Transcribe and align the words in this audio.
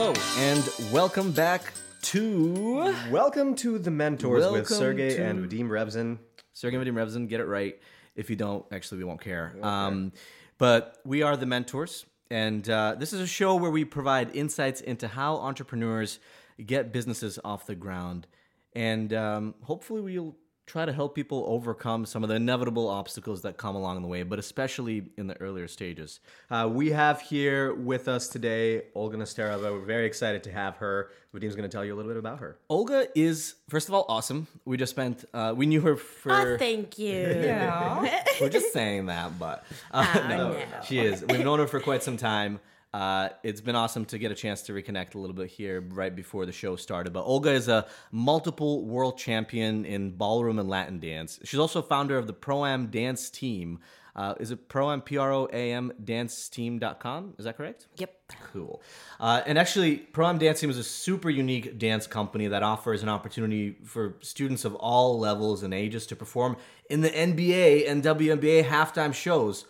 Hello, 0.00 0.14
and 0.36 0.70
welcome 0.92 1.32
back 1.32 1.72
to 2.02 2.94
Welcome 3.10 3.56
to 3.56 3.80
the 3.80 3.90
Mentors 3.90 4.48
with 4.48 4.68
Sergey 4.68 5.16
to- 5.16 5.24
and 5.24 5.50
Vadim 5.50 5.68
Revzin. 5.68 6.18
Sergey 6.52 6.76
Vadim 6.76 6.92
Revzin. 6.94 7.28
Get 7.28 7.40
it 7.40 7.46
right. 7.46 7.80
If 8.14 8.30
you 8.30 8.36
don't, 8.36 8.64
actually, 8.70 8.98
we 8.98 9.04
won't 9.04 9.20
care. 9.20 9.56
Um, 9.60 10.12
but 10.56 10.98
we 11.04 11.22
are 11.22 11.36
the 11.36 11.46
mentors, 11.46 12.06
and 12.30 12.70
uh, 12.70 12.94
this 12.96 13.12
is 13.12 13.18
a 13.18 13.26
show 13.26 13.56
where 13.56 13.72
we 13.72 13.84
provide 13.84 14.36
insights 14.36 14.80
into 14.80 15.08
how 15.08 15.38
entrepreneurs 15.38 16.20
get 16.64 16.92
businesses 16.92 17.40
off 17.44 17.66
the 17.66 17.74
ground, 17.74 18.28
and 18.76 19.12
um, 19.12 19.56
hopefully, 19.64 20.00
we'll 20.00 20.36
try 20.68 20.84
to 20.84 20.92
help 20.92 21.14
people 21.14 21.44
overcome 21.48 22.04
some 22.04 22.22
of 22.22 22.28
the 22.28 22.36
inevitable 22.36 22.88
obstacles 22.88 23.42
that 23.42 23.56
come 23.56 23.74
along 23.74 24.02
the 24.02 24.06
way, 24.06 24.22
but 24.22 24.38
especially 24.38 25.10
in 25.16 25.26
the 25.26 25.40
earlier 25.40 25.66
stages. 25.66 26.20
Uh, 26.50 26.68
we 26.70 26.90
have 26.90 27.20
here 27.22 27.74
with 27.74 28.06
us 28.06 28.28
today 28.28 28.82
Olga 28.94 29.16
Nesterova. 29.16 29.72
We're 29.72 29.80
very 29.80 30.06
excited 30.06 30.44
to 30.44 30.52
have 30.52 30.76
her. 30.76 31.10
Vadim's 31.32 31.56
going 31.56 31.68
to 31.68 31.74
tell 31.74 31.84
you 31.84 31.94
a 31.94 31.96
little 31.96 32.10
bit 32.10 32.18
about 32.18 32.40
her. 32.40 32.58
Olga 32.68 33.08
is, 33.14 33.54
first 33.68 33.88
of 33.88 33.94
all, 33.94 34.04
awesome. 34.08 34.46
We 34.64 34.76
just 34.76 34.90
spent, 34.90 35.24
uh, 35.32 35.54
we 35.56 35.66
knew 35.66 35.80
her 35.80 35.96
for. 35.96 36.32
Oh, 36.32 36.58
thank 36.58 36.98
you. 36.98 37.24
We're 38.40 38.48
just 38.50 38.72
saying 38.72 39.06
that, 39.06 39.38
but 39.38 39.64
uh, 39.90 40.26
no, 40.28 40.52
no. 40.52 40.64
she 40.84 40.98
is. 40.98 41.24
We've 41.24 41.40
known 41.40 41.58
her 41.58 41.66
for 41.66 41.80
quite 41.80 42.02
some 42.02 42.16
time. 42.16 42.60
Uh, 42.94 43.28
it's 43.42 43.60
been 43.60 43.76
awesome 43.76 44.04
to 44.06 44.18
get 44.18 44.30
a 44.30 44.34
chance 44.34 44.62
to 44.62 44.72
reconnect 44.72 45.14
a 45.14 45.18
little 45.18 45.36
bit 45.36 45.50
here 45.50 45.80
right 45.90 46.14
before 46.14 46.46
the 46.46 46.52
show 46.52 46.74
started. 46.74 47.12
But 47.12 47.24
Olga 47.24 47.50
is 47.50 47.68
a 47.68 47.86
multiple 48.10 48.84
world 48.86 49.18
champion 49.18 49.84
in 49.84 50.12
ballroom 50.12 50.58
and 50.58 50.68
Latin 50.68 50.98
dance. 50.98 51.38
She's 51.44 51.60
also 51.60 51.82
founder 51.82 52.16
of 52.16 52.26
the 52.26 52.32
Pro 52.32 52.64
Am 52.64 52.86
Dance 52.86 53.28
Team. 53.28 53.80
Uh, 54.16 54.34
is 54.40 54.50
it 54.50 54.68
Pro 54.68 54.90
Am 54.90 55.02
P 55.02 55.16
R 55.18 55.32
O 55.32 55.48
A 55.52 55.72
M 55.72 55.92
Dance 56.02 56.48
Team.com? 56.48 57.34
Is 57.38 57.44
that 57.44 57.56
correct? 57.56 57.86
Yep. 57.98 58.14
Cool. 58.52 58.82
Uh, 59.20 59.42
and 59.46 59.58
actually, 59.58 59.96
Pro 59.96 60.26
Am 60.26 60.38
Dance 60.38 60.60
Team 60.60 60.70
is 60.70 60.78
a 60.78 60.82
super 60.82 61.30
unique 61.30 61.78
dance 61.78 62.06
company 62.06 62.48
that 62.48 62.62
offers 62.62 63.02
an 63.02 63.10
opportunity 63.10 63.76
for 63.84 64.16
students 64.20 64.64
of 64.64 64.74
all 64.74 65.18
levels 65.18 65.62
and 65.62 65.74
ages 65.74 66.06
to 66.06 66.16
perform 66.16 66.56
in 66.88 67.02
the 67.02 67.10
NBA 67.10 67.88
and 67.88 68.02
WNBA 68.02 68.64
halftime 68.64 69.12
shows. 69.12 69.66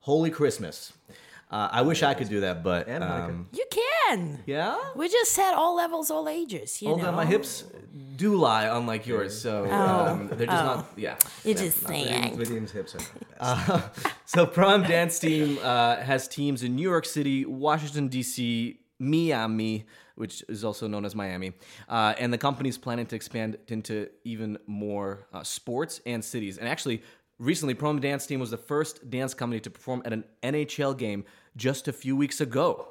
Holy 0.00 0.30
Christmas. 0.30 0.92
Uh, 1.50 1.68
I 1.70 1.82
wish 1.82 2.02
I 2.02 2.14
could 2.14 2.28
do 2.28 2.40
that, 2.40 2.64
but 2.64 2.88
um, 2.90 3.46
You 3.52 3.64
can. 3.70 4.42
yeah. 4.46 4.76
We 4.96 5.08
just 5.08 5.32
said 5.32 5.52
all 5.54 5.76
levels, 5.76 6.10
all 6.10 6.28
ages. 6.28 6.80
You 6.82 6.88
Olga, 6.88 7.02
know. 7.04 7.12
my 7.12 7.24
hips 7.26 7.64
do 8.16 8.34
lie, 8.36 8.64
unlike 8.64 9.06
yours, 9.06 9.40
so 9.40 9.70
um, 9.70 10.28
they're 10.28 10.46
just 10.46 10.64
not. 10.64 10.86
Yeah. 10.96 11.16
You're 11.44 11.54
just 11.54 11.86
saying. 11.86 12.36
Vadim's 12.36 12.72
hips 12.72 12.96
are. 13.40 13.90
So 14.26 14.46
Pro 14.46 14.70
Am 14.70 14.82
Dance 14.82 15.18
Team 15.18 15.58
uh, 15.62 15.96
has 15.96 16.26
teams 16.26 16.62
in 16.64 16.74
New 16.74 16.88
York 16.88 17.04
City, 17.04 17.44
Washington 17.44 18.08
D.C., 18.08 18.80
Miami, 18.98 19.86
which 20.16 20.42
is 20.48 20.64
also 20.64 20.88
known 20.88 21.04
as 21.04 21.14
Miami, 21.14 21.52
uh, 21.88 22.14
and 22.18 22.32
the 22.32 22.38
company's 22.38 22.78
planning 22.78 23.06
to 23.06 23.16
expand 23.16 23.58
into 23.68 24.08
even 24.24 24.58
more 24.66 25.26
uh, 25.32 25.42
sports 25.42 26.00
and 26.06 26.24
cities. 26.24 26.58
And 26.58 26.68
actually, 26.68 27.02
recently, 27.38 27.74
Pro 27.74 27.90
Am 27.90 28.00
Dance 28.00 28.26
Team 28.26 28.40
was 28.40 28.50
the 28.50 28.56
first 28.56 29.10
dance 29.10 29.34
company 29.34 29.60
to 29.60 29.70
perform 29.70 30.02
at 30.04 30.12
an 30.12 30.24
NHL 30.42 30.96
game 30.96 31.24
just 31.56 31.88
a 31.88 31.92
few 31.92 32.16
weeks 32.16 32.40
ago, 32.40 32.88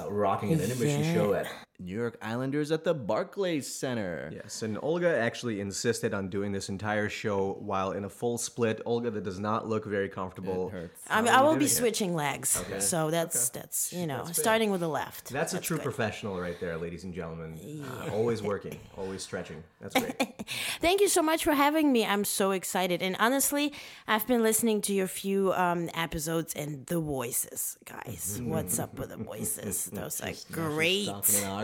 uh, 0.00 0.10
rocking 0.10 0.52
an 0.52 0.60
intermission 0.60 1.02
show 1.14 1.34
at 1.34 1.46
New 1.84 1.96
York 1.96 2.16
Islanders 2.22 2.70
at 2.70 2.84
the 2.84 2.94
Barclays 2.94 3.66
Center. 3.66 4.30
yes, 4.32 4.62
and 4.62 4.78
Olga 4.82 5.16
actually 5.18 5.60
insisted 5.60 6.14
on 6.14 6.28
doing 6.28 6.52
this 6.52 6.68
entire 6.68 7.08
show 7.08 7.56
while 7.60 7.92
in 7.92 8.04
a 8.04 8.08
full 8.08 8.38
split. 8.38 8.80
Olga, 8.86 9.10
that 9.10 9.24
does 9.24 9.38
not 9.38 9.68
look 9.68 9.84
very 9.84 10.08
comfortable. 10.08 10.68
hurts. 10.68 11.00
I 11.10 11.20
mean, 11.22 11.32
I 11.32 11.40
will 11.42 11.54
be 11.54 11.60
doing 11.60 11.70
it? 11.70 11.74
switching 11.74 12.14
legs. 12.14 12.62
So 12.78 13.10
that's 13.10 13.48
that's 13.50 13.92
you 13.92 14.06
know 14.06 14.24
starting 14.32 14.70
with 14.70 14.80
the 14.80 14.88
left. 14.88 15.30
That's 15.30 15.54
a 15.54 15.60
true 15.60 15.78
professional 15.78 16.40
right 16.40 16.58
there, 16.60 16.76
ladies 16.76 17.04
and 17.04 17.12
gentlemen. 17.12 17.58
Uh, 17.84 18.10
always 18.12 18.42
working, 18.42 18.78
always 18.96 19.22
stretching. 19.22 19.62
That's 19.80 19.94
great. 19.98 20.14
Thank 20.80 21.00
you 21.00 21.08
so 21.08 21.22
much 21.22 21.44
for 21.44 21.52
having 21.52 21.92
me. 21.92 22.04
I'm 22.04 22.24
so 22.24 22.50
excited. 22.52 23.02
And 23.02 23.16
honestly, 23.18 23.72
I've 24.06 24.26
been 24.26 24.42
listening 24.42 24.80
to 24.82 24.92
your 24.92 25.06
few 25.06 25.52
um, 25.54 25.90
episodes 25.94 26.54
and 26.54 26.86
the 26.86 27.00
voices, 27.00 27.78
guys. 27.84 28.40
What's 28.42 28.78
up 28.78 28.98
with 28.98 29.10
the 29.10 29.16
voices? 29.16 29.86
Those 29.92 30.20
are 30.20 30.32
great. 30.52 31.08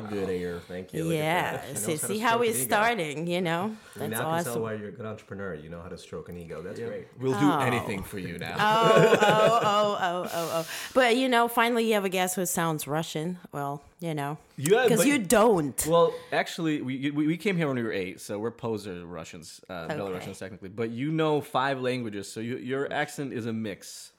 Talking 0.08 0.18
in 0.18 0.24
our 0.24 0.30
good 0.30 0.40
ear. 0.40 0.60
Thank 0.68 0.92
you. 0.92 1.04
Look 1.04 1.14
Yeah. 1.14 1.52
that. 1.52 1.64
She 1.66 1.72
knows 1.72 1.82
See, 1.84 1.92
how 1.92 1.96
to 1.98 2.20
how 2.20 2.28
stroke 2.28 2.40
we're 2.40 2.54
starting, 2.54 3.26
you 3.26 3.40
know? 3.40 3.76
We 3.94 4.00
That's 4.00 4.10
now 4.12 4.34
can 4.36 4.44
tell 4.44 4.60
why 4.60 4.74
you're 4.74 4.88
a 4.88 4.92
good 4.92 5.06
entrepreneur. 5.06 5.54
You 5.54 5.68
know 5.68 5.80
how 5.80 5.88
to 5.88 5.98
stroke 5.98 6.28
an 6.28 6.38
ego. 6.38 6.62
That's 6.62 6.80
great. 6.80 7.08
We'll 7.20 7.38
do 7.38 7.52
anything 7.52 8.02
for 8.02 8.18
you 8.18 8.38
now. 8.38 8.56
oh, 8.58 9.18
oh, 9.20 9.58
oh, 9.62 9.98
oh, 10.00 10.30
oh, 10.32 10.50
oh. 10.54 10.66
But 10.94 11.16
you 11.16 11.28
know, 11.28 11.48
finally 11.48 11.86
you 11.86 11.94
have 11.94 12.04
a 12.04 12.08
guest 12.08 12.36
who 12.36 12.46
sounds 12.46 12.86
Russian. 12.86 13.38
Well, 13.52 13.82
you 14.00 14.14
know, 14.14 14.38
because 14.56 14.98
but- 14.98 15.06
you 15.06 15.18
don't. 15.18 15.86
Well, 15.86 16.14
actually, 16.32 16.82
we, 16.82 17.10
we 17.10 17.26
we 17.26 17.36
came 17.36 17.56
here 17.56 17.66
when 17.66 17.76
we 17.76 17.82
were 17.82 17.92
eight, 17.92 18.20
so 18.20 18.38
we're 18.38 18.50
poser 18.50 19.04
Russians, 19.06 19.60
uh, 19.68 19.88
Belarusians 19.88 20.38
technically. 20.38 20.68
But 20.68 20.90
you 20.90 21.10
know 21.10 21.40
five 21.40 21.80
languages, 21.80 22.30
so 22.30 22.40
you, 22.40 22.56
your 22.56 22.92
accent 22.92 23.32
is 23.32 23.46
a 23.46 23.52
mix 23.52 24.12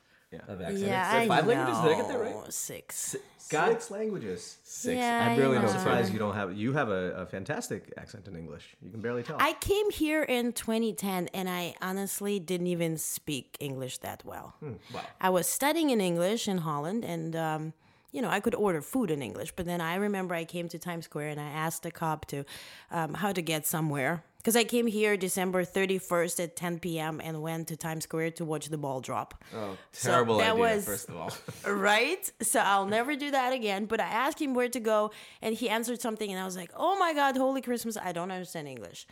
of 0.48 0.62
accents. 0.62 0.82
yeah, 0.82 1.12
So 1.12 1.18
I 1.18 1.28
five 1.28 1.46
know. 1.48 1.54
languages. 1.54 1.82
Did 1.84 1.92
I 1.92 1.96
get 1.96 2.08
that 2.08 2.20
right? 2.20 2.54
Six. 2.54 3.16
God, 3.50 3.70
Six 3.72 3.92
languages. 3.92 4.58
six. 4.64 4.96
Yeah, 4.96 5.28
I 5.32 5.36
barely 5.36 5.58
I 5.58 5.62
know. 5.62 5.66
know. 5.66 5.68
I'm 5.68 5.68
six. 5.70 5.82
surprised 5.84 6.14
you 6.14 6.20
don't 6.20 6.36
have. 6.36 6.56
You 6.56 6.74
have 6.74 6.90
a, 6.90 7.12
a 7.14 7.26
fantastic 7.26 7.92
accent 7.98 8.28
in 8.28 8.36
English. 8.36 8.76
You 8.82 8.92
can 8.92 9.02
barely 9.02 9.24
tell. 9.24 9.38
I 9.40 9.54
came 9.54 9.90
here 9.90 10.22
in 10.24 10.54
2010 10.54 11.30
and 11.34 11.50
I 11.50 11.74
honestly 11.82 12.40
didn't 12.40 12.68
even 12.68 12.98
speak 12.98 13.58
English 13.60 13.98
that 14.00 14.24
well. 14.24 14.54
Wow. 14.94 15.02
I 15.20 15.30
was 15.32 15.48
studying 15.48 15.90
in 15.90 16.00
English 16.00 16.48
in 16.48 16.60
Holland 16.60 17.04
and 17.04 17.36
um, 17.36 17.74
you 18.12 18.22
know, 18.22 18.30
I 18.30 18.40
could 18.40 18.56
order 18.56 18.82
food 18.82 19.10
in 19.12 19.22
English, 19.22 19.54
but 19.56 19.66
then 19.66 19.82
I 19.82 19.96
remember 19.96 20.34
I 20.36 20.44
came 20.46 20.68
to 20.70 20.80
Times 20.80 21.06
Square 21.06 21.30
and 21.30 21.40
I 21.40 21.50
asked 21.50 21.84
the 21.84 21.92
cop 21.92 22.26
to 22.28 22.44
um, 22.92 23.14
how 23.16 23.32
to 23.32 23.42
get 23.42 23.66
somewhere 23.68 24.24
because 24.40 24.56
I 24.56 24.64
came 24.64 24.88
here 24.88 25.16
December 25.18 25.64
31st 25.64 26.44
at 26.44 26.56
10 26.56 26.80
p.m. 26.80 27.20
and 27.24 27.42
went 27.42 27.68
to 27.68 27.76
Times 27.78 28.06
Square 28.06 28.32
to 28.32 28.46
watch 28.46 28.68
the 28.70 28.78
ball 28.78 29.02
drop. 29.02 29.44
Oh, 29.56 29.78
So 29.92 30.10
terrible 30.12 30.38
that 30.40 30.52
idea. 30.54 30.62
was- 30.62 30.86
First 30.86 31.10
of 31.10 31.16
all, 31.18 31.32
Right? 31.74 32.30
So 32.42 32.60
I'll 32.62 32.86
never 32.88 33.16
do 33.18 33.32
that 33.32 33.52
again. 33.54 33.86
But 33.86 34.00
I 34.00 34.08
asked 34.08 34.42
him 34.42 34.54
where 34.54 34.70
to 34.70 34.80
go, 34.80 35.12
and 35.42 35.54
he 35.54 35.70
answered 35.70 36.00
something, 36.02 36.32
and 36.32 36.40
I 36.42 36.46
was 36.46 36.56
like, 36.56 36.72
oh 36.76 36.98
my 36.98 37.14
God, 37.14 37.36
Holy 37.38 37.62
Christmas, 37.62 37.98
I 37.98 38.12
don't 38.14 38.32
understand 38.32 38.68
English. 38.68 39.06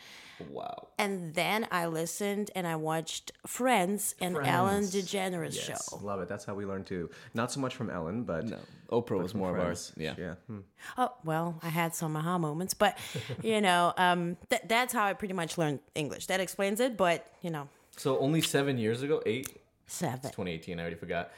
Wow. 0.50 0.88
And 0.98 1.34
then 1.34 1.66
I 1.70 1.86
listened 1.86 2.50
and 2.54 2.66
I 2.66 2.76
watched 2.76 3.32
Friends 3.46 4.14
and 4.20 4.36
Ellen 4.36 4.84
DeGeneres 4.84 5.54
yes, 5.54 5.90
show. 5.90 5.98
love 6.02 6.20
it. 6.20 6.28
That's 6.28 6.44
how 6.44 6.54
we 6.54 6.64
learned 6.66 6.86
too. 6.86 7.10
Not 7.34 7.52
so 7.52 7.60
much 7.60 7.74
from 7.74 7.90
Ellen, 7.90 8.24
but 8.24 8.44
No, 8.44 8.58
Oprah 8.90 9.20
was 9.22 9.34
more 9.34 9.56
of 9.56 9.62
ours. 9.64 9.92
Yeah. 9.96 10.14
yeah. 10.18 10.34
Hmm. 10.46 10.60
Oh, 10.96 11.12
well, 11.24 11.58
I 11.62 11.68
had 11.68 11.94
some 11.94 12.16
aha 12.16 12.38
moments, 12.38 12.74
but 12.74 12.98
you 13.42 13.60
know, 13.60 13.92
um, 13.96 14.36
th- 14.50 14.62
that's 14.66 14.92
how 14.92 15.04
I 15.04 15.12
pretty 15.12 15.34
much 15.34 15.58
learned 15.58 15.80
English. 15.94 16.26
That 16.26 16.40
explains 16.40 16.80
it, 16.80 16.96
but 16.96 17.26
you 17.42 17.50
know, 17.50 17.68
So 17.96 18.18
only 18.18 18.40
seven 18.42 18.78
years 18.78 19.02
ago, 19.02 19.22
eight, 19.26 19.60
seven. 19.86 20.30
2018. 20.30 20.78
I 20.78 20.82
already 20.82 20.96
forgot. 20.96 21.30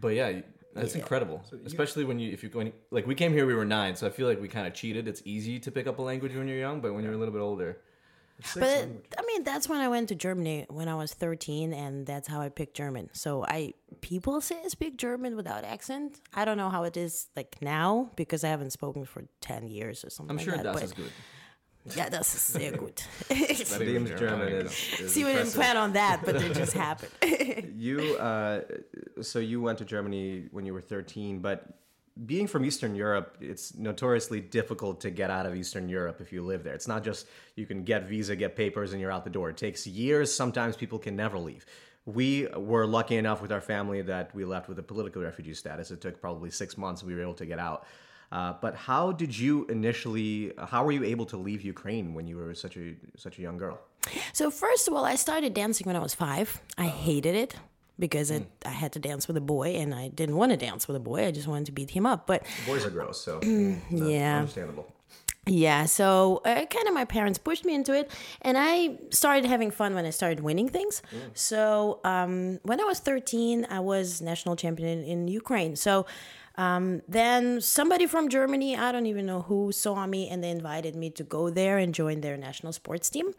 But 0.00 0.08
yeah, 0.14 0.40
that's 0.74 0.94
incredible. 0.94 1.42
Especially 1.64 2.04
when 2.04 2.18
you 2.18 2.30
if 2.32 2.42
you're 2.42 2.52
going 2.52 2.72
like 2.90 3.06
we 3.06 3.14
came 3.14 3.32
here 3.32 3.46
we 3.46 3.54
were 3.54 3.64
nine, 3.64 3.96
so 3.96 4.06
I 4.06 4.10
feel 4.10 4.28
like 4.28 4.40
we 4.40 4.48
kind 4.48 4.66
of 4.66 4.74
cheated. 4.74 5.08
It's 5.08 5.22
easy 5.24 5.58
to 5.60 5.70
pick 5.70 5.86
up 5.86 5.98
a 5.98 6.02
language 6.02 6.34
when 6.36 6.46
you're 6.46 6.58
young, 6.58 6.80
but 6.80 6.94
when 6.94 7.02
you're 7.04 7.14
a 7.14 7.16
little 7.16 7.34
bit 7.34 7.40
older, 7.40 7.78
But 8.54 8.88
I 9.18 9.22
mean, 9.26 9.42
that's 9.42 9.68
when 9.68 9.80
I 9.80 9.88
went 9.88 10.08
to 10.10 10.14
Germany 10.14 10.66
when 10.68 10.88
I 10.88 10.94
was 10.94 11.12
13, 11.12 11.72
and 11.72 12.06
that's 12.06 12.28
how 12.28 12.40
I 12.40 12.48
picked 12.48 12.76
German. 12.76 13.10
So 13.12 13.44
I 13.44 13.74
people 14.00 14.40
say 14.40 14.60
I 14.64 14.68
speak 14.68 14.96
German 14.96 15.34
without 15.34 15.64
accent. 15.64 16.20
I 16.34 16.44
don't 16.44 16.56
know 16.56 16.70
how 16.70 16.84
it 16.84 16.96
is 16.96 17.26
like 17.34 17.56
now 17.60 18.10
because 18.16 18.44
I 18.44 18.48
haven't 18.48 18.70
spoken 18.70 19.04
for 19.04 19.24
10 19.40 19.66
years 19.68 20.04
or 20.04 20.10
something. 20.10 20.30
I'm 20.30 20.36
like 20.36 20.44
sure 20.44 20.56
that, 20.56 20.62
das 20.62 20.74
but 20.74 20.82
is 20.84 20.92
good. 20.92 21.12
Yeah, 21.96 22.08
that's 22.10 22.34
ist 22.34 22.52
sehr 22.52 22.72
gut. 22.76 23.06
Vadim's 23.28 24.10
German 24.18 24.48
is, 24.48 25.00
is 25.00 25.12
See, 25.12 25.24
we 25.24 25.32
didn't 25.32 25.52
plan 25.52 25.76
on 25.76 25.92
that, 25.94 26.20
but 26.24 26.36
it 26.36 26.54
just 26.54 26.72
happened. 26.86 27.12
You, 27.74 28.16
uh, 28.16 28.62
so 29.22 29.38
you 29.38 29.60
went 29.60 29.78
to 29.78 29.84
Germany 29.84 30.48
when 30.50 30.66
you 30.66 30.74
were 30.74 30.82
13, 30.82 31.38
but 31.40 31.64
being 32.26 32.46
from 32.46 32.64
Eastern 32.64 32.94
Europe, 32.94 33.36
it's 33.40 33.76
notoriously 33.76 34.40
difficult 34.40 35.00
to 35.02 35.10
get 35.10 35.30
out 35.30 35.46
of 35.46 35.54
Eastern 35.54 35.88
Europe 35.88 36.20
if 36.20 36.32
you 36.32 36.42
live 36.42 36.64
there. 36.64 36.74
It's 36.74 36.88
not 36.88 37.04
just 37.04 37.26
you 37.54 37.66
can 37.66 37.84
get 37.84 38.04
visa, 38.04 38.34
get 38.34 38.56
papers, 38.56 38.92
and 38.92 39.00
you're 39.00 39.12
out 39.12 39.24
the 39.24 39.30
door. 39.30 39.50
It 39.50 39.56
takes 39.56 39.86
years. 39.86 40.32
Sometimes 40.32 40.76
people 40.76 40.98
can 40.98 41.14
never 41.14 41.38
leave. 41.38 41.64
We 42.06 42.48
were 42.56 42.86
lucky 42.86 43.16
enough 43.16 43.42
with 43.42 43.52
our 43.52 43.60
family 43.60 44.02
that 44.02 44.34
we 44.34 44.44
left 44.44 44.68
with 44.68 44.78
a 44.78 44.82
political 44.82 45.22
refugee 45.22 45.54
status. 45.54 45.90
It 45.90 46.00
took 46.00 46.20
probably 46.20 46.50
six 46.50 46.76
months. 46.76 47.04
We 47.04 47.14
were 47.14 47.22
able 47.22 47.34
to 47.34 47.46
get 47.46 47.58
out. 47.58 47.86
Uh, 48.32 48.54
but 48.60 48.74
how 48.74 49.12
did 49.12 49.36
you 49.38 49.66
initially? 49.66 50.52
How 50.58 50.84
were 50.84 50.92
you 50.92 51.04
able 51.04 51.26
to 51.26 51.36
leave 51.36 51.62
Ukraine 51.62 52.14
when 52.14 52.26
you 52.26 52.36
were 52.36 52.54
such 52.54 52.76
a 52.76 52.94
such 53.16 53.38
a 53.38 53.42
young 53.42 53.56
girl? 53.56 53.78
So 54.32 54.50
first 54.50 54.88
of 54.88 54.94
all, 54.94 55.04
I 55.04 55.14
started 55.14 55.54
dancing 55.54 55.86
when 55.86 55.96
I 55.96 56.00
was 56.00 56.14
five. 56.14 56.60
I 56.76 56.86
hated 56.86 57.34
it 57.34 57.56
because 57.98 58.30
it, 58.30 58.46
I 58.64 58.70
had 58.70 58.92
to 58.92 58.98
dance 58.98 59.26
with 59.28 59.36
a 59.36 59.42
boy, 59.42 59.74
and 59.74 59.94
I 59.94 60.08
didn't 60.08 60.36
want 60.36 60.52
to 60.52 60.56
dance 60.56 60.86
with 60.86 60.96
a 60.96 61.00
boy. 61.00 61.26
I 61.26 61.30
just 61.30 61.48
wanted 61.48 61.66
to 61.66 61.72
beat 61.72 61.90
him 61.90 62.06
up. 62.06 62.26
But 62.26 62.44
Boys 62.66 62.84
are 62.84 62.90
gross, 62.90 63.20
so 63.20 63.40
yeah, 63.90 64.38
understandable. 64.38 64.92
Yeah, 65.46 65.86
so 65.86 66.42
uh, 66.44 66.66
kind 66.66 66.88
of 66.88 66.92
my 66.92 67.06
parents 67.06 67.38
pushed 67.38 67.64
me 67.64 67.74
into 67.74 67.94
it, 67.94 68.10
and 68.42 68.58
I 68.58 68.98
started 69.10 69.46
having 69.46 69.70
fun 69.70 69.94
when 69.94 70.04
I 70.04 70.10
started 70.10 70.40
winning 70.40 70.68
things. 70.68 71.00
So 71.32 72.00
um, 72.04 72.60
when 72.64 72.80
I 72.80 72.84
was 72.84 72.98
13, 73.00 73.66
I 73.70 73.80
was 73.80 74.20
national 74.20 74.56
champion 74.56 74.98
in, 74.98 75.04
in 75.04 75.28
Ukraine. 75.28 75.74
So 75.74 76.04
um, 76.58 77.02
then 77.08 77.60
somebody 77.60 78.06
from 78.06 78.28
Germany, 78.28 78.76
I 78.76 78.92
don't 78.92 79.06
even 79.06 79.24
know 79.24 79.42
who, 79.42 79.72
saw 79.72 80.06
me 80.06 80.28
and 80.28 80.42
they 80.42 80.50
invited 80.50 80.96
me 80.96 81.08
to 81.10 81.22
go 81.22 81.50
there 81.50 81.78
and 81.78 81.94
join 81.94 82.20
their 82.20 82.36
national 82.36 82.72
sports 82.72 83.08
team, 83.08 83.32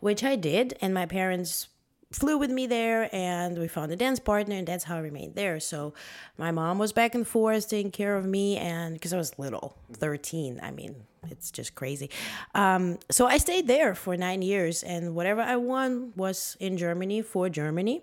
which 0.00 0.24
I 0.24 0.34
did. 0.34 0.76
And 0.80 0.92
my 0.92 1.06
parents 1.06 1.68
flew 2.14 2.38
with 2.38 2.50
me 2.50 2.66
there 2.66 3.08
and 3.12 3.58
we 3.58 3.68
found 3.68 3.90
a 3.92 3.96
dance 3.96 4.20
partner 4.20 4.54
and 4.56 4.66
that's 4.66 4.84
how 4.84 4.96
I 4.96 5.00
remained 5.00 5.34
there. 5.34 5.58
So 5.60 5.94
my 6.38 6.50
mom 6.50 6.78
was 6.78 6.92
back 6.92 7.14
and 7.14 7.26
forth 7.26 7.68
taking 7.68 7.90
care 7.90 8.16
of 8.16 8.24
me 8.24 8.56
and 8.56 8.94
because 8.94 9.12
I 9.12 9.16
was 9.16 9.38
little, 9.38 9.76
13, 9.94 10.60
I 10.62 10.70
mean, 10.70 10.94
it's 11.30 11.50
just 11.50 11.74
crazy. 11.74 12.10
Um, 12.54 12.98
so 13.10 13.26
I 13.26 13.38
stayed 13.38 13.66
there 13.66 13.94
for 13.94 14.16
nine 14.16 14.42
years 14.42 14.82
and 14.82 15.14
whatever 15.14 15.40
I 15.40 15.56
won 15.56 16.12
was 16.16 16.56
in 16.60 16.76
Germany 16.76 17.22
for 17.22 17.48
Germany. 17.48 18.02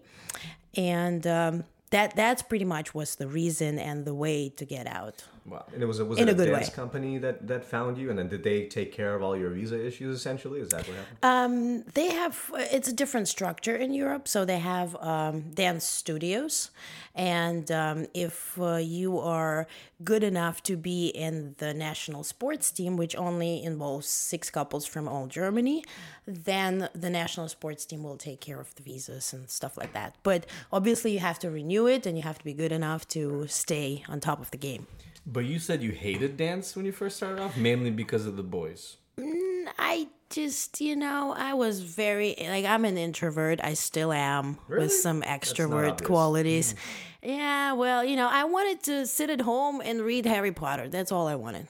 And 0.75 1.25
um, 1.27 1.63
that 1.91 2.15
that's 2.15 2.41
pretty 2.41 2.65
much 2.65 2.93
was 2.93 3.15
the 3.15 3.27
reason 3.27 3.79
and 3.79 4.05
the 4.05 4.13
way 4.13 4.49
to 4.49 4.65
get 4.65 4.87
out. 4.87 5.23
Wow. 5.45 5.65
And 5.73 5.81
it 5.81 5.87
was 5.87 5.99
a, 5.99 6.05
was 6.05 6.19
In 6.19 6.27
it 6.27 6.31
a 6.31 6.35
a, 6.35 6.37
good 6.37 6.51
dance 6.51 6.69
way. 6.69 6.73
company 6.75 7.17
that, 7.17 7.47
that 7.47 7.65
found 7.65 7.97
you? 7.97 8.11
And 8.11 8.19
then 8.19 8.29
did 8.29 8.43
they 8.43 8.67
take 8.67 8.91
care 8.93 9.15
of 9.15 9.23
all 9.23 9.35
your 9.35 9.49
visa 9.49 9.83
issues 9.83 10.15
essentially? 10.15 10.59
Is 10.59 10.69
that 10.69 10.87
what 10.87 10.95
happened? 10.97 11.17
Um, 11.23 11.83
they 11.95 12.11
have 12.11 12.51
it's 12.53 12.87
a 12.87 12.93
different 12.93 13.27
structure 13.27 13.75
in 13.75 13.91
Europe, 13.93 14.27
so 14.27 14.45
they 14.45 14.59
have 14.59 14.95
um, 14.97 15.51
dance 15.53 15.83
studios, 15.83 16.69
and 17.15 17.71
um, 17.71 18.05
if 18.13 18.59
uh, 18.61 18.75
you 18.75 19.17
are 19.19 19.65
good 20.03 20.23
enough 20.23 20.61
to 20.63 20.77
be 20.77 21.07
in 21.07 21.55
the 21.57 21.73
national 21.73 22.23
sports 22.23 22.69
team, 22.71 22.95
which 22.95 23.15
only 23.15 23.63
involves 23.63 24.07
six 24.07 24.49
couples 24.51 24.85
from 24.85 25.07
all 25.07 25.25
Germany, 25.27 25.83
then 26.27 26.87
the 26.93 27.09
national 27.09 27.47
sports 27.49 27.83
team 27.85 28.03
will 28.03 28.17
take 28.17 28.41
care 28.41 28.59
of 28.59 28.73
the 28.75 28.83
visas 28.83 29.33
and 29.33 29.49
stuff 29.49 29.75
like 29.75 29.93
that. 29.93 30.15
But 30.21 30.45
obviously, 30.71 31.13
you 31.13 31.19
have 31.19 31.39
to 31.39 31.49
renew 31.49 31.80
it, 31.87 32.05
and 32.05 32.17
you 32.17 32.23
have 32.23 32.37
to 32.39 32.45
be 32.45 32.53
good 32.53 32.71
enough 32.71 33.07
to 33.09 33.45
stay 33.47 34.03
on 34.07 34.19
top 34.19 34.39
of 34.41 34.51
the 34.51 34.57
game. 34.57 34.87
But 35.25 35.45
you 35.45 35.59
said 35.59 35.83
you 35.83 35.91
hated 35.91 36.37
dance 36.37 36.75
when 36.75 36.85
you 36.85 36.91
first 36.91 37.17
started 37.17 37.39
off, 37.41 37.55
mainly 37.57 37.91
because 37.91 38.25
of 38.25 38.37
the 38.37 38.43
boys. 38.43 38.97
Mm, 39.17 39.67
I 39.77 40.07
just, 40.31 40.81
you 40.81 40.95
know, 40.95 41.33
I 41.37 41.53
was 41.53 41.81
very 41.81 42.35
like 42.39 42.65
I'm 42.65 42.85
an 42.85 42.97
introvert. 42.97 43.59
I 43.63 43.73
still 43.75 44.11
am 44.11 44.57
Really? 44.67 44.83
with 44.85 44.93
some 44.93 45.21
extrovert 45.21 45.91
obvious. 45.91 46.07
qualities. 46.07 46.71
Hmm. 46.71 47.29
Yeah, 47.29 47.73
well, 47.73 48.03
you 48.03 48.15
know, 48.15 48.27
I 48.31 48.45
wanted 48.45 48.81
to 48.83 49.05
sit 49.05 49.29
at 49.29 49.41
home 49.41 49.79
and 49.83 50.01
read 50.01 50.25
Harry 50.25 50.51
Potter. 50.51 50.89
That's 50.89 51.11
all 51.11 51.27
I 51.27 51.35
wanted. 51.35 51.67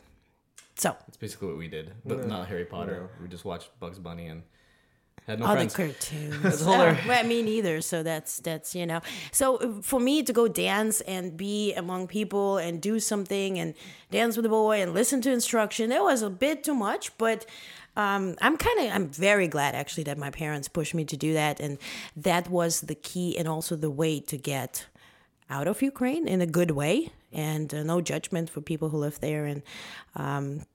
So, 0.77 0.95
That's 1.05 1.17
basically 1.17 1.49
what 1.49 1.57
we 1.57 1.67
did, 1.67 1.91
but 2.05 2.25
not 2.25 2.47
Harry 2.47 2.63
Potter. 2.65 3.09
We 3.21 3.27
just 3.27 3.43
watched 3.43 3.77
Bugs 3.79 3.99
Bunny 3.99 4.27
and 4.27 4.43
had 5.27 5.39
no 5.39 5.45
friends. 5.47 5.73
the 5.73 5.83
cartoons. 5.83 6.63
Well, 7.07 7.23
me 7.25 7.41
neither. 7.43 7.81
So 7.81 8.03
that's 8.03 8.37
that's 8.37 8.75
you 8.75 8.85
know. 8.85 9.01
So 9.31 9.57
uh, 9.57 9.81
for 9.81 9.99
me 9.99 10.23
to 10.23 10.33
go 10.33 10.47
dance 10.47 11.01
and 11.01 11.37
be 11.37 11.73
among 11.73 12.07
people 12.07 12.57
and 12.57 12.81
do 12.81 12.99
something 12.99 13.59
and 13.59 13.73
dance 14.09 14.35
with 14.35 14.45
a 14.45 14.49
boy 14.49 14.81
and 14.81 14.93
listen 14.93 15.21
to 15.21 15.31
instruction, 15.31 15.89
that 15.89 16.01
was 16.01 16.21
a 16.21 16.29
bit 16.29 16.63
too 16.63 16.73
much. 16.75 17.15
But 17.17 17.45
um, 17.95 18.35
I'm 18.41 18.57
kind 18.57 18.79
of 18.79 18.95
I'm 18.95 19.09
very 19.09 19.47
glad 19.47 19.75
actually 19.75 20.03
that 20.03 20.17
my 20.17 20.31
parents 20.31 20.67
pushed 20.67 20.93
me 20.93 21.05
to 21.05 21.17
do 21.17 21.33
that, 21.33 21.59
and 21.59 21.77
that 22.15 22.49
was 22.49 22.81
the 22.81 22.95
key 22.95 23.37
and 23.37 23.47
also 23.47 23.75
the 23.75 23.91
way 23.91 24.19
to 24.21 24.37
get 24.37 24.87
out 25.49 25.67
of 25.67 25.81
Ukraine 25.81 26.27
in 26.27 26.41
a 26.41 26.47
good 26.47 26.71
way, 26.71 27.11
and 27.31 27.73
uh, 27.73 27.83
no 27.83 28.01
judgment 28.01 28.49
for 28.49 28.61
people 28.61 28.89
who 28.89 28.97
live 28.97 29.19
there, 29.19 29.45
and 29.45 29.61
um, 30.15 30.65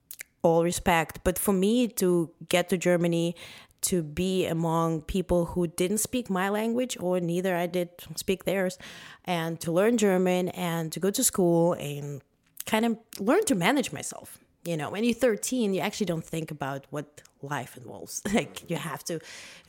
all 0.43 0.63
respect. 0.63 1.19
But 1.23 1.39
for 1.39 1.53
me 1.53 1.87
to 1.89 2.29
get 2.49 2.69
to 2.69 2.77
Germany, 2.77 3.35
to 3.81 4.03
be 4.03 4.45
among 4.45 5.01
people 5.01 5.45
who 5.45 5.67
didn't 5.67 5.99
speak 5.99 6.29
my 6.29 6.49
language 6.49 6.97
or 6.99 7.19
neither 7.19 7.55
I 7.55 7.67
did 7.67 7.89
speak 8.15 8.45
theirs, 8.45 8.77
and 9.25 9.59
to 9.61 9.71
learn 9.71 9.97
German 9.97 10.49
and 10.49 10.91
to 10.91 10.99
go 10.99 11.11
to 11.11 11.23
school 11.23 11.73
and 11.73 12.21
kind 12.65 12.85
of 12.85 12.97
learn 13.19 13.43
to 13.45 13.55
manage 13.55 13.91
myself. 13.91 14.39
You 14.65 14.75
know, 14.75 14.89
when 14.89 15.05
you're 15.05 15.13
13, 15.13 15.73
you 15.73 15.79
actually 15.79 16.07
don't 16.07 16.25
think 16.25 16.51
about 16.51 16.85
what 16.89 17.21
life 17.41 17.77
involves. 17.77 18.21
Like 18.33 18.69
you 18.69 18.75
have 18.75 19.03
to 19.05 19.19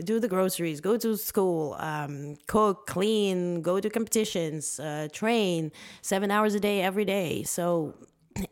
do 0.03 0.19
the 0.19 0.29
groceries, 0.29 0.81
go 0.81 0.97
to 0.97 1.17
school, 1.17 1.77
um, 1.79 2.37
cook, 2.47 2.87
clean, 2.87 3.63
go 3.63 3.79
to 3.81 3.89
competitions, 3.89 4.81
uh, 4.81 5.09
train 5.13 5.71
seven 6.03 6.31
hours 6.31 6.55
a 6.55 6.61
day 6.61 6.83
every 6.83 7.05
day. 7.05 7.45
So 7.45 7.95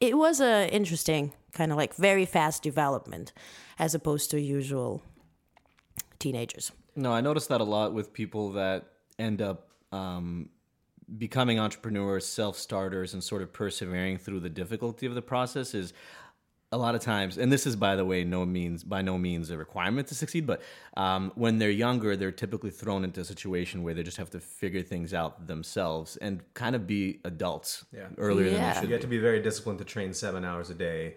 it 0.00 0.16
was 0.16 0.40
a 0.40 0.72
interesting 0.72 1.32
kind 1.52 1.72
of 1.72 1.78
like 1.78 1.94
very 1.94 2.26
fast 2.26 2.62
development 2.62 3.32
as 3.78 3.94
opposed 3.94 4.30
to 4.30 4.40
usual 4.40 5.02
teenagers. 6.16 6.72
No, 6.94 7.12
I 7.12 7.20
noticed 7.20 7.48
that 7.48 7.60
a 7.60 7.64
lot 7.64 7.92
with 7.94 8.12
people 8.12 8.52
that 8.52 8.84
end 9.18 9.40
up 9.42 9.68
um, 9.92 10.48
becoming 11.18 11.58
entrepreneurs, 11.58 12.26
self 12.26 12.56
starters, 12.58 13.14
and 13.14 13.22
sort 13.22 13.42
of 13.42 13.52
persevering 13.52 14.18
through 14.18 14.40
the 14.40 14.48
difficulty 14.50 15.06
of 15.06 15.14
the 15.14 15.22
process 15.22 15.74
is 15.74 15.92
a 16.72 16.76
lot 16.76 16.96
of 16.96 17.00
times, 17.00 17.38
and 17.38 17.50
this 17.52 17.64
is 17.64 17.76
by 17.76 17.94
the 17.94 18.04
way, 18.04 18.24
no 18.24 18.44
means 18.44 18.82
by 18.82 19.00
no 19.00 19.16
means 19.16 19.50
a 19.50 19.56
requirement 19.56 20.08
to 20.08 20.16
succeed, 20.16 20.46
but 20.48 20.60
um, 20.96 21.30
when 21.36 21.58
they're 21.58 21.70
younger, 21.70 22.16
they're 22.16 22.32
typically 22.32 22.70
thrown 22.70 23.04
into 23.04 23.20
a 23.20 23.24
situation 23.24 23.84
where 23.84 23.94
they 23.94 24.02
just 24.02 24.16
have 24.16 24.30
to 24.30 24.40
figure 24.40 24.82
things 24.82 25.14
out 25.14 25.46
themselves 25.46 26.16
and 26.16 26.42
kind 26.54 26.74
of 26.74 26.84
be 26.86 27.20
adults 27.24 27.84
Yeah. 27.92 28.08
earlier 28.18 28.46
than 28.50 28.54
Yeah. 28.54 28.74
they 28.74 28.80
should 28.80 28.88
You 28.88 28.94
have 28.94 29.02
to 29.02 29.06
be 29.08 29.18
very 29.18 29.40
disciplined 29.40 29.78
to 29.78 29.84
train 29.84 30.12
seven 30.12 30.44
hours 30.44 30.68
a 30.68 30.74
day 30.74 31.14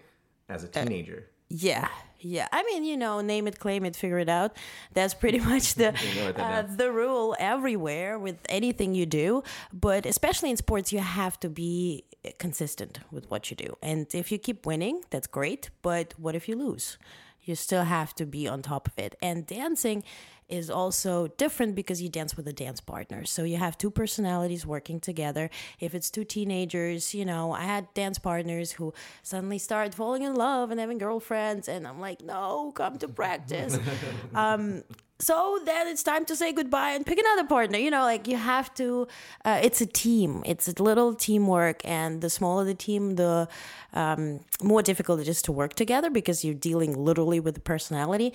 as 0.48 0.62
a 0.62 0.68
teenager. 0.68 1.26
Yeah, 1.48 1.88
yeah. 2.20 2.48
I 2.52 2.62
mean, 2.64 2.84
you 2.84 2.96
know, 2.96 3.20
name 3.20 3.46
it, 3.46 3.58
claim 3.58 3.84
it, 3.84 3.96
figure 3.96 4.18
it 4.18 4.28
out. 4.28 4.56
That's 4.94 5.14
pretty 5.14 5.40
much 5.52 5.74
the 5.74 5.88
uh, 6.36 6.62
the 6.62 6.92
rule 6.92 7.36
everywhere 7.38 8.18
with 8.18 8.38
anything 8.48 8.94
you 8.94 9.06
do. 9.06 9.42
But 9.72 10.06
especially 10.06 10.50
in 10.50 10.56
sports, 10.56 10.92
you 10.92 11.00
have 11.00 11.38
to 11.40 11.48
be 11.48 12.04
consistent 12.38 13.00
with 13.10 13.30
what 13.30 13.50
you 13.50 13.56
do. 13.56 13.76
And 13.82 14.06
if 14.14 14.30
you 14.30 14.38
keep 14.38 14.66
winning, 14.66 15.02
that's 15.10 15.26
great. 15.26 15.70
But 15.82 16.14
what 16.18 16.34
if 16.34 16.48
you 16.48 16.56
lose? 16.56 16.98
You 17.44 17.54
still 17.54 17.84
have 17.84 18.14
to 18.16 18.26
be 18.26 18.46
on 18.48 18.62
top 18.62 18.88
of 18.88 18.98
it. 18.98 19.16
And 19.22 19.46
dancing 19.46 20.04
is 20.48 20.68
also 20.68 21.28
different 21.28 21.74
because 21.74 22.02
you 22.02 22.08
dance 22.08 22.36
with 22.36 22.46
a 22.48 22.52
dance 22.52 22.80
partner. 22.80 23.24
So 23.24 23.44
you 23.44 23.56
have 23.56 23.78
two 23.78 23.90
personalities 23.90 24.66
working 24.66 25.00
together. 25.00 25.48
If 25.78 25.94
it's 25.94 26.10
two 26.10 26.24
teenagers, 26.24 27.14
you 27.14 27.24
know, 27.24 27.52
I 27.52 27.62
had 27.62 27.92
dance 27.94 28.18
partners 28.18 28.72
who 28.72 28.92
suddenly 29.22 29.58
started 29.58 29.94
falling 29.94 30.22
in 30.22 30.34
love 30.34 30.70
and 30.70 30.80
having 30.80 30.98
girlfriends, 30.98 31.68
and 31.68 31.86
I'm 31.86 32.00
like, 32.00 32.20
no, 32.20 32.72
come 32.72 32.98
to 32.98 33.08
practice. 33.08 33.78
um, 34.34 34.82
so 35.20 35.60
then 35.64 35.86
it's 35.86 36.02
time 36.02 36.24
to 36.24 36.34
say 36.34 36.52
goodbye 36.52 36.90
and 36.90 37.04
pick 37.04 37.18
another 37.18 37.46
partner. 37.46 37.78
You 37.78 37.90
know, 37.90 38.02
like 38.02 38.26
you 38.26 38.36
have 38.36 38.72
to. 38.74 39.06
Uh, 39.44 39.60
it's 39.62 39.80
a 39.80 39.86
team. 39.86 40.42
It's 40.46 40.66
a 40.66 40.82
little 40.82 41.14
teamwork, 41.14 41.82
and 41.84 42.22
the 42.22 42.30
smaller 42.30 42.64
the 42.64 42.74
team, 42.74 43.16
the 43.16 43.46
um, 43.92 44.40
more 44.62 44.82
difficult 44.82 45.20
it 45.20 45.28
is 45.28 45.42
to 45.42 45.52
work 45.52 45.74
together 45.74 46.10
because 46.10 46.44
you're 46.44 46.54
dealing 46.54 46.94
literally 46.94 47.38
with 47.38 47.54
the 47.54 47.60
personality. 47.60 48.32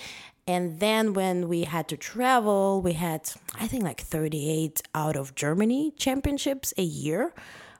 And 0.47 0.79
then 0.79 1.13
when 1.13 1.49
we 1.49 1.63
had 1.63 1.87
to 1.87 1.97
travel, 1.97 2.81
we 2.81 2.93
had 2.93 3.31
I 3.55 3.67
think 3.67 3.83
like 3.83 4.01
38 4.01 4.83
out 4.93 5.15
of 5.15 5.33
Germany 5.33 5.91
championships 5.97 6.73
a 6.77 6.83
year, 6.83 7.33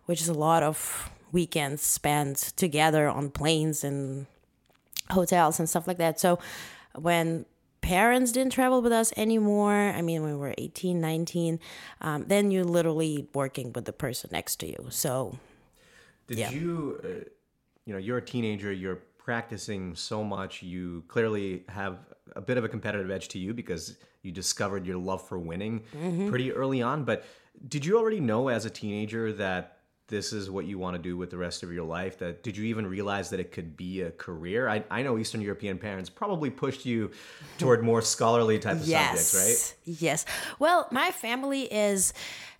which 0.08 0.20
is 0.20 0.29
a 0.29 0.34
lot 0.34 0.63
of 0.63 1.12
weekends 1.32 1.84
spent 1.84 2.38
together 2.56 3.08
on 3.08 3.29
planes 3.29 3.84
and 3.84 4.25
hotels 5.12 5.60
and 5.60 5.70
stuff 5.70 5.88
like 5.88 5.98
that. 5.98 6.20
So 6.20 6.39
when 6.96 7.46
parents 7.86 8.32
didn't 8.32 8.51
travel 8.51 8.82
with 8.82 8.92
us 8.92 9.13
anymore, 9.15 9.94
I 9.96 10.01
mean, 10.01 10.24
when 10.24 10.32
we 10.34 10.38
were 10.39 10.56
18, 10.58 11.00
19, 11.00 11.60
um, 12.01 12.25
then 12.27 12.50
you're 12.51 12.63
literally 12.65 13.27
working 13.34 13.72
with 13.74 13.86
the 13.86 13.94
person 13.94 14.30
next 14.34 14.56
to 14.62 14.68
you. 14.68 14.88
So 14.89 15.38
Did 16.27 16.39
Yeah. 16.39 16.50
you, 16.51 17.00
uh, 17.04 17.08
you 17.86 17.94
know, 17.94 18.00
you're 18.00 18.18
a 18.18 18.22
teenager, 18.34 18.72
you're 18.72 19.01
practicing 19.20 19.96
so 19.96 20.24
much, 20.24 20.63
you 20.63 21.04
clearly 21.08 21.63
have 21.70 22.00
a 22.36 22.42
bit 22.42 22.58
of 22.58 22.63
a 22.63 22.70
competitive 22.70 23.12
edge 23.12 23.27
to 23.30 23.38
you 23.39 23.54
because 23.54 23.96
you 24.24 24.32
discovered 24.32 24.88
your 24.88 24.98
love 24.98 25.22
for 25.27 25.38
winning 25.38 25.84
Mm-hmm. 25.96 26.30
pretty 26.30 26.51
early 26.51 26.82
on. 26.82 27.04
But 27.06 27.25
did 27.68 27.86
you 27.86 27.98
already 28.00 28.20
know 28.20 28.48
as 28.48 28.65
a 28.65 28.72
teenager 28.72 29.32
that 29.34 29.75
this 30.07 30.33
is 30.33 30.50
what 30.50 30.65
you 30.65 30.77
want 30.77 30.95
to 30.95 31.01
do 31.01 31.17
with 31.17 31.29
the 31.29 31.38
rest 31.38 31.63
of 31.63 31.71
your 31.71 31.83
life? 31.83 32.19
That 32.19 32.43
did 32.43 32.57
you 32.57 32.65
even 32.65 32.85
realize 32.88 33.29
that 33.31 33.39
it 33.39 33.51
could 33.51 33.75
be 33.75 34.01
a 34.01 34.12
career? 34.12 34.69
I, 34.69 34.83
I 34.89 35.01
know 35.01 35.17
Eastern 35.17 35.41
European 35.41 35.77
parents 35.77 36.09
probably 36.09 36.50
pushed 36.50 36.85
you 36.85 37.12
toward 37.57 37.83
more 37.83 38.01
scholarly 38.01 38.59
type 38.59 38.77
of 38.77 38.85
subjects, 38.85 39.33
right? 39.33 39.75
Yes, 39.85 40.01
yes. 40.01 40.25
Well, 40.59 40.88
my 40.91 41.12
family 41.12 41.63
is. 41.63 42.13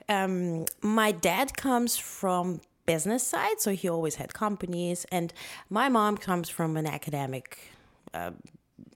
Um, 0.08 0.66
my 0.84 1.12
dad 1.12 1.58
comes 1.58 1.98
from 1.98 2.62
business 2.86 3.26
side, 3.26 3.60
so 3.60 3.72
he 3.72 3.90
always 3.90 4.16
had 4.16 4.36
companies, 4.36 5.04
and 5.12 5.34
my 5.68 5.90
mom 5.90 6.16
comes 6.16 6.48
from 6.48 6.78
an 6.78 6.86
academic 6.86 7.72
uh, 8.14 8.32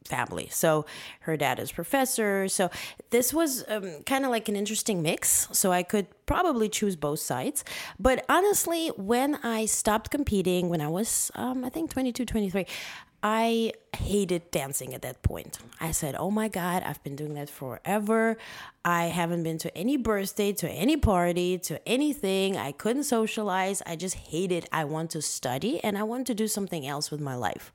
family. 0.05 0.49
So 0.51 0.85
her 1.21 1.37
dad 1.37 1.59
is 1.59 1.71
professor. 1.71 2.47
So 2.47 2.69
this 3.09 3.33
was 3.33 3.63
um, 3.67 4.03
kind 4.05 4.25
of 4.25 4.31
like 4.31 4.49
an 4.49 4.55
interesting 4.55 5.01
mix. 5.01 5.47
So 5.51 5.71
I 5.71 5.83
could 5.83 6.07
probably 6.25 6.69
choose 6.69 6.95
both 6.95 7.19
sides. 7.19 7.63
But 7.99 8.25
honestly, 8.29 8.89
when 8.89 9.35
I 9.43 9.65
stopped 9.65 10.11
competing, 10.11 10.69
when 10.69 10.81
I 10.81 10.87
was, 10.87 11.31
um, 11.35 11.63
I 11.63 11.69
think 11.69 11.91
22, 11.91 12.25
23, 12.25 12.65
I 13.21 13.73
hated 13.97 14.49
dancing 14.49 14.93
at 14.93 15.01
that 15.01 15.21
point. 15.23 15.59
I 15.81 15.91
said, 15.91 16.15
"Oh 16.17 16.31
my 16.31 16.47
god, 16.47 16.83
I've 16.83 17.03
been 17.03 17.17
doing 17.17 17.33
that 17.33 17.49
forever. 17.49 18.37
I 18.85 19.05
haven't 19.07 19.43
been 19.43 19.57
to 19.57 19.77
any 19.77 19.97
birthday, 19.97 20.53
to 20.53 20.69
any 20.69 20.95
party, 20.95 21.57
to 21.59 21.85
anything. 21.85 22.55
I 22.55 22.71
couldn't 22.71 23.03
socialize. 23.03 23.81
I 23.85 23.97
just 23.97 24.15
hated. 24.15 24.67
I 24.71 24.85
want 24.85 25.11
to 25.11 25.21
study 25.21 25.83
and 25.83 25.97
I 25.97 26.03
want 26.03 26.27
to 26.27 26.33
do 26.33 26.47
something 26.47 26.87
else 26.87 27.11
with 27.11 27.19
my 27.19 27.35
life." 27.35 27.73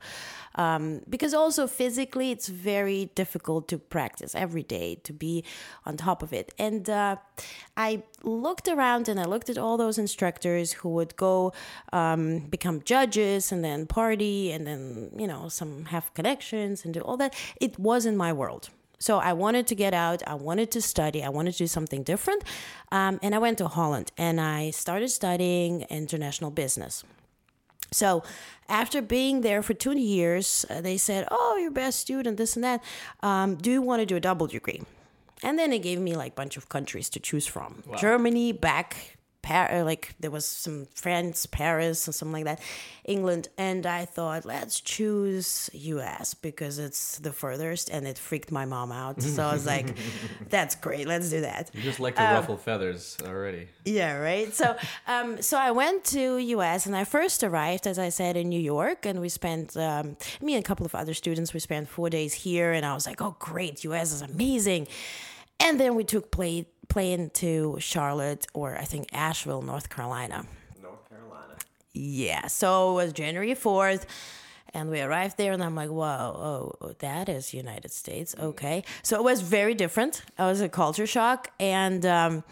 Um, 0.55 1.01
because 1.09 1.33
also 1.33 1.67
physically, 1.67 2.31
it's 2.31 2.47
very 2.47 3.11
difficult 3.15 3.67
to 3.67 3.77
practice 3.77 4.33
every 4.35 4.63
day 4.63 4.95
to 5.03 5.13
be 5.13 5.43
on 5.85 5.97
top 5.97 6.23
of 6.23 6.33
it. 6.33 6.53
And 6.57 6.89
uh, 6.89 7.17
I 7.77 8.03
looked 8.23 8.67
around 8.67 9.09
and 9.09 9.19
I 9.19 9.25
looked 9.25 9.49
at 9.49 9.57
all 9.57 9.77
those 9.77 9.97
instructors 9.97 10.73
who 10.73 10.89
would 10.89 11.15
go 11.15 11.53
um, 11.93 12.39
become 12.39 12.81
judges 12.83 13.51
and 13.51 13.63
then 13.63 13.85
party 13.85 14.51
and 14.51 14.65
then, 14.65 15.11
you 15.17 15.27
know, 15.27 15.49
some 15.49 15.85
have 15.85 16.13
connections 16.13 16.85
and 16.85 16.93
do 16.93 17.01
all 17.01 17.17
that. 17.17 17.35
It 17.59 17.77
wasn't 17.77 18.17
my 18.17 18.31
world. 18.31 18.69
So 18.97 19.19
I 19.19 19.33
wanted 19.33 19.67
to 19.67 19.75
get 19.75 19.93
out. 19.93 20.23
I 20.25 20.35
wanted 20.35 20.71
to 20.71 20.81
study. 20.81 21.23
I 21.23 21.29
wanted 21.29 21.51
to 21.53 21.57
do 21.59 21.67
something 21.67 22.03
different. 22.03 22.43
Um, 22.91 23.19
and 23.21 23.35
I 23.35 23.39
went 23.39 23.57
to 23.57 23.67
Holland 23.67 24.11
and 24.17 24.39
I 24.39 24.71
started 24.71 25.09
studying 25.09 25.81
international 25.89 26.51
business. 26.51 27.03
So 27.95 28.23
after 28.67 29.01
being 29.01 29.41
there 29.41 29.61
for 29.61 29.73
two 29.73 29.97
years, 29.97 30.65
uh, 30.69 30.81
they 30.81 30.97
said, 30.97 31.27
"Oh, 31.31 31.57
you're 31.57 31.71
best 31.71 31.99
student, 31.99 32.37
this 32.37 32.55
and 32.55 32.63
that. 32.63 32.83
Um, 33.21 33.55
do 33.55 33.71
you 33.71 33.81
want 33.81 34.01
to 34.01 34.05
do 34.05 34.15
a 34.15 34.19
double 34.19 34.47
degree?" 34.47 34.81
And 35.43 35.57
then 35.59 35.69
they 35.69 35.79
gave 35.79 35.99
me 35.99 36.15
like 36.15 36.31
a 36.33 36.35
bunch 36.35 36.57
of 36.57 36.69
countries 36.69 37.09
to 37.09 37.19
choose 37.19 37.47
from: 37.47 37.83
Germany, 37.97 38.51
back 38.51 39.14
Par- 39.45 39.83
like 39.83 40.15
there 40.19 40.31
was 40.31 40.43
some 40.43 40.87
France, 40.95 41.45
Paris, 41.45 42.07
or 42.07 42.13
something 42.13 42.33
like 42.33 42.45
that, 42.45 42.59
England, 43.03 43.47
and 43.59 43.85
I 43.85 44.05
thought 44.05 44.43
let's 44.43 44.81
choose 44.81 45.69
U.S. 45.71 46.33
because 46.33 46.79
it's 46.79 47.19
the 47.19 47.31
furthest, 47.31 47.91
and 47.91 48.07
it 48.07 48.17
freaked 48.17 48.51
my 48.51 48.65
mom 48.65 48.91
out. 48.91 49.21
So 49.21 49.43
I 49.43 49.53
was 49.53 49.67
like, 49.67 49.95
"That's 50.49 50.73
great, 50.75 51.05
let's 51.07 51.29
do 51.29 51.41
that." 51.41 51.69
You 51.75 51.83
just 51.83 51.99
like 51.99 52.15
to 52.15 52.23
ruffle 52.23 52.57
feathers 52.57 53.17
already. 53.23 53.67
Yeah, 53.85 54.17
right. 54.17 54.51
So, 54.51 54.75
um, 55.07 55.39
so 55.43 55.59
I 55.59 55.69
went 55.69 56.03
to 56.05 56.37
U.S. 56.37 56.87
and 56.87 56.95
I 56.95 57.03
first 57.03 57.43
arrived, 57.43 57.85
as 57.85 57.99
I 57.99 58.09
said, 58.09 58.35
in 58.35 58.49
New 58.49 58.59
York, 58.59 59.05
and 59.05 59.21
we 59.21 59.29
spent 59.29 59.77
um, 59.77 60.17
me 60.41 60.55
and 60.55 60.65
a 60.65 60.67
couple 60.67 60.87
of 60.87 60.95
other 60.95 61.13
students. 61.13 61.53
We 61.53 61.59
spent 61.59 61.87
four 61.87 62.09
days 62.09 62.33
here, 62.33 62.73
and 62.73 62.83
I 62.83 62.95
was 62.95 63.05
like, 63.05 63.21
"Oh, 63.21 63.35
great, 63.37 63.83
U.S. 63.83 64.11
is 64.11 64.23
amazing." 64.23 64.87
And 65.59 65.79
then 65.79 65.95
we 65.95 66.03
took 66.03 66.31
plane 66.31 66.65
plane 66.89 67.29
to 67.35 67.77
Charlotte 67.79 68.47
or 68.53 68.77
I 68.77 68.83
think 68.83 69.09
Asheville, 69.13 69.61
North 69.61 69.89
Carolina. 69.89 70.45
North 70.81 71.09
Carolina. 71.09 71.55
Yeah, 71.93 72.47
so 72.47 72.91
it 72.91 73.03
was 73.03 73.13
January 73.13 73.55
fourth. 73.55 74.05
And 74.75 74.89
we 74.89 74.99
arrived 74.99 75.37
there, 75.37 75.53
and 75.53 75.63
I'm 75.63 75.73
like, 75.73 75.89
"Whoa, 75.89 76.75
oh, 76.81 76.91
that 76.99 77.29
is 77.29 77.53
United 77.53 77.93
States, 77.93 78.35
okay." 78.37 78.83
So 79.03 79.15
it 79.15 79.23
was 79.23 79.39
very 79.39 79.73
different. 79.73 80.23
It 80.37 80.41
was 80.41 80.59
a 80.59 80.67
culture 80.67 81.07
shock, 81.07 81.49
and 81.61 82.05
um, 82.05 82.43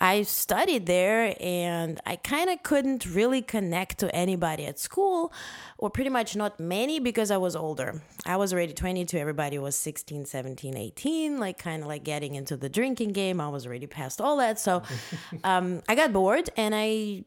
I 0.00 0.22
studied 0.22 0.86
there, 0.86 1.34
and 1.40 2.00
I 2.06 2.14
kind 2.14 2.50
of 2.50 2.62
couldn't 2.62 3.04
really 3.04 3.42
connect 3.42 3.98
to 3.98 4.14
anybody 4.14 4.64
at 4.64 4.78
school, 4.78 5.32
or 5.76 5.90
pretty 5.90 6.10
much 6.10 6.36
not 6.36 6.60
many 6.60 7.00
because 7.00 7.32
I 7.32 7.38
was 7.38 7.56
older. 7.56 8.00
I 8.24 8.36
was 8.36 8.52
already 8.52 8.74
22. 8.74 9.18
Everybody 9.18 9.58
was 9.58 9.76
16, 9.76 10.26
17, 10.26 10.76
18, 10.76 11.40
like 11.40 11.58
kind 11.58 11.82
of 11.82 11.88
like 11.88 12.04
getting 12.04 12.36
into 12.36 12.56
the 12.56 12.68
drinking 12.68 13.10
game. 13.12 13.40
I 13.40 13.48
was 13.48 13.66
already 13.66 13.88
past 13.88 14.20
all 14.20 14.36
that, 14.36 14.60
so 14.60 14.84
um, 15.42 15.82
I 15.88 15.96
got 15.96 16.12
bored, 16.12 16.48
and 16.56 16.76
I 16.76 17.24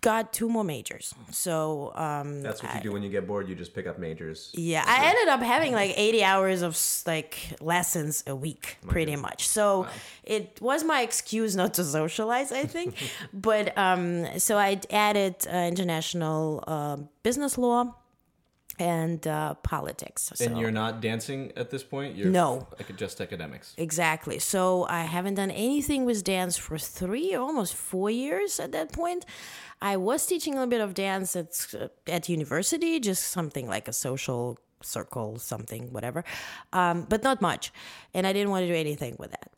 got 0.00 0.32
two 0.32 0.48
more 0.48 0.64
majors. 0.64 1.14
So 1.30 1.92
um, 1.94 2.42
That's 2.42 2.62
what 2.62 2.74
you 2.74 2.80
do 2.80 2.92
when 2.92 3.02
you 3.02 3.10
get 3.10 3.26
bored. 3.26 3.48
You 3.48 3.54
just 3.54 3.74
pick 3.74 3.86
up 3.86 3.98
majors. 3.98 4.50
yeah, 4.54 4.84
I 4.86 5.06
ended 5.06 5.28
up 5.28 5.40
having 5.40 5.72
like 5.72 5.92
80 5.96 6.24
hours 6.24 6.62
of 6.62 6.78
like 7.06 7.38
lessons 7.60 8.24
a 8.26 8.34
week, 8.34 8.78
pretty 8.86 9.16
much. 9.16 9.48
So 9.48 9.86
it 10.24 10.58
was 10.60 10.84
my 10.84 11.02
excuse 11.02 11.56
not 11.56 11.74
to 11.74 11.84
socialize, 11.84 12.52
I 12.52 12.64
think. 12.64 12.94
but 13.32 13.76
um, 13.76 14.26
so 14.38 14.56
I 14.56 14.80
added 14.90 15.34
uh, 15.46 15.56
international 15.56 16.64
uh, 16.66 16.96
business 17.22 17.58
law 17.58 17.94
and 18.78 19.26
uh, 19.26 19.54
politics. 19.54 20.30
So. 20.34 20.44
And 20.44 20.58
you're 20.58 20.70
not 20.70 21.00
dancing 21.00 21.52
at 21.56 21.70
this 21.70 21.82
point? 21.82 22.16
You're 22.16 22.30
No. 22.30 22.68
Like 22.78 22.94
just 22.96 23.20
academics. 23.20 23.74
Exactly. 23.76 24.38
So 24.38 24.86
I 24.88 25.02
haven't 25.02 25.34
done 25.34 25.50
anything 25.50 26.04
with 26.04 26.24
dance 26.24 26.56
for 26.56 26.78
three 26.78 27.34
almost 27.34 27.74
four 27.74 28.10
years 28.10 28.60
at 28.60 28.72
that 28.72 28.92
point. 28.92 29.24
I 29.80 29.96
was 29.96 30.26
teaching 30.26 30.54
a 30.54 30.56
little 30.56 30.70
bit 30.70 30.80
of 30.80 30.94
dance 30.94 31.36
at 31.36 31.74
at 32.06 32.28
university, 32.28 33.00
just 33.00 33.24
something 33.24 33.68
like 33.68 33.88
a 33.88 33.92
social 33.92 34.58
circle, 34.82 35.38
something, 35.38 35.92
whatever, 35.92 36.24
um, 36.72 37.06
but 37.08 37.22
not 37.22 37.40
much. 37.40 37.72
And 38.14 38.26
I 38.26 38.32
didn't 38.32 38.50
want 38.50 38.62
to 38.62 38.68
do 38.68 38.74
anything 38.74 39.16
with 39.18 39.30
that. 39.30 39.50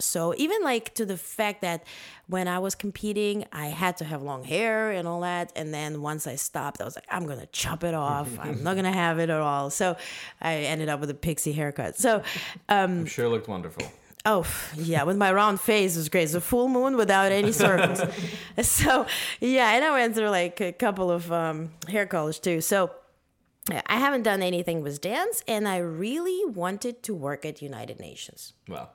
So 0.00 0.32
even 0.36 0.62
like 0.62 0.94
to 0.94 1.04
the 1.04 1.16
fact 1.16 1.62
that 1.62 1.84
when 2.28 2.46
I 2.46 2.60
was 2.60 2.74
competing, 2.74 3.46
I 3.52 3.66
had 3.66 3.96
to 3.96 4.04
have 4.04 4.22
long 4.22 4.44
hair 4.44 4.92
and 4.92 5.08
all 5.08 5.22
that. 5.22 5.52
And 5.56 5.74
then 5.74 6.02
once 6.02 6.26
I 6.26 6.36
stopped, 6.36 6.80
I 6.80 6.84
was 6.84 6.94
like, 6.94 7.06
I'm 7.10 7.26
gonna 7.26 7.46
chop 7.46 7.82
it 7.84 7.94
off. 7.94 8.28
I'm 8.38 8.62
not 8.62 8.76
gonna 8.76 8.92
have 8.92 9.18
it 9.18 9.28
at 9.30 9.40
all. 9.40 9.70
So 9.70 9.96
I 10.40 10.54
ended 10.56 10.88
up 10.88 11.00
with 11.00 11.10
a 11.10 11.14
pixie 11.14 11.52
haircut. 11.52 11.98
So 11.98 12.22
I'm 12.68 13.06
sure 13.06 13.26
it 13.26 13.30
looked 13.30 13.48
wonderful. 13.48 13.90
Oh, 14.24 14.46
yeah, 14.76 15.04
with 15.04 15.16
my 15.16 15.32
round 15.32 15.60
face 15.60 15.96
was 15.96 16.08
great. 16.08 16.24
It's 16.24 16.34
a 16.34 16.40
full 16.40 16.68
moon 16.68 16.96
without 16.96 17.32
any 17.32 17.52
circles. 17.52 18.02
so, 18.62 19.06
yeah, 19.40 19.72
and 19.74 19.84
I 19.84 19.90
went 19.92 20.14
through 20.14 20.28
like 20.30 20.60
a 20.60 20.72
couple 20.72 21.10
of 21.10 21.30
um, 21.32 21.70
hair 21.88 22.06
colors 22.06 22.38
too. 22.38 22.60
So, 22.60 22.90
I 23.70 23.96
haven't 23.98 24.22
done 24.22 24.42
anything 24.42 24.82
with 24.82 25.00
dance, 25.00 25.44
and 25.46 25.68
I 25.68 25.78
really 25.78 26.50
wanted 26.50 27.02
to 27.02 27.14
work 27.14 27.44
at 27.44 27.60
United 27.60 28.00
Nations. 28.00 28.54
Wow. 28.66 28.88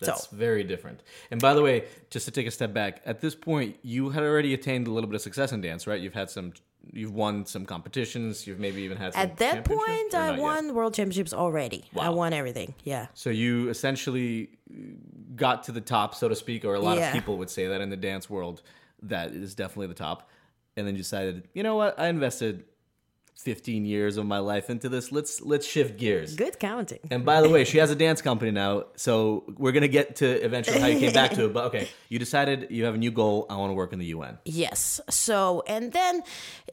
That's 0.00 0.24
So- 0.28 0.36
very 0.36 0.64
different. 0.64 1.02
And 1.30 1.40
by 1.40 1.54
the 1.54 1.62
way, 1.62 1.84
just 2.10 2.26
to 2.26 2.30
take 2.30 2.46
a 2.46 2.50
step 2.50 2.74
back, 2.74 3.00
at 3.06 3.20
this 3.20 3.34
point, 3.34 3.78
you 3.82 4.10
had 4.10 4.22
already 4.22 4.52
attained 4.52 4.86
a 4.86 4.90
little 4.90 5.08
bit 5.08 5.14
of 5.16 5.22
success 5.22 5.52
in 5.52 5.60
dance, 5.62 5.86
right? 5.86 6.00
You've 6.00 6.12
had 6.14 6.28
some, 6.28 6.52
you've 6.92 7.12
won 7.14 7.46
some 7.46 7.64
competitions. 7.66 8.46
You've 8.46 8.58
maybe 8.58 8.82
even 8.82 8.96
had 8.96 9.12
some 9.12 9.22
At 9.22 9.36
that 9.38 9.64
point, 9.64 9.80
I 10.14 10.28
not 10.28 10.30
yet? 10.32 10.38
won 10.42 10.74
world 10.74 10.94
championships 10.94 11.32
already. 11.32 11.84
I 11.98 12.10
won 12.10 12.32
everything. 12.32 12.74
Yeah. 12.84 13.06
So 13.14 13.30
you 13.30 13.68
essentially 13.68 14.50
uh, 14.70 14.76
got 15.36 15.64
to 15.64 15.72
the 15.72 15.80
top, 15.80 16.14
so 16.14 16.28
to 16.28 16.36
speak, 16.36 16.64
or 16.64 16.74
a 16.74 16.80
lot 16.80 16.98
Yeah. 16.98 17.08
of 17.08 17.12
people 17.14 17.38
would 17.38 17.50
say 17.50 17.68
that 17.68 17.80
in 17.80 17.90
the 17.90 17.96
dance 17.96 18.28
world, 18.28 18.62
that 19.02 19.32
is 19.32 19.54
definitely 19.54 19.88
the 19.88 19.94
top. 19.94 20.28
And 20.76 20.86
then 20.86 20.94
you 20.94 20.98
decided, 21.02 21.48
you 21.54 21.62
know 21.62 21.76
what? 21.76 21.98
I 21.98 22.08
invested 22.08 22.64
15 23.36 23.84
years 23.84 24.16
of 24.16 24.26
my 24.26 24.38
life 24.38 24.70
into 24.70 24.88
this. 24.88 25.10
Let's 25.10 25.40
let's 25.40 25.66
shift 25.66 25.96
gears. 25.96 26.36
Good 26.36 26.58
counting. 26.58 27.00
And 27.10 27.24
by 27.24 27.40
the 27.42 27.48
way, 27.48 27.64
she 27.64 27.78
has 27.78 27.90
a 27.90 27.96
dance 27.96 28.22
company 28.22 28.50
now, 28.50 28.84
so 28.96 29.44
we're 29.58 29.72
gonna 29.72 29.88
get 29.88 30.16
to 30.16 30.26
eventually 30.44 30.80
how 30.80 30.86
you 30.86 31.00
came 31.00 31.12
back 31.12 31.32
to 31.32 31.46
it. 31.46 31.52
But 31.52 31.64
okay, 31.66 31.88
you 32.08 32.18
decided 32.18 32.68
you 32.70 32.84
have 32.84 32.94
a 32.94 32.98
new 32.98 33.10
goal. 33.10 33.46
I 33.50 33.56
want 33.56 33.70
to 33.70 33.74
work 33.74 33.92
in 33.92 33.98
the 33.98 34.06
UN. 34.06 34.38
Yes. 34.44 35.00
So, 35.10 35.64
and 35.66 35.92
then 35.92 36.22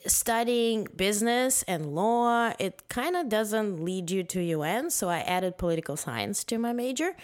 studying 0.06 0.88
business 0.96 1.64
and 1.64 1.96
law, 1.96 2.54
it 2.60 2.84
kind 2.90 3.16
of 3.16 3.30
doesn't 3.30 3.84
lead 3.84 4.12
you 4.12 4.24
to 4.24 4.42
UN. 4.42 4.90
So, 4.90 5.10
I 5.10 5.20
added 5.20 5.58
political 5.58 5.98
science 5.98 6.44
to 6.46 6.58
my 6.58 6.74
major. 6.74 7.16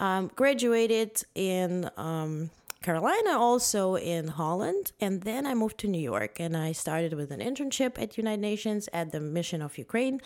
Um, 0.00 0.30
graduated 0.36 1.22
in 1.34 1.90
um, 1.96 2.50
Carolina, 2.80 3.30
also 3.30 3.96
in 3.96 4.28
Holland, 4.28 4.92
and 5.00 5.22
then 5.22 5.46
I 5.46 5.54
moved 5.54 5.78
to 5.78 5.88
New 5.88 6.00
York 6.00 6.38
and 6.38 6.56
I 6.56 6.70
started 6.72 7.12
with 7.14 7.32
an 7.32 7.40
internship 7.40 8.00
at 8.00 8.16
United 8.16 8.40
Nations 8.40 8.88
at 8.92 9.10
the 9.10 9.18
Mission 9.20 9.62
of 9.62 9.76
Ukraine. 9.78 10.20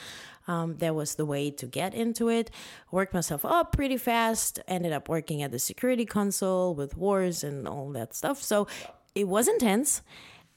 Um, 0.47 0.77
that 0.77 0.95
was 0.95 1.15
the 1.15 1.25
way 1.25 1.51
to 1.51 1.67
get 1.67 1.95
into 1.95 2.29
it. 2.29 2.51
Worked 2.91 3.15
myself 3.15 3.45
up 3.45 3.73
pretty 3.73 3.97
fast. 3.97 4.61
Ended 4.69 4.93
up 4.93 5.09
working 5.09 5.43
at 5.43 5.51
the 5.51 5.59
Security 5.59 6.05
Council 6.05 6.75
with 6.75 6.95
wars 6.97 7.43
and 7.43 7.67
all 7.67 7.91
that 7.93 8.15
stuff. 8.15 8.43
So 8.43 8.67
it 9.15 9.29
was 9.29 9.49
intense. 9.49 10.03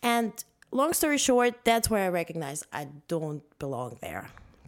And 0.04 0.34
long 0.72 0.92
story 0.94 1.18
short, 1.18 1.64
that's 1.64 1.90
where 1.90 2.04
I 2.04 2.10
recognized 2.10 2.66
I 2.74 2.90
don't 3.08 3.44
belong 3.58 3.98
there 4.02 4.28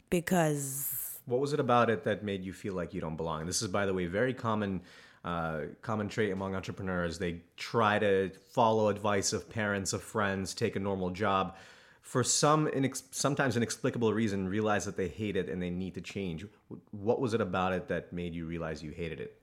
because 0.10 1.20
What 1.26 1.42
was 1.42 1.52
it 1.52 1.60
about 1.60 1.90
it 1.90 2.06
that 2.06 2.24
made 2.24 2.46
you 2.46 2.54
feel 2.54 2.74
like 2.74 2.94
you 2.94 3.02
don't 3.02 3.18
belong? 3.18 3.46
This 3.46 3.62
is, 3.62 3.68
by 3.68 3.86
the 3.86 3.94
way, 3.94 4.06
very 4.06 4.34
common. 4.34 4.82
Uh, 5.28 5.66
common 5.82 6.08
trait 6.08 6.32
among 6.32 6.56
entrepreneurs. 6.56 7.20
They 7.20 7.42
try 7.58 8.00
to 8.00 8.32
follow 8.54 8.88
advice 8.88 9.34
of 9.34 9.50
parents, 9.50 9.92
of 9.92 10.02
friends, 10.02 10.54
take 10.54 10.78
a 10.78 10.80
normal 10.80 11.10
job. 11.10 11.58
For 12.02 12.24
some, 12.24 12.68
inex- 12.68 13.04
sometimes 13.12 13.58
inexplicable 13.58 14.14
reason, 14.14 14.48
realize 14.48 14.86
that 14.86 14.96
they 14.96 15.10
hate 15.10 15.36
it 15.36 15.50
and 15.50 15.62
they 15.62 15.70
need 15.70 15.96
to 15.96 16.02
change. 16.02 16.46
What 16.92 17.20
was 17.20 17.34
it 17.34 17.42
about 17.42 17.74
it 17.74 17.90
that 17.90 18.14
made 18.14 18.34
you 18.34 18.46
realize 18.46 18.82
you 18.82 18.92
hated 18.92 19.20
it? 19.20 19.42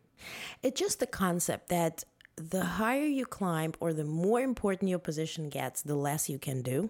it's 0.62 0.80
just 0.80 1.00
the 1.00 1.06
concept 1.06 1.68
that 1.68 2.04
the 2.36 2.64
higher 2.64 3.04
you 3.04 3.26
climb 3.26 3.74
or 3.78 3.92
the 3.92 4.04
more 4.04 4.40
important 4.40 4.88
your 4.88 4.98
position 4.98 5.50
gets, 5.50 5.82
the 5.82 5.96
less 5.96 6.30
you 6.30 6.38
can 6.38 6.62
do. 6.62 6.88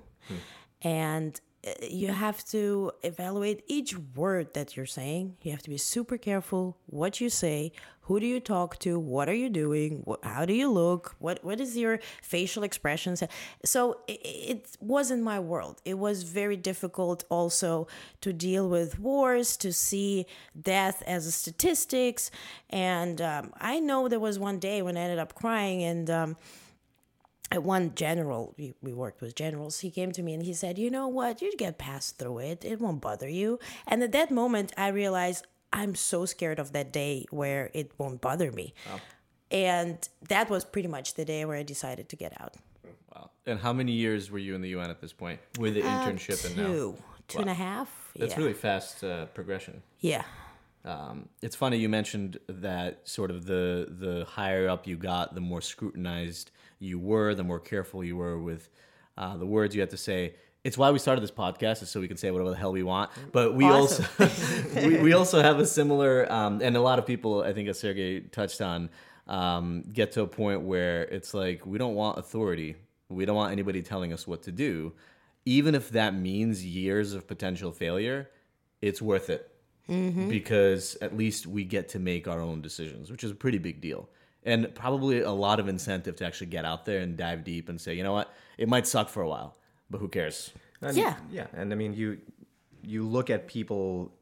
And 0.83 1.41
uh, 1.67 1.73
you 1.83 2.09
have 2.13 2.45
to 2.47 2.93
evaluate 3.03 3.65
each 3.67 3.97
word 4.15 4.55
that 4.55 4.77
you're 4.77 4.87
saying. 4.87 5.37
You 5.43 5.51
have 5.51 5.63
to 5.63 5.71
be 5.71 5.79
super 5.79 6.17
careful 6.17 6.79
what 6.87 7.21
you 7.21 7.29
say, 7.29 7.73
who 8.05 8.21
do 8.21 8.27
you 8.27 8.41
talk 8.41 8.79
to? 8.81 8.99
What 8.99 9.29
are 9.29 9.35
you 9.35 9.49
doing? 9.49 10.03
What, 10.05 10.25
how 10.25 10.45
do 10.45 10.53
you 10.53 10.71
look? 10.71 11.17
What 11.19 11.43
what 11.43 11.61
is 11.61 11.77
your 11.77 12.01
facial 12.23 12.63
expressions? 12.63 13.23
So 13.65 14.01
it, 14.07 14.21
it 14.23 14.77
wasn't 14.81 15.23
my 15.23 15.41
world. 15.41 15.81
It 15.85 15.99
was 15.99 16.23
very 16.23 16.57
difficult 16.57 17.25
also 17.31 17.87
to 18.21 18.33
deal 18.33 18.69
with 18.69 18.99
wars 18.99 19.57
to 19.59 19.73
see 19.73 20.27
death 20.61 21.03
as 21.07 21.27
a 21.27 21.33
statistics. 21.33 22.31
And 22.71 23.21
um, 23.21 23.53
i 23.61 23.81
know 23.81 24.09
there 24.09 24.21
was 24.21 24.39
one 24.39 24.59
day 24.59 24.83
when 24.83 24.97
i 24.97 25.01
ended 25.01 25.19
up 25.19 25.35
crying 25.35 25.83
and 25.83 26.11
um, 26.11 26.37
one 27.53 27.95
general 27.95 28.55
we, 28.59 28.75
we 28.83 28.93
worked 28.93 29.21
with 29.21 29.35
generals 29.35 29.81
he 29.81 29.91
came 29.91 30.11
to 30.13 30.23
me 30.23 30.35
and 30.35 30.43
he 30.43 30.53
said 30.53 30.79
you 30.79 30.91
know 30.91 31.09
what? 31.09 31.41
You 31.41 31.53
get 31.57 31.79
past 31.79 32.19
through 32.19 32.39
it. 32.39 32.65
It 32.65 32.81
won't 32.81 33.01
bother 33.01 33.29
you. 33.29 33.59
And 33.87 34.03
at 34.03 34.13
that 34.13 34.31
moment 34.31 34.73
i 34.77 34.89
realized 34.89 35.47
i'm 35.75 35.95
so 35.95 36.25
scared 36.25 36.59
of 36.59 36.73
that 36.73 36.93
day 36.93 37.25
where 37.31 37.71
it 37.75 37.93
won't 37.99 38.21
bother 38.21 38.51
me 38.53 38.73
wow. 38.91 39.01
and 39.51 40.09
that 40.29 40.49
was 40.49 40.65
pretty 40.65 40.89
much 40.89 41.15
the 41.15 41.25
day 41.25 41.45
where 41.45 41.57
i 41.57 41.63
decided 41.63 42.09
to 42.09 42.17
get 42.17 42.33
out 42.41 42.55
wow 43.15 43.31
and 43.47 43.61
how 43.61 43.73
many 43.73 43.93
years 43.93 44.31
were 44.31 44.39
you 44.39 44.55
in 44.55 44.63
the 44.63 44.75
un 44.75 44.91
at 44.91 45.01
this 45.01 45.13
point 45.13 45.41
with 45.59 45.75
the 45.75 45.83
uh, 45.83 45.87
internship 45.87 46.45
and 46.47 46.57
now 46.57 46.67
two 46.67 46.97
two 47.29 47.39
wow. 47.39 47.43
and 47.43 47.51
a 47.51 47.55
half 47.55 48.13
that's 48.17 48.33
yeah. 48.33 48.39
really 48.39 48.55
fast 48.55 49.05
uh, 49.05 49.27
progression 49.27 49.83
yeah 50.01 50.25
um, 50.85 51.29
it's 51.41 51.57
funny 51.57 51.79
you 51.79 51.89
mentioned 51.89 52.39
that 52.47 53.09
sort 53.09 53.31
of 53.31 53.47
the 53.47 53.89
the 53.99 54.27
higher 54.27 54.69
up 54.69 54.87
you 54.87 54.97
got, 54.97 55.35
the 55.35 55.41
more 55.41 55.63
scrutinized 55.63 56.51
you 56.79 56.99
were, 56.99 57.35
the 57.35 57.45
more 57.45 57.59
careful 57.59 58.05
you 58.05 58.17
were 58.17 58.39
with 58.39 58.69
uh, 59.17 59.37
the 59.37 59.47
words 59.47 59.75
you 59.75 59.81
had 59.81 59.91
to 59.91 59.97
say. 59.97 60.35
It's 60.65 60.79
why 60.79 60.91
we 60.91 60.99
started 60.99 61.23
this 61.23 61.31
podcast, 61.31 61.83
is 61.83 61.91
so 61.91 62.01
we 62.01 62.09
can 62.09 62.17
say 62.17 62.31
whatever 62.31 62.51
the 62.51 62.57
hell 62.57 62.73
we 62.73 62.83
want. 62.83 63.11
But 63.33 63.55
we 63.55 63.67
awesome. 63.67 64.07
also 64.19 64.31
we, 64.89 64.99
we 64.99 65.13
also 65.13 65.43
have 65.43 65.59
a 65.59 65.67
similar, 65.67 66.31
um, 66.33 66.61
and 66.63 66.75
a 66.77 66.81
lot 66.81 66.99
of 66.99 67.05
people, 67.05 67.43
I 67.43 67.53
think, 67.53 67.69
as 67.69 67.79
Sergey 67.79 68.21
touched 68.21 68.63
on, 68.63 68.89
um, 69.27 69.85
get 69.93 70.13
to 70.13 70.23
a 70.23 70.27
point 70.27 70.63
where 70.63 71.03
it's 71.03 71.35
like 71.35 71.67
we 71.67 71.77
don't 71.77 71.95
want 71.95 72.19
authority. 72.19 72.77
We 73.11 73.27
don't 73.27 73.37
want 73.37 73.53
anybody 73.53 73.83
telling 73.83 74.13
us 74.15 74.27
what 74.27 74.43
to 74.45 74.53
do, 74.53 74.95
even 75.45 75.75
if 75.75 75.91
that 75.91 76.15
means 76.15 76.65
years 76.65 77.13
of 77.13 77.29
potential 77.29 77.71
failure. 77.71 78.31
It's 78.81 79.01
worth 79.01 79.31
it 79.31 79.51
mm-hmm. 79.89 80.29
because 80.29 80.97
at 81.01 81.17
least 81.17 81.47
we 81.47 81.65
get 81.65 81.91
to 81.91 81.99
make 81.99 82.27
our 82.27 82.41
own 82.41 82.63
decisions, 82.63 83.11
which 83.11 83.23
is 83.23 83.31
a 83.31 83.35
pretty 83.35 83.59
big 83.59 83.81
deal 83.81 84.09
and 84.45 84.75
probably 84.75 85.23
a 85.23 85.31
lot 85.31 85.59
of 85.59 85.69
incentive 85.69 86.17
to 86.17 86.27
actually 86.27 86.49
get 86.49 86.65
out 86.65 86.85
there 86.85 87.01
and 87.01 87.17
dive 87.17 87.45
deep 87.45 87.69
and 87.69 87.81
say, 87.81 87.95
you 87.95 88.03
know 88.03 88.13
what, 88.13 88.33
it 88.59 88.69
might 88.69 88.87
suck 88.87 89.09
for 89.09 89.23
a 89.23 89.29
while, 89.29 89.57
but 89.91 89.99
who 89.99 90.09
cares? 90.09 90.51
And, 90.81 90.97
yeah, 90.97 91.17
yeah, 91.31 91.47
and 91.53 91.73
I 91.73 91.77
mean, 91.77 91.95
you 91.95 92.19
you 92.83 93.07
look 93.07 93.31
at 93.31 93.47
people 93.47 94.13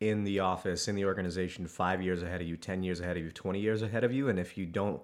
in 0.00 0.24
the 0.24 0.40
office 0.40 0.88
in 0.88 0.94
the 0.94 1.04
organization 1.04 1.66
five 1.66 2.02
years 2.02 2.22
ahead 2.22 2.40
of 2.40 2.46
you, 2.46 2.56
ten 2.56 2.82
years 2.82 3.00
ahead 3.00 3.16
of 3.16 3.22
you, 3.22 3.30
twenty 3.30 3.60
years 3.60 3.82
ahead 3.82 4.04
of 4.04 4.12
you, 4.12 4.28
and 4.28 4.38
if 4.38 4.58
you 4.58 4.66
don't 4.66 5.00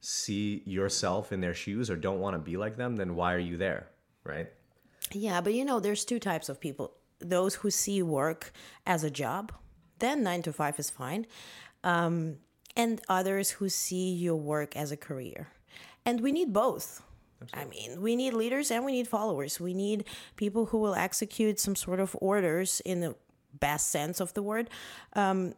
see 0.00 0.62
yourself 0.66 1.32
in 1.32 1.40
their 1.40 1.54
shoes 1.54 1.90
or 1.90 1.96
don't 1.96 2.20
want 2.20 2.34
to 2.34 2.38
be 2.38 2.56
like 2.56 2.76
them, 2.76 2.96
then 2.96 3.14
why 3.14 3.32
are 3.32 3.38
you 3.38 3.56
there, 3.56 3.88
right? 4.22 4.48
Yeah, 5.12 5.40
but 5.40 5.54
you 5.54 5.64
know, 5.64 5.80
there's 5.80 6.04
two 6.04 6.18
types 6.18 6.48
of 6.48 6.60
people: 6.60 6.92
those 7.18 7.56
who 7.56 7.70
see 7.70 8.02
work 8.02 8.52
as 8.86 9.04
a 9.04 9.10
job, 9.10 9.52
then 9.98 10.22
nine 10.22 10.42
to 10.42 10.52
five 10.52 10.78
is 10.78 10.90
fine. 10.90 11.26
Um, 11.82 12.36
and 12.76 13.00
others 13.08 13.50
who 13.50 13.68
see 13.68 14.12
your 14.12 14.36
work 14.36 14.76
as 14.76 14.90
a 14.90 14.96
career. 14.96 15.48
And 16.04 16.20
we 16.20 16.32
need 16.32 16.52
both. 16.52 17.02
Absolutely. 17.52 17.84
I 17.84 17.88
mean, 17.88 18.02
we 18.02 18.16
need 18.16 18.34
leaders 18.34 18.70
and 18.70 18.84
we 18.84 18.92
need 18.92 19.08
followers. 19.08 19.60
We 19.60 19.74
need 19.74 20.04
people 20.36 20.66
who 20.66 20.78
will 20.78 20.94
execute 20.94 21.60
some 21.60 21.76
sort 21.76 22.00
of 22.00 22.16
orders 22.20 22.80
in 22.84 23.00
the 23.00 23.14
best 23.60 23.90
sense 23.90 24.20
of 24.20 24.34
the 24.34 24.42
word. 24.42 24.70
Um, 25.14 25.54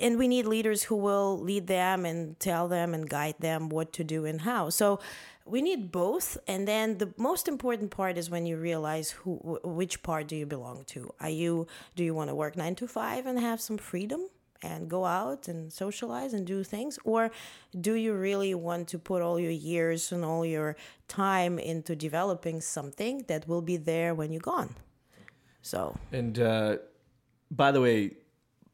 and 0.00 0.18
we 0.18 0.28
need 0.28 0.46
leaders 0.46 0.84
who 0.84 0.96
will 0.96 1.38
lead 1.38 1.66
them 1.66 2.04
and 2.04 2.38
tell 2.40 2.68
them 2.68 2.94
and 2.94 3.08
guide 3.08 3.36
them 3.38 3.68
what 3.68 3.92
to 3.94 4.04
do 4.04 4.24
and 4.24 4.40
how. 4.40 4.70
So 4.70 4.98
we 5.44 5.62
need 5.62 5.92
both. 5.92 6.38
And 6.46 6.66
then 6.66 6.98
the 6.98 7.12
most 7.16 7.48
important 7.48 7.90
part 7.90 8.16
is 8.18 8.30
when 8.30 8.46
you 8.46 8.56
realize 8.56 9.10
who, 9.10 9.60
which 9.62 10.02
part 10.02 10.26
do 10.28 10.36
you 10.36 10.46
belong 10.46 10.84
to. 10.86 11.12
Are 11.20 11.28
you 11.30 11.66
do 11.94 12.04
you 12.04 12.14
want 12.14 12.30
to 12.30 12.34
work 12.34 12.56
nine 12.56 12.74
to 12.76 12.88
five 12.88 13.26
and 13.26 13.38
have 13.38 13.60
some 13.60 13.78
freedom? 13.78 14.28
And 14.62 14.88
go 14.88 15.04
out 15.04 15.48
and 15.48 15.72
socialize 15.72 16.32
and 16.32 16.46
do 16.46 16.62
things? 16.62 16.98
Or 17.04 17.30
do 17.78 17.94
you 17.94 18.14
really 18.14 18.54
want 18.54 18.88
to 18.88 18.98
put 18.98 19.22
all 19.22 19.38
your 19.38 19.50
years 19.50 20.12
and 20.12 20.24
all 20.24 20.44
your 20.46 20.76
time 21.08 21.58
into 21.58 21.96
developing 21.96 22.60
something 22.60 23.24
that 23.28 23.48
will 23.48 23.62
be 23.62 23.76
there 23.76 24.14
when 24.14 24.32
you're 24.32 24.40
gone? 24.40 24.74
So. 25.62 25.96
And 26.12 26.38
uh, 26.38 26.78
by 27.50 27.72
the 27.72 27.80
way, 27.80 28.16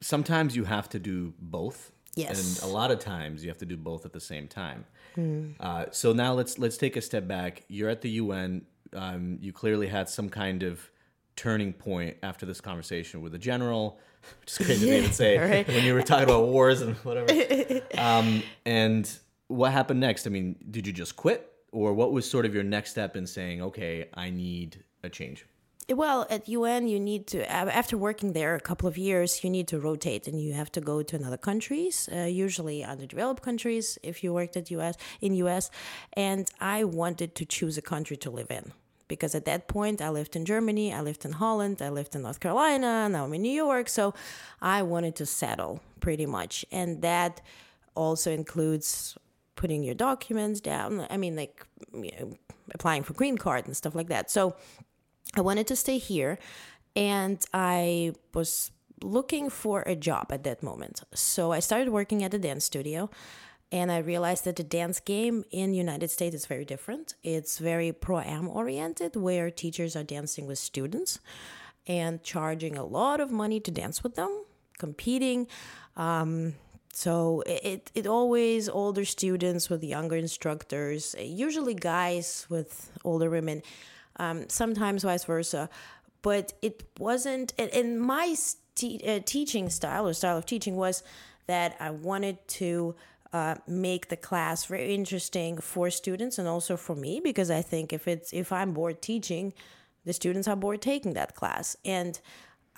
sometimes 0.01 0.55
you 0.55 0.63
have 0.65 0.89
to 0.89 0.99
do 0.99 1.33
both. 1.39 1.91
Yes. 2.15 2.61
And 2.63 2.69
a 2.69 2.73
lot 2.73 2.91
of 2.91 2.99
times 2.99 3.43
you 3.43 3.49
have 3.49 3.59
to 3.59 3.65
do 3.65 3.77
both 3.77 4.05
at 4.05 4.13
the 4.13 4.19
same 4.19 4.47
time. 4.47 4.85
Mm. 5.15 5.53
Uh, 5.59 5.85
so 5.91 6.11
now 6.13 6.33
let's 6.33 6.57
let's 6.57 6.77
take 6.77 6.97
a 6.97 7.01
step 7.01 7.27
back. 7.27 7.63
You're 7.67 7.89
at 7.89 8.01
the 8.01 8.09
UN. 8.11 8.65
Um, 8.93 9.37
you 9.39 9.53
clearly 9.53 9.87
had 9.87 10.09
some 10.09 10.29
kind 10.29 10.63
of 10.63 10.89
turning 11.35 11.71
point 11.71 12.17
after 12.23 12.45
this 12.45 12.59
conversation 12.59 13.21
with 13.21 13.31
the 13.31 13.37
general 13.37 13.99
which 14.41 14.51
is 14.51 14.57
crazy 14.57 14.85
to 14.87 14.97
even 14.97 15.11
say 15.11 15.37
right. 15.37 15.67
when 15.67 15.83
you 15.83 15.93
were 15.93 16.01
talking 16.01 16.25
about 16.25 16.47
wars 16.47 16.81
and 16.81 16.95
whatever. 16.97 17.27
Um, 17.97 18.43
and 18.65 19.09
what 19.47 19.71
happened 19.71 19.99
next? 19.99 20.25
I 20.25 20.29
mean, 20.29 20.55
did 20.71 20.87
you 20.87 20.93
just 20.93 21.15
quit, 21.15 21.51
or 21.71 21.93
what 21.93 22.13
was 22.13 22.29
sort 22.29 22.45
of 22.45 22.53
your 22.53 22.63
next 22.63 22.91
step 22.91 23.15
in 23.17 23.27
saying, 23.27 23.61
okay, 23.61 24.07
I 24.13 24.29
need 24.29 24.83
a 25.03 25.09
change? 25.09 25.45
Well, 25.91 26.27
at 26.29 26.47
UN, 26.47 26.87
you 26.87 26.99
need 26.99 27.25
to 27.27 27.51
after 27.51 27.97
working 27.97 28.33
there 28.33 28.53
a 28.53 28.59
couple 28.59 28.87
of 28.87 28.95
years, 28.95 29.43
you 29.43 29.49
need 29.49 29.67
to 29.69 29.79
rotate 29.79 30.27
and 30.27 30.39
you 30.39 30.53
have 30.53 30.71
to 30.73 30.81
go 30.81 31.01
to 31.01 31.15
another 31.15 31.37
countries, 31.37 32.07
uh, 32.13 32.25
usually 32.25 32.83
underdeveloped 32.83 33.41
countries. 33.41 33.97
If 34.03 34.23
you 34.23 34.31
worked 34.31 34.55
at 34.55 34.69
US 34.69 34.95
in 35.19 35.33
US, 35.33 35.71
and 36.13 36.47
I 36.61 36.83
wanted 36.83 37.33
to 37.35 37.45
choose 37.45 37.75
a 37.77 37.81
country 37.81 38.17
to 38.17 38.29
live 38.29 38.51
in 38.51 38.71
because 39.09 39.35
at 39.35 39.43
that 39.43 39.67
point 39.67 40.01
I 40.01 40.09
lived 40.09 40.37
in 40.37 40.45
Germany, 40.45 40.93
I 40.93 41.01
lived 41.01 41.25
in 41.25 41.33
Holland, 41.33 41.81
I 41.81 41.89
lived 41.89 42.15
in 42.15 42.21
North 42.21 42.39
Carolina, 42.39 43.09
now 43.09 43.25
I'm 43.25 43.33
in 43.33 43.41
New 43.41 43.51
York. 43.51 43.89
So 43.89 44.13
I 44.61 44.83
wanted 44.83 45.15
to 45.17 45.25
settle 45.25 45.81
pretty 45.99 46.25
much. 46.25 46.65
And 46.71 47.01
that 47.01 47.41
also 47.95 48.31
includes 48.31 49.17
putting 49.57 49.83
your 49.83 49.95
documents 49.95 50.61
down. 50.61 51.05
I 51.09 51.17
mean, 51.17 51.35
like 51.35 51.65
you 51.93 52.11
know, 52.17 52.37
applying 52.73 53.03
for 53.03 53.13
green 53.13 53.37
card 53.37 53.65
and 53.65 53.75
stuff 53.75 53.95
like 53.95 54.07
that. 54.07 54.31
So 54.31 54.55
I 55.35 55.41
wanted 55.41 55.67
to 55.67 55.75
stay 55.75 55.97
here 55.97 56.39
and 56.95 57.43
I 57.53 58.13
was 58.33 58.71
looking 59.01 59.49
for 59.49 59.81
a 59.81 59.95
job 59.95 60.27
at 60.31 60.43
that 60.43 60.61
moment. 60.63 61.01
So 61.13 61.51
I 61.51 61.59
started 61.59 61.89
working 61.89 62.23
at 62.23 62.33
a 62.33 62.39
dance 62.39 62.65
studio 62.65 63.09
and 63.71 63.91
I 63.91 63.99
realized 63.99 64.45
that 64.45 64.55
the 64.55 64.63
dance 64.63 64.99
game 64.99 65.43
in 65.51 65.73
United 65.73 66.09
States 66.09 66.35
is 66.35 66.45
very 66.45 66.65
different. 66.65 67.13
It's 67.23 67.59
very 67.59 67.91
pro-am 67.91 68.47
oriented, 68.47 69.15
where 69.15 69.51
teachers 69.51 69.95
are 69.95 70.03
dancing 70.03 70.47
with 70.47 70.57
students 70.57 71.19
and 71.85 72.23
charging 72.23 72.77
a 72.77 72.83
lot 72.83 73.19
of 73.19 73.31
money 73.31 73.59
to 73.59 73.71
dance 73.71 74.03
with 74.03 74.15
them, 74.15 74.43
competing. 74.77 75.47
Um, 75.95 76.55
so 76.93 77.43
it, 77.45 77.91
it 77.93 78.07
always 78.07 78.67
older 78.67 79.05
students 79.05 79.69
with 79.69 79.83
younger 79.83 80.15
instructors, 80.15 81.15
usually 81.19 81.75
guys 81.75 82.47
with 82.49 82.91
older 83.03 83.29
women, 83.29 83.61
um, 84.17 84.49
sometimes 84.49 85.03
vice 85.03 85.25
versa. 85.25 85.69
But 86.21 86.53
it 86.61 86.83
wasn't, 86.97 87.53
and 87.57 88.01
my 88.01 88.35
uh, 88.35 89.19
teaching 89.25 89.69
style 89.69 90.07
or 90.07 90.13
style 90.13 90.37
of 90.37 90.45
teaching 90.45 90.75
was 90.75 91.03
that 91.45 91.75
I 91.79 91.91
wanted 91.91 92.45
to 92.59 92.95
uh, 93.31 93.55
make 93.67 94.09
the 94.09 94.17
class 94.17 94.65
very 94.65 94.93
interesting 94.93 95.57
for 95.59 95.89
students 95.89 96.37
and 96.37 96.47
also 96.47 96.75
for 96.75 96.95
me 96.95 97.21
because 97.23 97.51
I 97.51 97.61
think 97.61 97.93
if 97.93 98.07
it's 98.07 98.33
if 98.33 98.51
I'm 98.51 98.73
bored 98.73 99.01
teaching, 99.01 99.53
the 100.05 100.13
students 100.13 100.47
are 100.47 100.55
bored 100.55 100.81
taking 100.81 101.13
that 101.13 101.35
class 101.35 101.75
and. 101.85 102.19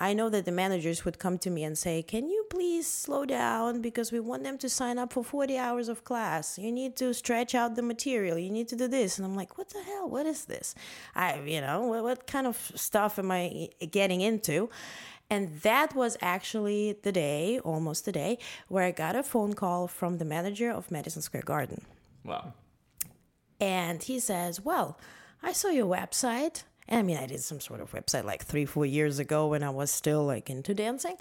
I 0.00 0.14
know 0.14 0.30
that 0.30 0.46
the 0.46 0.52
managers 0.52 1.04
would 1.04 1.20
come 1.20 1.38
to 1.38 1.50
me 1.50 1.62
and 1.62 1.78
say, 1.78 2.02
Can 2.02 2.28
you 2.28 2.44
please 2.50 2.88
slow 2.88 3.24
down? 3.24 3.80
Because 3.80 4.10
we 4.10 4.18
want 4.18 4.42
them 4.42 4.58
to 4.58 4.68
sign 4.68 4.98
up 4.98 5.12
for 5.12 5.22
40 5.22 5.56
hours 5.56 5.88
of 5.88 6.02
class. 6.02 6.58
You 6.58 6.72
need 6.72 6.96
to 6.96 7.14
stretch 7.14 7.54
out 7.54 7.76
the 7.76 7.82
material. 7.82 8.36
You 8.36 8.50
need 8.50 8.66
to 8.68 8.74
do 8.74 8.88
this. 8.88 9.18
And 9.18 9.24
I'm 9.24 9.36
like, 9.36 9.58
What 9.58 9.68
the 9.68 9.80
hell? 9.80 10.08
What 10.08 10.26
is 10.26 10.46
this? 10.46 10.74
I, 11.14 11.40
you 11.42 11.60
know, 11.60 11.82
what, 11.82 12.02
what 12.02 12.26
kind 12.26 12.48
of 12.48 12.56
stuff 12.74 13.16
am 13.20 13.30
I 13.30 13.68
getting 13.92 14.22
into? 14.22 14.70
And 15.30 15.60
that 15.60 15.94
was 15.94 16.16
actually 16.20 16.96
the 17.02 17.12
day, 17.12 17.58
almost 17.64 18.04
the 18.04 18.12
day, 18.12 18.38
where 18.68 18.84
I 18.84 18.90
got 18.90 19.16
a 19.16 19.22
phone 19.22 19.54
call 19.54 19.88
from 19.88 20.18
the 20.18 20.24
manager 20.26 20.70
of 20.70 20.90
Madison 20.90 21.22
Square 21.22 21.44
Garden. 21.46 21.82
Wow. 22.24 22.52
And 23.60 24.02
he 24.02 24.20
says, 24.20 24.60
Well, 24.60 24.98
I 25.42 25.52
saw 25.52 25.68
your 25.68 25.86
website. 25.86 26.64
And 26.88 26.98
I 26.98 27.02
mean, 27.02 27.16
I 27.16 27.26
did 27.26 27.40
some 27.40 27.60
sort 27.60 27.80
of 27.80 27.92
website 27.92 28.24
like 28.24 28.44
three, 28.44 28.66
four 28.66 28.84
years 28.84 29.18
ago 29.18 29.46
when 29.48 29.62
I 29.62 29.70
was 29.70 29.90
still 29.90 30.24
like 30.24 30.50
into 30.50 30.74
dancing. 30.74 31.16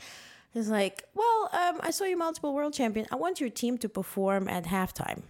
He's 0.53 0.69
like, 0.69 1.03
Well, 1.13 1.49
um, 1.53 1.79
I 1.81 1.91
saw 1.91 2.03
you 2.05 2.17
multiple 2.17 2.53
world 2.53 2.73
champion. 2.73 3.07
I 3.11 3.15
want 3.15 3.39
your 3.39 3.49
team 3.49 3.77
to 3.77 3.87
perform 3.89 4.47
at 4.47 4.65
halftime. 4.65 5.21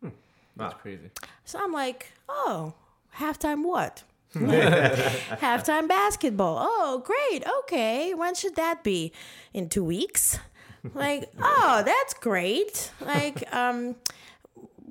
Hmm. 0.00 0.10
That's 0.56 0.74
crazy. 0.74 1.10
So 1.44 1.58
I'm 1.60 1.72
like, 1.72 2.12
Oh, 2.28 2.74
halftime 3.16 3.64
what? 3.64 4.04
Halftime 4.34 5.88
basketball. 5.88 6.58
Oh, 6.60 7.02
great. 7.04 7.44
Okay. 7.60 8.14
When 8.14 8.34
should 8.34 8.56
that 8.56 8.84
be? 8.84 9.12
In 9.54 9.68
two 9.68 9.84
weeks? 9.84 10.38
like, 10.94 11.30
oh, 11.40 11.82
that's 11.84 12.14
great. 12.14 12.92
Like, 13.00 13.52
um, 13.54 13.96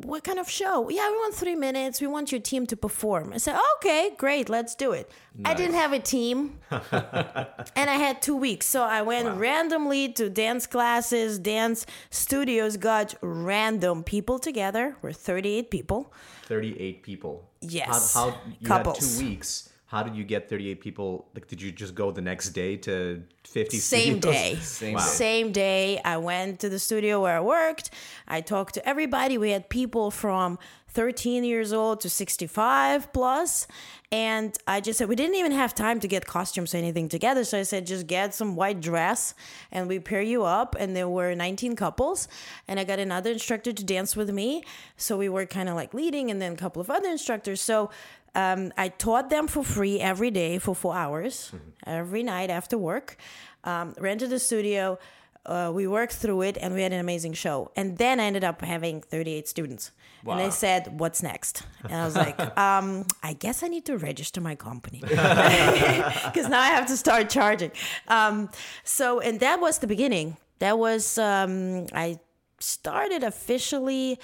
what 0.04 0.23
kind 0.23 0.39
of 0.39 0.50
show? 0.50 0.89
Yeah, 0.89 1.10
we 1.10 1.15
want 1.17 1.34
three 1.34 1.56
minutes. 1.56 2.02
We 2.02 2.08
want 2.08 2.32
your 2.32 2.41
team 2.41 2.65
to 2.67 2.78
perform. 2.78 3.34
I 3.34 3.38
said, 3.38 3.58
okay, 3.78 4.12
great, 4.17 4.50
let's 4.50 4.76
do 4.76 4.91
it. 4.91 5.10
I 5.45 5.54
didn't 5.54 5.76
have 5.76 5.93
a 5.93 6.00
team, 6.00 6.60
and 6.71 7.89
I 7.89 7.95
had 7.95 8.21
two 8.21 8.36
weeks, 8.36 8.65
so 8.65 8.82
I 8.84 9.04
went 9.04 9.38
randomly 9.38 10.12
to 10.13 10.30
dance 10.30 10.65
classes, 10.65 11.38
dance 11.38 11.86
studios, 12.10 12.78
got 12.78 13.13
random 13.21 14.04
people 14.04 14.39
together. 14.39 14.95
We're 15.02 15.13
38 15.13 15.69
people. 15.69 16.12
38 16.48 17.04
people. 17.04 17.50
Yes. 17.62 18.14
How, 18.14 18.32
how 18.32 18.38
you 18.60 18.68
Couples. 18.68 19.00
had 19.00 19.20
two 19.20 19.30
weeks. 19.30 19.66
How 19.88 20.04
did 20.04 20.15
you 20.15 20.23
get 20.26 20.50
38 20.50 20.82
people? 20.82 21.28
Like, 21.34 21.47
did 21.47 21.62
you 21.62 21.71
just 21.71 21.95
go 21.95 22.12
the 22.12 22.21
next 22.21 22.50
day 22.50 22.76
to 22.78 23.23
50 23.45 23.78
Same 23.78 24.19
studios? 24.21 24.21
day. 24.36 24.56
Same 24.62 24.93
Wow. 24.95 25.00
day. 25.00 25.06
Same 25.08 25.52
day, 25.54 26.02
I 26.04 26.17
went 26.17 26.60
to 26.60 26.69
the 26.69 26.78
studio 26.80 27.21
where 27.21 27.38
I 27.38 27.41
worked. 27.41 27.89
I 28.28 28.41
talked 28.41 28.73
to 28.73 28.86
everybody. 28.88 29.38
We 29.38 29.52
had 29.52 29.69
people 29.69 30.12
from 30.12 30.60
13 30.89 31.43
years 31.43 31.71
old 31.73 32.02
to 32.02 32.10
65 32.10 33.13
plus, 33.13 33.67
And 34.10 34.58
I 34.65 34.80
just 34.80 34.97
said, 34.97 35.10
we 35.10 35.15
didn't 35.17 35.36
even 35.36 35.52
have 35.52 35.76
time 35.76 36.00
to 36.00 36.08
get 36.08 36.26
costumes 36.26 36.73
or 36.73 36.78
anything 36.78 37.10
together. 37.10 37.43
So 37.43 37.60
I 37.60 37.63
said, 37.63 37.86
just 37.86 38.08
get 38.08 38.34
some 38.34 38.56
white 38.56 38.80
dress 38.80 39.34
and 39.69 39.89
we 39.89 40.00
pair 40.00 40.21
you 40.21 40.43
up. 40.45 40.78
And 40.80 40.95
there 40.95 41.10
were 41.10 41.36
19 41.36 41.76
couples. 41.76 42.30
And 42.69 42.80
I 42.80 42.86
got 42.86 43.00
another 43.00 43.32
instructor 43.32 43.73
to 43.73 43.84
dance 43.84 44.15
with 44.15 44.30
me. 44.30 44.63
So 44.95 45.17
we 45.17 45.28
were 45.28 45.45
kind 45.45 45.67
of 45.67 45.76
like 45.76 45.93
leading 45.93 46.32
and 46.32 46.41
then 46.41 46.54
a 46.54 46.56
couple 46.56 46.82
of 46.82 46.89
other 46.89 47.10
instructors. 47.10 47.60
So 47.62 47.89
um, 48.36 48.72
I 48.78 48.90
taught 48.90 49.30
them 49.30 49.48
for 49.48 49.63
free 49.63 50.00
every 50.00 50.32
day 50.32 50.60
for 50.60 50.76
four 50.76 50.96
hours, 50.96 51.52
every 51.86 52.24
night 52.24 52.50
after 52.50 52.78
work. 52.78 53.18
Um, 53.63 53.96
rented 54.00 54.32
a 54.32 54.40
studio. 54.40 54.98
Uh, 55.46 55.72
we 55.74 55.88
worked 55.88 56.13
through 56.13 56.42
it 56.42 56.58
and 56.60 56.74
we 56.74 56.82
had 56.82 56.92
an 56.92 57.00
amazing 57.00 57.34
show. 57.34 57.72
And 57.76 57.98
then 57.98 58.20
I 58.20 58.26
ended 58.26 58.44
up 58.44 58.62
having 58.62 59.02
38 59.02 59.48
students. 59.48 59.92
And 60.26 60.40
they 60.40 60.50
said, 60.50 61.00
What's 61.00 61.24
next? 61.24 61.63
And 61.84 61.96
I 61.96 62.06
was 62.06 62.16
like, 62.26 62.40
um, 62.58 63.06
I 63.24 63.34
guess 63.34 63.63
I 63.63 63.70
need 63.70 63.86
to 63.86 63.98
register 63.98 64.42
my 64.42 64.56
company 64.56 65.00
because 65.02 66.50
now 66.50 66.60
I 66.60 66.68
have 66.68 66.88
to 66.88 66.98
start 66.98 67.30
charging. 67.30 67.72
Um, 68.10 68.50
so, 68.84 69.20
and 69.22 69.40
that 69.40 69.62
was 69.62 69.80
the 69.80 69.88
beginning. 69.88 70.36
That 70.60 70.78
was, 70.78 71.18
um, 71.18 71.88
I 71.94 72.20
started 72.60 73.24
officially 73.24 74.20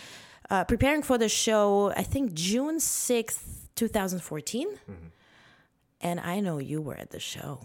uh, 0.49 0.65
preparing 0.65 1.03
for 1.03 1.17
the 1.17 1.29
show, 1.29 1.93
I 1.95 2.03
think 2.03 2.33
June 2.33 2.77
6th, 2.77 3.62
2014. 3.75 4.67
And 6.01 6.19
I 6.19 6.39
know 6.39 6.57
you 6.57 6.81
were 6.81 6.95
at 6.95 7.11
the 7.11 7.19
show. 7.19 7.61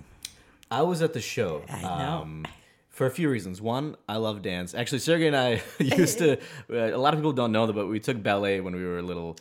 I 0.71 0.83
was 0.83 1.03
at 1.03 1.13
the 1.13 1.21
show. 1.21 1.65
I 1.69 1.83
know. 1.83 2.21
Um, 2.23 2.47
for 2.89 3.07
a 3.07 3.11
few 3.11 3.31
reasons. 3.31 3.63
One, 3.63 3.97
I 4.09 4.17
love 4.17 4.43
dance. 4.43 4.75
Actually, 4.75 4.99
Sergey 4.99 5.29
and 5.29 5.37
I 5.37 5.63
used 5.79 6.19
to. 6.19 6.37
Uh, 6.69 6.95
a 6.95 6.99
lot 6.99 7.15
of 7.15 7.21
people 7.21 7.33
don't 7.33 7.53
know 7.53 7.67
that, 7.67 7.73
but 7.73 7.87
we 7.87 8.01
took 8.01 8.21
ballet 8.23 8.61
when 8.61 8.75
we 8.75 8.85
were 8.85 9.01
little 9.03 9.37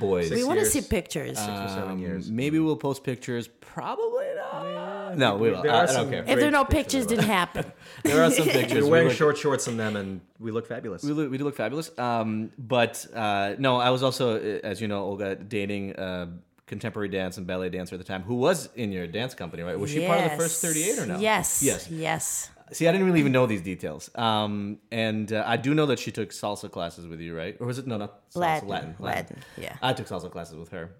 boys. 0.00 0.30
We 0.30 0.38
Six 0.38 0.46
want 0.48 0.58
to 0.58 0.66
see 0.66 0.80
pictures. 0.80 1.38
Six 1.38 1.48
or 1.48 1.68
seven 1.68 1.98
years. 2.00 2.30
Maybe 2.30 2.58
we'll 2.58 2.76
post 2.76 3.04
pictures. 3.04 3.48
Probably 3.60 4.26
not. 4.34 4.64
No, 5.14 5.36
we 5.36 5.50
will. 5.50 5.62
there 5.62 5.72
I, 5.72 5.74
are 5.78 5.82
I 5.82 5.86
don't 5.86 5.94
some 5.94 6.10
care. 6.10 6.24
if 6.26 6.38
there 6.38 6.48
are 6.48 6.50
no 6.50 6.64
pictures 6.64 7.04
pictures, 7.04 7.06
didn't 7.06 7.24
happen. 7.24 7.64
There 8.02 8.22
are 8.22 8.30
some 8.30 8.46
pictures. 8.58 8.72
You're 8.72 8.84
We 8.84 8.90
wearing 8.90 9.08
look- 9.08 9.16
short 9.16 9.36
shorts 9.38 9.66
in 9.68 9.76
them, 9.76 9.96
and 9.96 10.20
we 10.38 10.50
look 10.50 10.66
fabulous. 10.66 11.02
We 11.02 11.12
look, 11.12 11.30
we 11.30 11.38
do 11.38 11.44
look 11.44 11.56
fabulous. 11.56 11.90
Um, 11.98 12.50
but 12.58 13.06
uh, 13.14 13.54
no, 13.58 13.78
I 13.78 13.90
was 13.90 14.02
also, 14.02 14.36
uh, 14.36 14.60
as 14.62 14.80
you 14.80 14.88
know, 14.88 15.02
Olga, 15.04 15.34
dating 15.36 15.92
a 15.98 16.28
contemporary 16.66 17.08
dance 17.08 17.36
and 17.38 17.46
ballet 17.46 17.68
dancer 17.68 17.94
at 17.94 17.98
the 17.98 18.04
time 18.04 18.22
who 18.22 18.34
was 18.34 18.68
in 18.74 18.92
your 18.92 19.06
dance 19.06 19.34
company, 19.34 19.62
right? 19.62 19.78
Was 19.78 19.90
she 19.90 20.06
part 20.06 20.20
of 20.24 20.30
the 20.30 20.36
first 20.36 20.60
38 20.62 20.98
or 20.98 21.06
no? 21.06 21.18
Yes. 21.18 21.62
Yes. 21.62 21.88
Yes. 21.90 22.50
See, 22.72 22.88
I 22.88 22.92
didn't 22.92 23.06
really 23.06 23.20
even 23.20 23.30
know 23.32 23.46
these 23.46 23.62
details. 23.62 24.10
Um, 24.16 24.78
and 24.90 25.32
uh, 25.32 25.44
I 25.46 25.56
do 25.56 25.72
know 25.74 25.86
that 25.86 26.00
she 26.00 26.10
took 26.10 26.30
salsa 26.30 26.68
classes 26.70 27.06
with 27.06 27.20
you, 27.20 27.36
right? 27.36 27.56
Or 27.60 27.66
was 27.66 27.78
it 27.78 27.86
no, 27.86 27.96
not 27.96 28.28
salsa, 28.32 28.40
Latin. 28.40 28.68
Latin. 28.68 28.94
Latin, 28.98 29.38
yeah. 29.56 29.76
I 29.80 29.92
took 29.92 30.06
salsa 30.08 30.30
classes 30.30 30.56
with 30.56 30.70
her. 30.70 30.90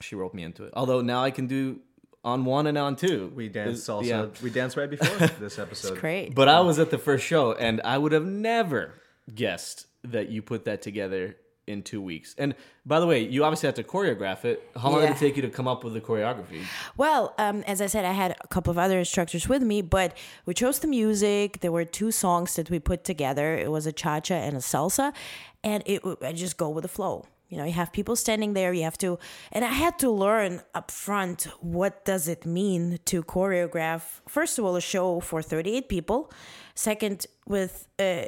She 0.00 0.14
roped 0.14 0.34
me 0.34 0.42
into 0.42 0.64
it. 0.64 0.72
Although 0.74 1.02
now 1.02 1.22
I 1.22 1.30
can 1.30 1.46
do 1.46 1.80
on 2.24 2.44
one 2.44 2.66
and 2.66 2.78
on 2.78 2.96
two. 2.96 3.30
we 3.34 3.48
danced 3.48 3.86
salsa. 3.86 4.06
yeah. 4.06 4.26
We 4.42 4.50
danced 4.50 4.76
right 4.76 4.88
before 4.90 5.26
this 5.40 5.58
episode. 5.58 5.98
Great. 6.00 6.34
But 6.34 6.48
I 6.48 6.60
was 6.60 6.78
at 6.78 6.90
the 6.90 6.98
first 6.98 7.24
show, 7.24 7.52
and 7.52 7.80
I 7.84 7.98
would 7.98 8.12
have 8.12 8.24
never 8.24 8.94
guessed 9.34 9.86
that 10.04 10.28
you 10.28 10.42
put 10.42 10.64
that 10.64 10.82
together 10.82 11.36
in 11.66 11.82
two 11.82 12.00
weeks. 12.02 12.34
And 12.36 12.54
by 12.84 13.00
the 13.00 13.06
way, 13.06 13.20
you 13.26 13.42
obviously 13.42 13.68
had 13.68 13.76
to 13.76 13.82
choreograph 13.82 14.44
it. 14.44 14.68
How 14.76 14.90
long 14.90 15.00
did 15.00 15.12
it 15.12 15.16
take 15.16 15.34
you 15.36 15.40
to 15.42 15.48
come 15.48 15.66
up 15.66 15.82
with 15.82 15.94
the 15.94 16.00
choreography? 16.00 16.62
Well, 16.98 17.32
um, 17.38 17.62
as 17.66 17.80
I 17.80 17.86
said, 17.86 18.04
I 18.04 18.12
had 18.12 18.36
a 18.42 18.48
couple 18.48 18.70
of 18.70 18.76
other 18.76 18.98
instructors 18.98 19.48
with 19.48 19.62
me, 19.62 19.80
but 19.80 20.14
we 20.44 20.52
chose 20.52 20.80
the 20.80 20.88
music. 20.88 21.60
There 21.60 21.72
were 21.72 21.86
two 21.86 22.10
songs 22.10 22.56
that 22.56 22.68
we 22.68 22.78
put 22.80 23.02
together. 23.04 23.56
It 23.56 23.70
was 23.70 23.86
a 23.86 23.92
cha 23.92 24.20
cha 24.20 24.34
and 24.34 24.56
a 24.56 24.60
salsa, 24.60 25.14
and 25.62 25.82
it 25.86 26.02
w- 26.02 26.18
I 26.20 26.32
just 26.34 26.58
go 26.58 26.68
with 26.68 26.82
the 26.82 26.88
flow. 26.88 27.24
You 27.48 27.58
know, 27.58 27.64
you 27.64 27.72
have 27.72 27.92
people 27.92 28.16
standing 28.16 28.54
there. 28.54 28.72
You 28.72 28.84
have 28.84 28.98
to, 28.98 29.18
and 29.52 29.64
I 29.64 29.68
had 29.68 29.98
to 30.00 30.10
learn 30.10 30.62
up 30.74 30.90
front 30.90 31.48
what 31.60 32.04
does 32.04 32.26
it 32.26 32.46
mean 32.46 32.98
to 33.04 33.22
choreograph. 33.22 34.20
First 34.28 34.58
of 34.58 34.64
all, 34.64 34.76
a 34.76 34.80
show 34.80 35.20
for 35.20 35.42
thirty-eight 35.42 35.88
people. 35.88 36.32
Second, 36.74 37.26
with 37.46 37.86
uh, 37.98 38.22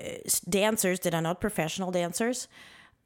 dancers 0.48 1.00
that 1.00 1.14
are 1.14 1.22
not 1.22 1.40
professional 1.40 1.90
dancers. 1.90 2.48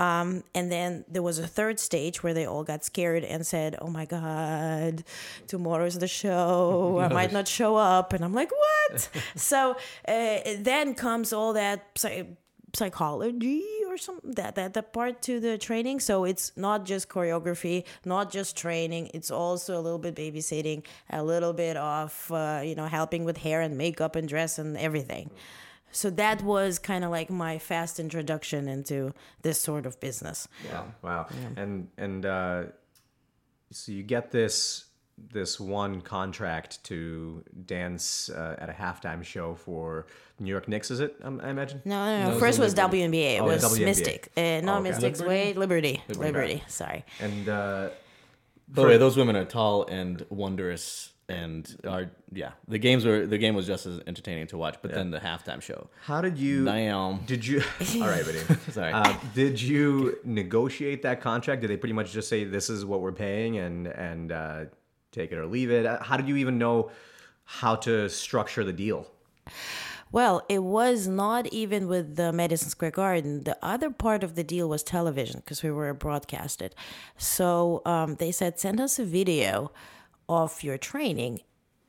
Um, 0.00 0.44
and 0.54 0.72
then 0.72 1.04
there 1.08 1.22
was 1.22 1.38
a 1.38 1.46
third 1.46 1.78
stage 1.78 2.22
where 2.22 2.32
they 2.32 2.46
all 2.46 2.64
got 2.64 2.84
scared 2.84 3.22
and 3.22 3.46
said, 3.46 3.76
"Oh 3.80 3.90
my 3.90 4.06
God, 4.06 5.04
tomorrow's 5.46 5.98
the 5.98 6.08
show. 6.08 6.98
I 6.98 7.08
might 7.12 7.32
not 7.32 7.46
show 7.46 7.76
up." 7.76 8.14
And 8.14 8.24
I'm 8.24 8.32
like, 8.32 8.50
"What?" 8.50 9.10
so 9.36 9.76
uh, 10.08 10.38
then 10.58 10.94
comes 10.94 11.32
all 11.34 11.52
that 11.52 11.98
psychology 12.74 13.64
or 13.88 13.96
something 13.96 14.32
that 14.32 14.54
that 14.54 14.74
that 14.74 14.92
part 14.92 15.22
to 15.22 15.40
the 15.40 15.58
training. 15.58 16.00
So 16.00 16.24
it's 16.24 16.52
not 16.56 16.84
just 16.84 17.08
choreography, 17.08 17.84
not 18.04 18.30
just 18.30 18.56
training. 18.56 19.10
It's 19.14 19.30
also 19.30 19.78
a 19.78 19.82
little 19.82 19.98
bit 19.98 20.14
babysitting, 20.14 20.84
a 21.10 21.22
little 21.22 21.52
bit 21.52 21.76
of 21.76 22.30
uh, 22.30 22.62
you 22.64 22.74
know 22.74 22.86
helping 22.86 23.24
with 23.24 23.38
hair 23.38 23.60
and 23.60 23.76
makeup 23.76 24.16
and 24.16 24.28
dress 24.28 24.58
and 24.58 24.76
everything. 24.76 25.30
So 25.92 26.08
that 26.10 26.42
was 26.42 26.78
kind 26.78 27.04
of 27.04 27.10
like 27.10 27.30
my 27.30 27.58
fast 27.58 27.98
introduction 27.98 28.68
into 28.68 29.12
this 29.42 29.60
sort 29.60 29.86
of 29.86 29.98
business. 30.00 30.46
Wow, 30.72 30.86
wow. 31.02 31.26
And 31.56 31.88
and 31.98 32.24
uh, 32.24 32.62
so 33.72 33.92
you 33.92 34.02
get 34.02 34.30
this 34.30 34.84
this 35.32 35.60
one 35.60 36.00
contract 36.00 36.82
to 36.84 37.44
dance 37.66 38.30
uh, 38.30 38.56
at 38.58 38.68
a 38.68 38.72
halftime 38.72 39.22
show 39.24 39.54
for 39.54 40.06
New 40.38 40.50
York 40.50 40.68
Knicks. 40.68 40.90
Is 40.90 41.00
it? 41.00 41.16
Um, 41.22 41.40
I 41.42 41.50
imagine. 41.50 41.82
No, 41.84 42.04
no, 42.04 42.18
no. 42.24 42.30
No, 42.30 42.36
it 42.36 42.40
First 42.40 42.58
was 42.58 42.74
was 42.74 42.90
WNBA. 42.90 43.36
It 43.36 43.40
Oh, 43.40 43.46
was 43.46 43.62
WNBA. 43.64 43.84
Mystic. 43.84 44.32
Uh, 44.36 44.40
no, 44.40 44.74
Oh, 44.74 44.78
okay. 44.78 44.90
Mystics. 44.90 45.20
Liberty? 45.20 45.36
Wait, 45.44 45.56
Liberty. 45.56 46.02
Liberty. 46.08 46.24
Liberty. 46.26 46.62
Sorry. 46.68 47.04
And 47.20 47.48
uh, 47.48 47.90
By 48.68 48.82
the 48.82 48.88
way, 48.88 48.96
those 48.98 49.16
women 49.16 49.36
are 49.36 49.44
tall 49.44 49.86
and 49.86 50.24
wondrous, 50.30 51.12
and 51.28 51.76
are 51.86 52.10
yeah. 52.32 52.52
The 52.66 52.78
games 52.78 53.04
were 53.04 53.24
the 53.26 53.38
game 53.38 53.54
was 53.54 53.66
just 53.66 53.86
as 53.86 54.00
entertaining 54.06 54.48
to 54.48 54.56
watch. 54.58 54.76
But 54.82 54.92
then 54.92 55.10
the 55.12 55.18
halftime 55.20 55.60
show, 55.62 55.88
how 56.04 56.20
did 56.20 56.38
you? 56.38 56.64
damn. 56.64 57.18
Did 57.26 57.46
you? 57.46 57.62
All 57.96 58.08
right, 58.08 58.24
buddy. 58.24 58.38
Sorry. 58.72 58.92
Uh, 58.92 59.12
did 59.34 59.60
you 59.60 60.18
negotiate 60.24 61.02
that 61.02 61.20
contract? 61.20 61.60
Did 61.60 61.70
they 61.70 61.76
pretty 61.76 61.92
much 61.92 62.10
just 62.12 62.28
say 62.28 62.42
this 62.44 62.68
is 62.70 62.84
what 62.84 63.00
we're 63.00 63.12
paying 63.12 63.58
and 63.58 63.86
and 63.86 64.32
uh, 64.32 64.64
take 65.12 65.32
it 65.32 65.38
or 65.38 65.46
leave 65.46 65.70
it? 65.70 65.86
Uh, 65.86 66.02
How 66.02 66.16
did 66.16 66.28
you 66.28 66.36
even 66.36 66.58
know 66.58 66.90
how 67.44 67.74
to 67.76 68.08
structure 68.08 68.64
the 68.64 68.72
deal? 68.72 69.06
Well, 70.12 70.44
it 70.48 70.62
was 70.62 71.06
not 71.06 71.46
even 71.52 71.86
with 71.86 72.16
the 72.16 72.32
Madison 72.32 72.68
Square 72.68 72.92
Garden. 72.92 73.44
The 73.44 73.56
other 73.62 73.90
part 73.90 74.24
of 74.24 74.34
the 74.34 74.42
deal 74.42 74.68
was 74.68 74.82
television 74.82 75.40
because 75.40 75.62
we 75.62 75.70
were 75.70 75.94
broadcasted. 75.94 76.74
So 77.16 77.82
um, 77.84 78.16
they 78.16 78.32
said, 78.32 78.58
send 78.58 78.80
us 78.80 78.98
a 78.98 79.04
video 79.04 79.70
of 80.28 80.62
your 80.64 80.78
training 80.78 81.40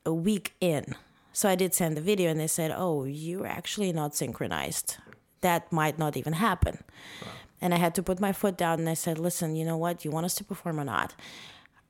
a 0.06 0.12
week 0.12 0.54
in. 0.60 0.94
So 1.32 1.48
I 1.48 1.56
did 1.56 1.74
send 1.74 1.96
the 1.96 2.00
video, 2.00 2.30
and 2.30 2.38
they 2.38 2.46
said, 2.46 2.72
oh, 2.76 3.04
you're 3.04 3.46
actually 3.46 3.92
not 3.92 4.14
synchronized. 4.14 4.98
That 5.40 5.72
might 5.72 5.98
not 5.98 6.16
even 6.16 6.34
happen. 6.34 6.78
And 7.60 7.72
I 7.72 7.78
had 7.78 7.94
to 7.94 8.02
put 8.02 8.20
my 8.20 8.32
foot 8.32 8.58
down 8.58 8.80
and 8.80 8.88
I 8.88 8.94
said, 8.94 9.18
listen, 9.18 9.54
you 9.54 9.64
know 9.64 9.76
what? 9.76 10.04
You 10.04 10.10
want 10.10 10.26
us 10.26 10.34
to 10.34 10.44
perform 10.44 10.80
or 10.80 10.84
not? 10.84 11.14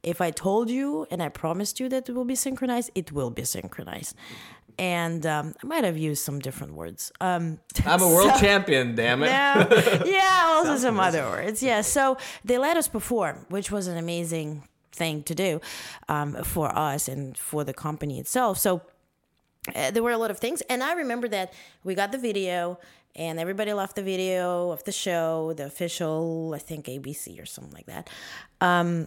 If 0.03 0.21
I 0.21 0.31
told 0.31 0.69
you 0.69 1.07
and 1.11 1.23
I 1.23 1.29
promised 1.29 1.79
you 1.79 1.89
that 1.91 2.09
it 2.09 2.13
will 2.13 2.25
be 2.25 2.35
synchronized, 2.35 2.91
it 2.95 3.13
will 3.13 3.31
be 3.31 3.45
synchronized. 3.45 4.17
And 4.79 5.25
um, 5.27 5.55
I 5.63 5.67
might 5.67 5.85
have 5.85 5.99
used 5.99 6.25
some 6.25 6.39
different 6.39 6.75
words. 6.75 7.13
Um, 7.21 7.61
I'm 7.87 8.03
a 8.03 8.09
world 8.09 8.33
champion. 8.41 8.95
Damn 8.95 9.23
it. 9.23 9.27
no, 9.27 10.03
yeah, 10.07 10.45
also 10.47 10.77
some 10.77 10.99
other 10.99 11.25
words. 11.25 11.63
Yeah, 11.63 11.83
so 11.83 12.17
they 12.45 12.59
let 12.59 12.77
us 12.77 12.89
perform, 12.89 13.47
which 13.49 13.71
was 13.71 13.87
an 13.87 13.97
amazing 13.97 14.65
thing 14.91 15.23
to 15.25 15.35
do 15.35 15.61
um, 16.09 16.43
for 16.45 16.77
us 16.77 17.09
and 17.09 17.37
for 17.37 17.65
the 17.65 17.75
company 17.75 18.19
itself. 18.19 18.59
So 18.59 18.83
uh, 19.75 19.91
there 19.91 20.03
were 20.03 20.11
a 20.11 20.19
lot 20.19 20.31
of 20.31 20.39
things, 20.39 20.63
and 20.63 20.83
I 20.83 20.95
remember 20.95 21.29
that 21.29 21.53
we 21.85 21.95
got 21.95 22.11
the 22.11 22.19
video, 22.19 22.79
and 23.15 23.39
everybody 23.39 23.73
loved 23.73 23.95
the 23.97 24.03
video 24.03 24.71
of 24.71 24.83
the 24.85 24.93
show, 24.93 25.53
the 25.55 25.67
official, 25.67 26.53
I 26.55 26.59
think 26.59 26.87
ABC 26.87 27.41
or 27.41 27.47
something 27.47 27.73
like 27.73 27.87
that. 27.87 28.11
Um, 28.61 29.07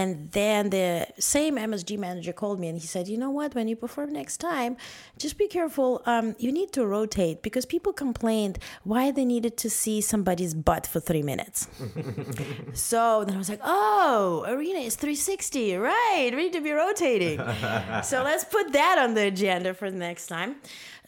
And 0.00 0.32
then 0.32 0.70
the 0.70 1.08
same 1.18 1.56
MSG 1.56 1.98
manager 1.98 2.32
called 2.32 2.58
me 2.58 2.68
and 2.68 2.78
he 2.78 2.86
said, 2.86 3.06
You 3.06 3.18
know 3.18 3.28
what? 3.28 3.54
When 3.54 3.68
you 3.68 3.76
perform 3.76 4.14
next 4.14 4.38
time, 4.38 4.78
just 5.18 5.36
be 5.36 5.46
careful. 5.46 6.00
Um, 6.06 6.34
you 6.38 6.50
need 6.52 6.72
to 6.72 6.86
rotate 6.86 7.42
because 7.42 7.66
people 7.66 7.92
complained 7.92 8.58
why 8.82 9.10
they 9.10 9.26
needed 9.26 9.58
to 9.58 9.68
see 9.68 10.00
somebody's 10.00 10.54
butt 10.54 10.86
for 10.86 11.00
three 11.00 11.22
minutes. 11.22 11.68
so 12.72 13.24
then 13.26 13.34
I 13.34 13.38
was 13.38 13.50
like, 13.50 13.60
Oh, 13.62 14.46
arena 14.48 14.78
is 14.78 14.96
360. 14.96 15.76
Right. 15.76 16.30
We 16.32 16.44
need 16.44 16.54
to 16.54 16.62
be 16.62 16.72
rotating. 16.72 17.36
so 18.02 18.22
let's 18.22 18.44
put 18.44 18.72
that 18.72 18.96
on 18.96 19.12
the 19.12 19.26
agenda 19.26 19.74
for 19.74 19.90
the 19.90 19.98
next 19.98 20.28
time. 20.28 20.56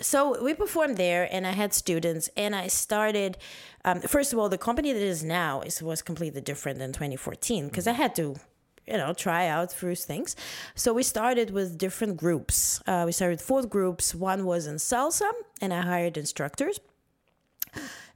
So 0.02 0.42
we 0.44 0.52
performed 0.52 0.98
there 0.98 1.26
and 1.33 1.46
I 1.46 1.52
had 1.52 1.72
students 1.72 2.28
and 2.37 2.55
I 2.55 2.66
started. 2.66 3.38
Um, 3.87 4.02
first 4.02 4.35
of 4.35 4.38
all, 4.38 4.50
the 4.50 4.59
company 4.59 4.92
that 4.92 5.02
is 5.02 5.24
now 5.24 5.62
is 5.62 5.83
was 5.83 6.02
completely 6.02 6.42
different 6.42 6.78
than 6.78 6.92
2014 6.92 7.68
because 7.68 7.87
I 7.87 7.92
had 7.92 8.14
to 8.16 8.37
you 8.86 8.96
know 8.96 9.12
try 9.12 9.46
out 9.46 9.72
first 9.72 10.06
things. 10.06 10.36
So 10.74 10.92
we 10.92 11.02
started 11.02 11.50
with 11.50 11.78
different 11.78 12.16
groups. 12.16 12.82
Uh, 12.86 13.04
we 13.06 13.12
started 13.12 13.40
four 13.40 13.62
groups. 13.64 14.14
One 14.14 14.44
was 14.44 14.66
in 14.66 14.76
salsa 14.76 15.30
and 15.60 15.72
i 15.72 15.80
hired 15.80 16.16
instructors 16.16 16.80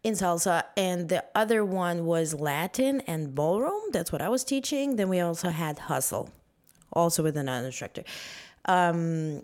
in 0.03 0.15
salsa. 0.15 0.65
And 0.77 1.09
the 1.09 1.25
other 1.35 1.65
one 1.65 2.05
was 2.05 2.35
latin 2.35 3.01
and 3.03 3.35
ballroom. 3.35 3.83
That's 3.93 4.13
what 4.13 4.23
i 4.23 4.29
was 4.29 4.45
teaching. 4.45 4.97
Then 4.97 5.09
we 5.09 5.21
also 5.21 5.51
had 5.51 5.79
hustle 5.79 6.31
also 6.93 7.23
with 7.23 7.37
another 7.37 7.67
instructor. 7.67 8.05
Um, 8.65 9.43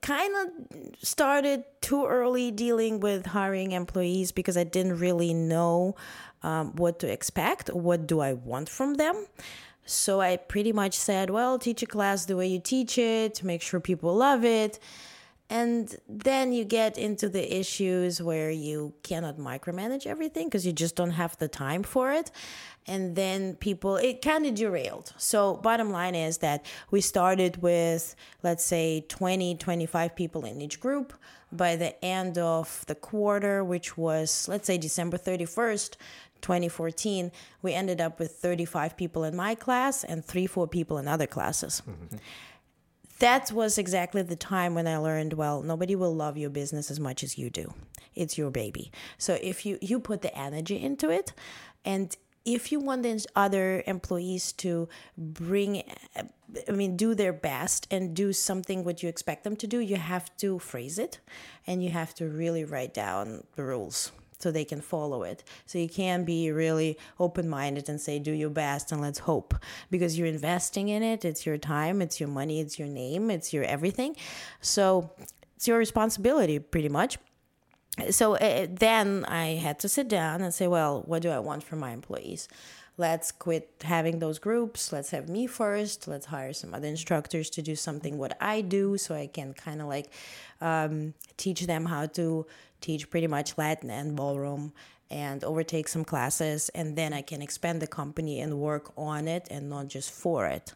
kind 0.00 0.34
of 0.36 0.96
started 1.02 1.64
too 1.80 2.06
early 2.06 2.50
dealing 2.50 3.00
with 3.00 3.26
hiring 3.26 3.72
employees 3.72 4.32
because 4.32 4.56
I 4.56 4.64
didn't 4.64 4.98
really 4.98 5.34
know 5.34 5.96
um, 6.46 6.76
what 6.76 7.00
to 7.00 7.10
expect. 7.10 7.68
What 7.70 8.06
do 8.06 8.20
I 8.20 8.32
want 8.32 8.68
from 8.68 8.94
them? 8.94 9.26
So 9.84 10.20
I 10.20 10.36
pretty 10.36 10.72
much 10.72 10.94
said, 10.94 11.30
well, 11.30 11.58
teach 11.58 11.82
a 11.82 11.86
class 11.86 12.24
the 12.24 12.36
way 12.36 12.46
you 12.46 12.60
teach 12.60 12.98
it, 12.98 13.42
make 13.42 13.62
sure 13.62 13.80
people 13.80 14.14
love 14.14 14.44
it. 14.44 14.78
And 15.48 15.94
then 16.08 16.52
you 16.52 16.64
get 16.64 16.98
into 16.98 17.28
the 17.28 17.56
issues 17.56 18.20
where 18.20 18.50
you 18.50 18.94
cannot 19.04 19.38
micromanage 19.38 20.04
everything 20.06 20.48
because 20.48 20.66
you 20.66 20.72
just 20.72 20.96
don't 20.96 21.12
have 21.12 21.36
the 21.38 21.46
time 21.46 21.84
for 21.84 22.12
it. 22.12 22.32
And 22.88 23.14
then 23.14 23.54
people, 23.54 23.96
it 23.96 24.22
kind 24.22 24.44
of 24.46 24.54
derailed. 24.56 25.12
So, 25.16 25.54
bottom 25.54 25.90
line 25.90 26.16
is 26.16 26.38
that 26.38 26.66
we 26.90 27.00
started 27.00 27.62
with, 27.62 28.16
let's 28.42 28.64
say, 28.64 29.04
20, 29.08 29.56
25 29.56 30.16
people 30.16 30.44
in 30.44 30.60
each 30.60 30.80
group. 30.80 31.12
By 31.52 31.76
the 31.76 32.04
end 32.04 32.38
of 32.38 32.84
the 32.88 32.96
quarter, 32.96 33.62
which 33.62 33.96
was, 33.96 34.48
let's 34.48 34.66
say, 34.66 34.78
December 34.78 35.16
31st, 35.16 35.94
2014, 36.42 37.32
we 37.62 37.72
ended 37.72 38.00
up 38.00 38.18
with 38.18 38.32
35 38.32 38.96
people 38.96 39.24
in 39.24 39.36
my 39.36 39.54
class 39.54 40.04
and 40.04 40.24
three, 40.24 40.46
four 40.46 40.66
people 40.66 40.98
in 40.98 41.08
other 41.08 41.26
classes. 41.26 41.82
Mm-hmm 41.88 42.16
that 43.18 43.50
was 43.50 43.78
exactly 43.78 44.22
the 44.22 44.36
time 44.36 44.74
when 44.74 44.86
I 44.86 44.98
learned 44.98 45.32
well, 45.32 45.62
nobody 45.62 45.96
will 45.96 46.14
love 46.14 46.36
your 46.36 46.50
business 46.50 46.90
as 46.90 47.00
much 47.00 47.22
as 47.22 47.38
you 47.38 47.50
do. 47.50 47.72
It's 48.14 48.36
your 48.36 48.50
baby. 48.50 48.92
So 49.18 49.38
if 49.40 49.64
you 49.64 49.78
you 49.80 50.00
put 50.00 50.22
the 50.22 50.36
energy 50.36 50.82
into 50.82 51.10
it 51.10 51.32
and 51.84 52.16
if 52.44 52.70
you 52.70 52.78
want 52.78 53.02
the 53.02 53.26
other 53.34 53.82
employees 53.86 54.52
to 54.52 54.88
bring 55.18 55.82
i 56.68 56.70
mean 56.70 56.96
do 56.96 57.12
their 57.12 57.32
best 57.32 57.88
and 57.90 58.14
do 58.14 58.32
something 58.32 58.84
what 58.84 59.02
you 59.02 59.08
expect 59.08 59.42
them 59.42 59.56
to 59.56 59.66
do 59.66 59.80
you 59.80 59.96
have 59.96 60.34
to 60.36 60.58
phrase 60.60 60.96
it 60.96 61.18
and 61.66 61.82
you 61.82 61.90
have 61.90 62.14
to 62.14 62.28
really 62.28 62.64
write 62.64 62.94
down 62.94 63.42
the 63.56 63.64
rules 63.64 64.12
so 64.38 64.50
they 64.50 64.64
can 64.64 64.80
follow 64.80 65.22
it. 65.22 65.44
So 65.66 65.78
you 65.78 65.88
can 65.88 66.24
be 66.24 66.50
really 66.50 66.98
open 67.18 67.48
minded 67.48 67.88
and 67.88 68.00
say, 68.00 68.18
do 68.18 68.32
your 68.32 68.50
best 68.50 68.92
and 68.92 69.00
let's 69.00 69.20
hope 69.20 69.54
because 69.90 70.18
you're 70.18 70.26
investing 70.26 70.88
in 70.88 71.02
it. 71.02 71.24
It's 71.24 71.46
your 71.46 71.58
time, 71.58 72.02
it's 72.02 72.20
your 72.20 72.28
money, 72.28 72.60
it's 72.60 72.78
your 72.78 72.88
name, 72.88 73.30
it's 73.30 73.52
your 73.52 73.64
everything. 73.64 74.16
So 74.60 75.10
it's 75.56 75.66
your 75.66 75.78
responsibility 75.78 76.58
pretty 76.58 76.88
much. 76.88 77.18
So 78.10 78.34
uh, 78.36 78.66
then 78.68 79.24
I 79.26 79.54
had 79.54 79.78
to 79.80 79.88
sit 79.88 80.08
down 80.08 80.42
and 80.42 80.52
say, 80.52 80.66
well, 80.66 81.02
what 81.06 81.22
do 81.22 81.30
I 81.30 81.38
want 81.38 81.62
from 81.62 81.78
my 81.78 81.92
employees? 81.92 82.46
let's 82.98 83.30
quit 83.30 83.70
having 83.82 84.18
those 84.18 84.38
groups 84.38 84.92
let's 84.92 85.10
have 85.10 85.28
me 85.28 85.46
first 85.46 86.08
let's 86.08 86.26
hire 86.26 86.52
some 86.52 86.72
other 86.72 86.88
instructors 86.88 87.50
to 87.50 87.62
do 87.62 87.76
something 87.76 88.16
what 88.16 88.36
i 88.40 88.60
do 88.60 88.96
so 88.96 89.14
i 89.14 89.26
can 89.26 89.52
kind 89.52 89.80
of 89.80 89.88
like 89.88 90.10
um, 90.60 91.12
teach 91.36 91.66
them 91.66 91.84
how 91.84 92.06
to 92.06 92.46
teach 92.86 93.10
pretty 93.10 93.26
much 93.26 93.58
Latin 93.58 93.90
and 93.90 94.14
ballroom 94.16 94.72
and 95.10 95.44
overtake 95.44 95.88
some 95.88 96.04
classes, 96.04 96.68
and 96.70 96.96
then 96.96 97.12
I 97.12 97.22
can 97.22 97.42
expand 97.42 97.82
the 97.82 97.86
company 97.86 98.40
and 98.40 98.58
work 98.58 98.92
on 98.96 99.28
it 99.28 99.46
and 99.50 99.68
not 99.68 99.88
just 99.88 100.10
for 100.10 100.46
it. 100.46 100.74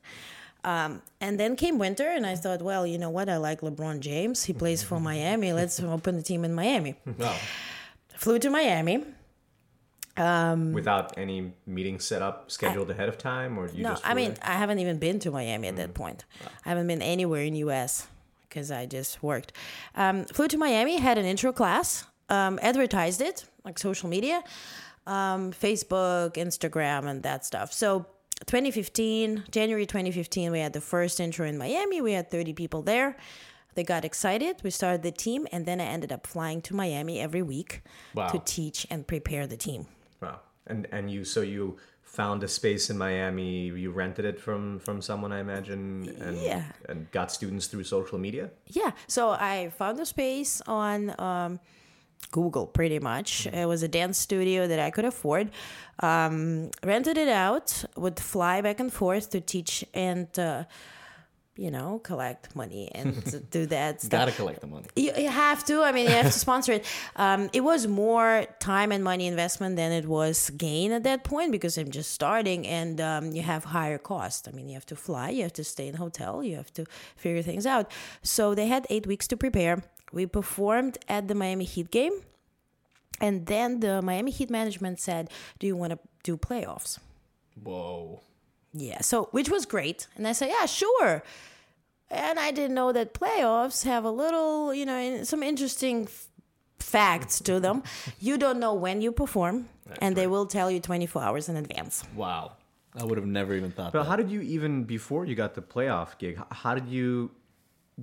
Um, 0.62 1.03
and 1.20 1.40
then 1.40 1.57
came 1.57 1.79
winter, 1.79 2.09
and 2.09 2.27
I 2.27 2.35
thought, 2.37 2.61
well, 2.62 2.87
you 2.87 2.99
know 2.99 3.11
what? 3.11 3.29
I 3.29 3.38
like 3.38 3.61
LeBron 3.62 4.01
James. 4.01 4.44
He 4.44 4.53
plays 4.53 4.83
for 4.83 5.01
Miami. 5.11 5.53
Let's 5.53 5.81
open 5.81 6.16
the 6.16 6.23
team 6.23 6.44
in 6.44 6.55
Miami. 6.55 6.94
Wow. 7.18 7.37
Flew 8.16 8.38
to 8.38 8.51
Miami. 8.51 9.03
Um, 10.18 10.75
Without 10.75 11.16
any 11.16 11.53
meetings 11.66 12.05
set 12.05 12.20
up, 12.20 12.51
scheduled 12.51 12.90
I, 12.90 12.94
ahead 12.94 13.09
of 13.09 13.16
time, 13.16 13.57
or 13.59 13.70
you 13.70 13.83
no? 13.83 13.90
Just 13.90 14.07
I 14.07 14.12
mean, 14.12 14.35
there? 14.35 14.53
I 14.53 14.57
haven't 14.62 14.79
even 14.81 14.99
been 14.99 15.18
to 15.20 15.31
Miami 15.31 15.68
at 15.68 15.75
mm. 15.75 15.79
that 15.79 15.94
point. 15.94 16.27
Wow. 16.42 16.51
I 16.66 16.68
haven't 16.68 16.87
been 16.87 17.01
anywhere 17.01 17.42
in 17.42 17.55
U.S 17.66 18.07
because 18.51 18.71
I 18.71 18.85
just 18.85 19.23
worked. 19.23 19.55
Um, 19.95 20.27
flew 20.27 20.49
to 20.49 20.59
Miami, 20.59 20.99
had 20.99 21.17
an 21.17 21.25
intro 21.25 21.53
class, 21.53 22.05
um, 22.29 22.59
advertised 22.61 23.23
it 23.23 23.47
like 23.65 23.79
social 23.79 24.09
media, 24.09 24.43
um, 25.07 25.53
Facebook, 25.53 26.35
Instagram, 26.35 27.09
and 27.09 27.23
that 27.23 27.45
stuff. 27.47 27.73
So 27.73 28.07
2015, 28.47 29.45
January 29.51 29.87
2015, 29.87 30.53
we 30.53 30.61
had 30.61 30.73
the 30.73 30.81
first 30.81 31.21
intro 31.21 31.47
in 31.47 31.57
Miami. 31.57 32.01
We 32.01 32.13
had 32.13 32.31
30 32.31 32.53
people 32.53 32.83
there. 32.83 33.17
They 33.75 33.85
got 33.85 34.05
excited. 34.05 34.57
We 34.63 34.71
started 34.71 35.03
the 35.03 35.13
team, 35.13 35.47
and 35.53 35.65
then 35.65 35.81
I 35.81 35.85
ended 35.85 36.13
up 36.13 36.27
flying 36.27 36.61
to 36.63 36.75
Miami 36.75 37.21
every 37.21 37.43
week 37.43 37.83
wow. 38.15 38.29
to 38.29 38.39
teach 38.41 38.87
and 38.91 39.07
prepare 39.07 39.47
the 39.47 39.57
team. 39.57 39.87
Wow. 40.21 40.41
And 40.71 40.87
and 40.93 41.11
you 41.11 41.25
so 41.25 41.41
you 41.43 41.77
found 42.03 42.43
a 42.43 42.49
space 42.49 42.91
in 42.91 42.99
Miami. 42.99 43.67
You 43.67 43.91
rented 43.91 44.25
it 44.25 44.41
from 44.41 44.79
from 44.79 45.03
someone, 45.03 45.33
I 45.33 45.41
imagine, 45.41 46.17
and 46.21 46.37
yeah. 46.41 46.65
and 46.89 47.11
got 47.11 47.31
students 47.31 47.67
through 47.67 47.85
social 47.85 48.19
media. 48.19 48.51
Yeah, 48.67 48.93
so 49.07 49.31
I 49.31 49.71
found 49.77 50.01
a 50.01 50.07
space 50.07 50.63
on. 50.67 51.15
Um, 51.19 51.61
Google 52.33 52.67
pretty 52.67 52.99
much. 52.99 53.45
Mm-hmm. 53.45 53.57
It 53.57 53.67
was 53.67 53.83
a 53.83 53.89
dance 53.89 54.19
studio 54.19 54.69
that 54.69 54.79
I 54.79 54.91
could 54.91 55.07
afford. 55.07 55.51
Um, 56.01 56.71
rented 56.85 57.17
it 57.17 57.29
out, 57.29 57.85
would 57.97 58.21
fly 58.21 58.61
back 58.61 58.79
and 58.79 58.93
forth 58.93 59.31
to 59.31 59.41
teach 59.41 59.85
and 59.95 60.29
uh, 60.39 60.65
you 61.61 61.70
know, 61.70 62.01
collect 62.03 62.57
money 62.57 62.90
and 62.94 63.51
do 63.51 63.66
that. 63.66 64.01
Stuff. 64.01 64.11
Gotta 64.11 64.33
collect 64.33 64.62
the 64.62 64.66
money. 64.66 64.87
You, 64.96 65.12
you, 65.18 65.29
have 65.29 65.62
to. 65.66 65.83
I 65.83 65.92
mean, 65.92 66.07
you 66.07 66.12
have 66.12 66.33
to 66.33 66.38
sponsor 66.46 66.73
it. 66.73 66.87
Um, 67.16 67.51
it 67.53 67.61
was 67.61 67.87
more 67.87 68.46
time 68.61 68.92
and 68.92 69.05
money 69.05 69.27
investment 69.27 69.77
than 69.77 69.92
it 69.92 70.07
was 70.07 70.49
gain 70.57 70.90
at 70.90 71.03
that 71.03 71.23
point 71.23 71.53
because 71.53 71.77
I'm 71.77 71.90
just 71.90 72.12
starting 72.12 72.66
and 72.66 72.99
um, 73.03 73.33
you 73.33 73.42
have 73.42 73.64
higher 73.64 73.99
cost. 73.99 74.49
I 74.49 74.53
mean, 74.53 74.68
you 74.68 74.75
have 74.75 74.87
to 74.87 74.96
fly, 74.96 75.29
you 75.29 75.42
have 75.42 75.53
to 75.53 75.64
stay 75.64 75.87
in 75.88 75.96
a 75.96 75.99
hotel, 75.99 76.42
you 76.42 76.57
have 76.57 76.73
to 76.73 76.87
figure 77.14 77.42
things 77.42 77.66
out. 77.66 77.92
So 78.23 78.55
they 78.55 78.66
had 78.66 78.87
eight 78.88 79.07
weeks 79.07 79.29
to 79.29 79.37
prepare. 79.37 79.83
We 80.12 80.25
performed 80.25 80.96
at 81.09 81.29
the 81.29 81.35
Miami 81.35 81.66
Heat 81.66 81.90
game. 81.90 82.23
And 83.20 83.44
then 83.44 83.81
the 83.81 84.01
Miami 84.01 84.31
Heat 84.31 84.49
management 84.49 84.99
said, 84.99 85.29
Do 85.59 85.66
you 85.66 85.77
want 85.77 85.92
to 85.92 85.99
do 86.23 86.38
playoffs? 86.38 86.99
Whoa. 87.62 88.23
Yeah, 88.73 89.03
so 89.03 89.29
which 89.33 89.51
was 89.51 89.66
great. 89.66 90.07
And 90.16 90.27
I 90.27 90.33
said, 90.33 90.49
Yeah, 90.49 90.64
sure. 90.64 91.23
And 92.11 92.38
I 92.38 92.51
didn't 92.51 92.75
know 92.75 92.92
that 92.92 93.14
playoffs 93.14 93.85
have 93.85 94.05
a 94.05 94.11
little, 94.11 94.75
you 94.75 94.85
know, 94.85 95.23
some 95.25 95.42
interesting 95.42 96.05
f- 96.05 96.27
facts 96.79 97.38
to 97.42 97.61
them. 97.61 97.83
You 98.18 98.37
don't 98.37 98.59
know 98.59 98.75
when 98.75 99.01
you 99.01 99.12
perform, 99.12 99.68
That's 99.87 99.99
and 100.01 100.16
right. 100.16 100.23
they 100.23 100.27
will 100.27 100.46
tell 100.46 100.70
you 100.70 100.81
24 100.81 101.23
hours 101.23 101.49
in 101.49 101.57
advance. 101.57 102.05
Wow. 102.16 102.53
I 102.96 103.05
would 103.05 103.16
have 103.18 103.27
never 103.27 103.55
even 103.55 103.70
thought 103.70 103.92
But 103.92 104.03
that. 104.03 104.09
how 104.09 104.16
did 104.16 104.29
you 104.31 104.40
even, 104.40 104.83
before 104.83 105.25
you 105.25 105.37
got 105.37 105.55
the 105.55 105.62
playoff 105.62 106.18
gig, 106.18 106.40
how 106.51 106.75
did 106.75 106.88
you 106.88 107.31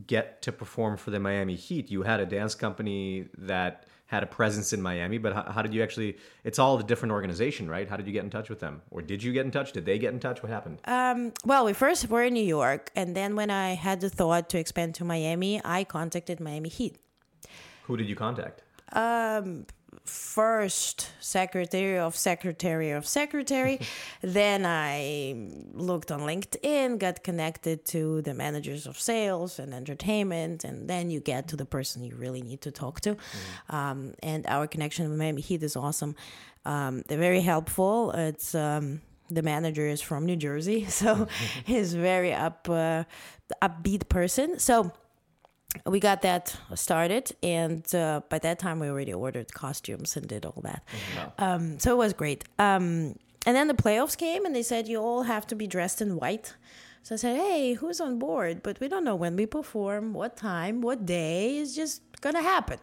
get 0.06 0.42
to 0.44 0.54
perform 0.54 0.96
for 0.96 1.12
the 1.12 1.20
Miami 1.20 1.56
Heat? 1.56 1.92
You 1.92 2.04
had 2.04 2.22
a 2.22 2.26
dance 2.26 2.56
company 2.56 3.28
that 3.38 3.86
had 4.08 4.24
a 4.24 4.26
presence 4.26 4.72
in 4.74 4.82
Miami, 4.82 5.18
but 5.18 5.34
how, 5.34 5.44
how, 5.52 5.62
did 5.62 5.74
you 5.74 5.84
actually? 5.84 6.18
It's 6.44 6.60
all 6.60 6.80
a 6.80 6.84
different 6.84 7.12
organization, 7.12 7.70
right? 7.70 7.88
How 7.88 7.98
did 7.98 8.08
you 8.08 8.14
get 8.14 8.24
in 8.24 8.30
touch 8.30 8.50
with 8.50 8.60
them, 8.60 8.82
or 8.90 9.02
did 9.02 9.22
you 9.22 9.34
get 9.34 9.46
in 9.46 9.52
touch? 9.52 9.74
Did 9.74 9.86
they 9.86 10.00
get 10.00 10.14
in 10.14 10.20
touch? 10.20 10.42
What 10.42 10.50
happened? 10.50 10.80
Um, 10.86 11.34
well, 11.46 11.66
we 11.66 11.74
first 11.74 12.10
were 12.10 12.24
in 12.24 12.34
New 12.34 12.44
York, 12.44 12.90
and 12.96 13.16
then 13.16 13.36
when 13.36 13.52
I 13.52 13.76
had 13.76 14.00
the 14.02 14.10
thought 14.10 14.50
to 14.50 14.58
expand 14.58 14.96
to 14.96 15.06
Miami, 15.06 15.62
I 15.64 15.84
contacted 15.84 16.40
Miami 16.40 16.70
Heat. 16.70 16.98
Who 17.84 17.98
did 17.98 18.08
you 18.08 18.16
contact? 18.16 18.64
Um, 18.94 19.66
first 20.06 21.12
secretary 21.20 21.98
of 21.98 22.16
secretary 22.16 22.92
of 22.92 23.06
secretary 23.08 23.80
then 24.22 24.66
i 24.66 25.36
looked 25.74 26.12
on 26.12 26.22
linkedin 26.22 26.98
got 26.98 27.24
connected 27.24 27.86
to 27.86 28.22
the 28.22 28.34
managers 28.34 28.88
of 28.88 29.00
sales 29.00 29.60
and 29.60 29.74
entertainment 29.74 30.64
and 30.64 30.90
then 30.90 31.10
you 31.10 31.20
get 31.20 31.48
to 31.48 31.56
the 31.56 31.66
person 31.66 32.04
you 32.04 32.16
really 32.16 32.42
need 32.42 32.62
to 32.62 32.72
talk 32.72 33.02
to 33.02 33.16
mm-hmm. 33.16 33.76
um, 33.76 34.14
and 34.24 34.46
our 34.48 34.68
connection 34.68 35.10
with 35.10 35.18
miami 35.18 35.42
heat 35.42 35.62
is 35.64 35.76
awesome 35.76 36.16
um, 36.66 37.04
they're 37.08 37.18
very 37.18 37.42
helpful 37.42 38.12
it's 38.12 38.56
um, 38.56 39.02
the 39.30 39.42
manager 39.42 39.86
is 39.86 40.02
from 40.02 40.26
New 40.26 40.36
Jersey, 40.36 40.86
so 40.90 41.28
he's 41.66 41.94
very 41.94 42.34
up 42.34 42.68
uh, 42.70 43.04
upbeat 43.62 44.10
person. 44.10 44.60
So 44.60 44.92
we 45.86 46.00
got 46.00 46.22
that 46.22 46.56
started, 46.76 47.32
and 47.44 47.84
uh, 47.94 48.22
by 48.30 48.40
that 48.40 48.60
time 48.60 48.80
we 48.80 48.88
already 48.90 49.14
ordered 49.14 49.54
costumes 49.54 50.18
and 50.18 50.28
did 50.28 50.46
all 50.46 50.62
that. 50.64 50.84
Um, 51.38 51.80
so 51.80 51.92
it 51.94 51.98
was 51.98 52.14
great. 52.14 52.44
Um, 52.60 53.16
and 53.46 53.56
then 53.56 53.68
the 53.68 53.74
playoffs 53.74 54.18
came, 54.18 54.46
and 54.46 54.56
they 54.56 54.64
said 54.64 54.88
you 54.88 55.00
all 55.00 55.24
have 55.24 55.48
to 55.48 55.56
be 55.56 55.68
dressed 55.68 56.02
in 56.02 56.16
white. 56.18 56.56
So 57.04 57.16
I 57.16 57.18
said, 57.18 57.38
"Hey, 57.38 57.74
who's 57.74 58.02
on 58.02 58.20
board? 58.20 58.62
But 58.64 58.80
we 58.80 58.88
don't 58.90 59.04
know 59.04 59.16
when 59.16 59.36
we 59.36 59.46
perform, 59.46 60.14
what 60.14 60.36
time, 60.36 60.82
what 60.82 61.06
day. 61.06 61.58
It's 61.60 61.76
just 61.76 62.02
gonna 62.22 62.42
happen." 62.42 62.80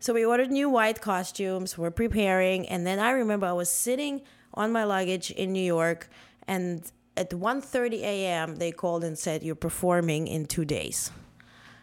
So 0.00 0.12
we 0.12 0.24
ordered 0.24 0.50
new 0.50 0.68
white 0.68 1.00
costumes. 1.00 1.78
We're 1.78 1.92
preparing, 1.92 2.68
and 2.68 2.86
then 2.86 2.98
I 2.98 3.12
remember 3.12 3.46
I 3.46 3.52
was 3.52 3.70
sitting 3.70 4.22
on 4.54 4.72
my 4.72 4.84
luggage 4.84 5.30
in 5.30 5.52
New 5.52 5.64
York, 5.64 6.10
and 6.46 6.90
at 7.16 7.30
1:30 7.30 8.02
a.m. 8.02 8.56
they 8.56 8.72
called 8.72 9.04
and 9.04 9.18
said 9.18 9.42
you're 9.42 9.54
performing 9.54 10.26
in 10.26 10.46
two 10.46 10.64
days. 10.64 11.10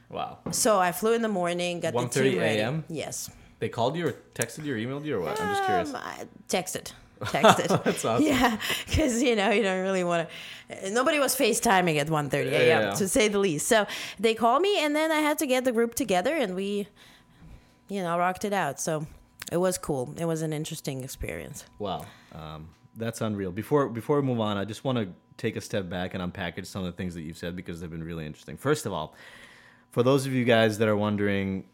Wow. 0.10 0.40
So 0.52 0.80
I 0.80 0.92
flew 0.92 1.14
in 1.14 1.22
the 1.22 1.28
morning, 1.30 1.80
got 1.80 1.94
the 1.94 2.00
1:30 2.00 2.12
team 2.14 2.40
ready. 2.40 2.60
a.m.? 2.60 2.84
Yes. 2.90 3.30
They 3.60 3.70
called 3.70 3.96
you 3.96 4.08
or 4.08 4.14
texted 4.34 4.66
you 4.66 4.74
or 4.74 4.78
emailed 4.78 5.06
you 5.06 5.18
or 5.18 5.22
what? 5.22 5.40
I'm 5.40 5.50
just 5.50 5.66
curious. 5.66 5.90
Um, 5.90 5.96
I 5.98 6.26
texted. 6.48 6.94
Texted. 7.20 7.84
That's 7.84 8.06
awesome. 8.06 8.26
Yeah, 8.26 8.58
because 8.88 9.22
you 9.22 9.36
know 9.36 9.50
you 9.50 9.62
don't 9.62 9.82
really 9.82 10.06
want 10.06 10.30
to. 10.70 10.92
Nobody 10.92 11.20
was 11.20 11.36
FaceTiming 11.36 12.00
at 12.00 12.08
1:30 12.08 12.34
a.m. 12.52 12.82
Yeah. 12.84 12.92
to 12.92 13.10
say 13.10 13.28
the 13.28 13.40
least. 13.40 13.68
So 13.68 13.86
they 14.18 14.34
called 14.34 14.62
me, 14.62 14.80
and 14.82 14.96
then 14.96 15.12
I 15.12 15.20
had 15.20 15.38
to 15.40 15.46
get 15.46 15.66
the 15.66 15.74
group 15.74 15.96
together, 15.96 16.34
and 16.34 16.56
we, 16.56 16.88
you 17.90 18.02
know, 18.02 18.18
rocked 18.18 18.46
it 18.46 18.54
out. 18.54 18.80
So 18.80 19.06
it 19.52 19.58
was 19.58 19.78
cool. 19.78 20.14
It 20.18 20.24
was 20.26 20.42
an 20.42 20.54
interesting 20.54 21.04
experience. 21.04 21.66
Wow, 21.78 22.06
um, 22.34 22.70
that's 22.96 23.20
unreal. 23.20 23.52
Before 23.52 23.90
before 23.90 24.22
we 24.22 24.26
move 24.26 24.40
on, 24.40 24.56
I 24.56 24.64
just 24.64 24.86
want 24.86 24.98
to 25.00 25.10
take 25.36 25.58
a 25.58 25.62
step 25.62 25.90
back 25.90 26.14
and 26.14 26.24
unpackage 26.24 26.68
some 26.68 26.86
of 26.86 26.88
the 26.88 26.96
things 26.96 27.16
that 27.16 27.24
you've 27.24 27.38
said 27.38 27.54
because 27.54 27.82
they've 27.82 27.92
been 27.92 28.04
really 28.04 28.26
interesting. 28.26 28.56
First 28.56 28.86
of 28.86 28.94
all, 28.94 29.14
for 29.92 30.04
those 30.04 30.26
of 30.26 30.34
you 30.34 30.46
guys 30.46 30.78
that 30.78 30.88
are 30.88 30.96
wondering, 30.98 31.66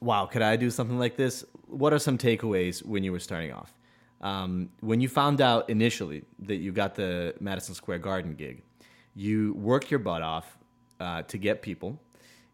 wow, 0.00 0.26
could 0.26 0.42
I 0.42 0.56
do 0.56 0.70
something 0.70 0.98
like 0.98 1.16
this? 1.16 1.44
What 1.66 1.92
are 1.92 1.98
some 1.98 2.18
takeaways 2.18 2.84
when 2.84 3.04
you 3.04 3.12
were 3.12 3.20
starting 3.20 3.52
off? 3.52 3.72
Um, 4.20 4.70
when 4.80 5.00
you 5.00 5.08
found 5.08 5.40
out 5.40 5.70
initially 5.70 6.24
that 6.40 6.56
you 6.56 6.72
got 6.72 6.94
the 6.94 7.34
Madison 7.40 7.74
Square 7.74 7.98
Garden 8.00 8.34
gig, 8.34 8.62
you 9.14 9.54
worked 9.54 9.90
your 9.90 10.00
butt 10.00 10.22
off 10.22 10.58
uh, 10.98 11.22
to 11.22 11.38
get 11.38 11.62
people. 11.62 11.98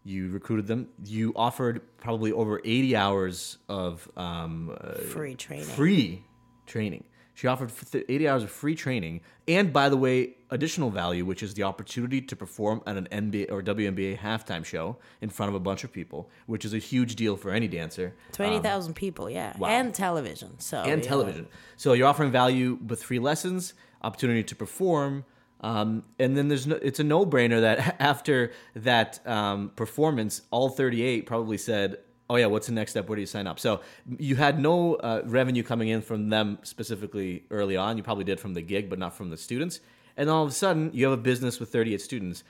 You 0.04 0.28
recruited 0.30 0.68
them. 0.68 0.88
You 1.04 1.32
offered 1.34 1.80
probably 1.98 2.30
over 2.30 2.60
80 2.64 2.94
hours 2.94 3.58
of 3.68 4.08
um, 4.16 4.76
uh, 4.80 4.92
Free 4.94 5.34
training. 5.34 5.64
free 5.66 6.22
training. 6.66 7.04
She 7.36 7.46
offered 7.46 7.70
80 7.92 8.28
hours 8.28 8.42
of 8.44 8.50
free 8.50 8.74
training, 8.74 9.20
and 9.46 9.70
by 9.70 9.90
the 9.90 9.96
way, 9.96 10.36
additional 10.48 10.88
value, 10.88 11.26
which 11.26 11.42
is 11.42 11.52
the 11.52 11.64
opportunity 11.64 12.22
to 12.22 12.34
perform 12.34 12.80
at 12.86 12.96
an 12.96 13.08
NBA 13.12 13.52
or 13.52 13.62
WNBA 13.62 14.18
halftime 14.18 14.64
show 14.64 14.96
in 15.20 15.28
front 15.28 15.50
of 15.50 15.54
a 15.54 15.60
bunch 15.60 15.84
of 15.84 15.92
people, 15.92 16.30
which 16.46 16.64
is 16.64 16.72
a 16.72 16.78
huge 16.78 17.14
deal 17.14 17.36
for 17.36 17.50
any 17.50 17.68
dancer. 17.68 18.14
Twenty 18.32 18.58
thousand 18.58 18.94
people, 18.94 19.28
yeah, 19.28 19.54
wow. 19.58 19.68
and 19.68 19.94
television. 19.94 20.58
So 20.58 20.78
and 20.78 21.02
yeah. 21.02 21.08
television. 21.08 21.46
So 21.76 21.92
you're 21.92 22.08
offering 22.08 22.30
value 22.30 22.78
with 22.86 23.02
free 23.02 23.18
lessons, 23.18 23.74
opportunity 24.00 24.42
to 24.42 24.56
perform, 24.56 25.26
um, 25.60 26.04
and 26.18 26.38
then 26.38 26.48
there's 26.48 26.66
no, 26.66 26.76
it's 26.76 27.00
a 27.00 27.04
no-brainer 27.04 27.60
that 27.60 27.96
after 28.00 28.52
that 28.74 29.20
um, 29.26 29.72
performance, 29.76 30.40
all 30.50 30.70
38 30.70 31.26
probably 31.26 31.58
said, 31.58 31.98
"Oh 32.28 32.36
yeah, 32.36 32.46
what's 32.46 32.66
the 32.66 32.72
next 32.72 32.90
step? 32.92 33.08
Where 33.08 33.16
do 33.16 33.20
you 33.20 33.26
sign 33.26 33.46
up?" 33.46 33.58
So 33.58 33.80
you 34.18 34.36
had 34.36 34.58
no 34.58 34.94
uh, 34.96 35.22
revenue 35.24 35.62
coming 35.62 35.88
in 35.88 36.02
from 36.02 36.28
them 36.28 36.58
specifically 36.62 37.44
early 37.50 37.76
on. 37.76 37.96
You 37.96 38.02
probably 38.02 38.24
did 38.24 38.40
from 38.40 38.54
the 38.54 38.62
gig, 38.62 38.88
but 38.90 38.98
not 38.98 39.14
from 39.14 39.30
the 39.30 39.36
students. 39.36 39.80
And 40.16 40.30
all 40.30 40.42
of 40.44 40.48
a 40.48 40.52
sudden, 40.52 40.90
you 40.94 41.04
have 41.04 41.12
a 41.18 41.22
business 41.22 41.60
with 41.60 41.70
38 41.70 42.00
students. 42.00 42.42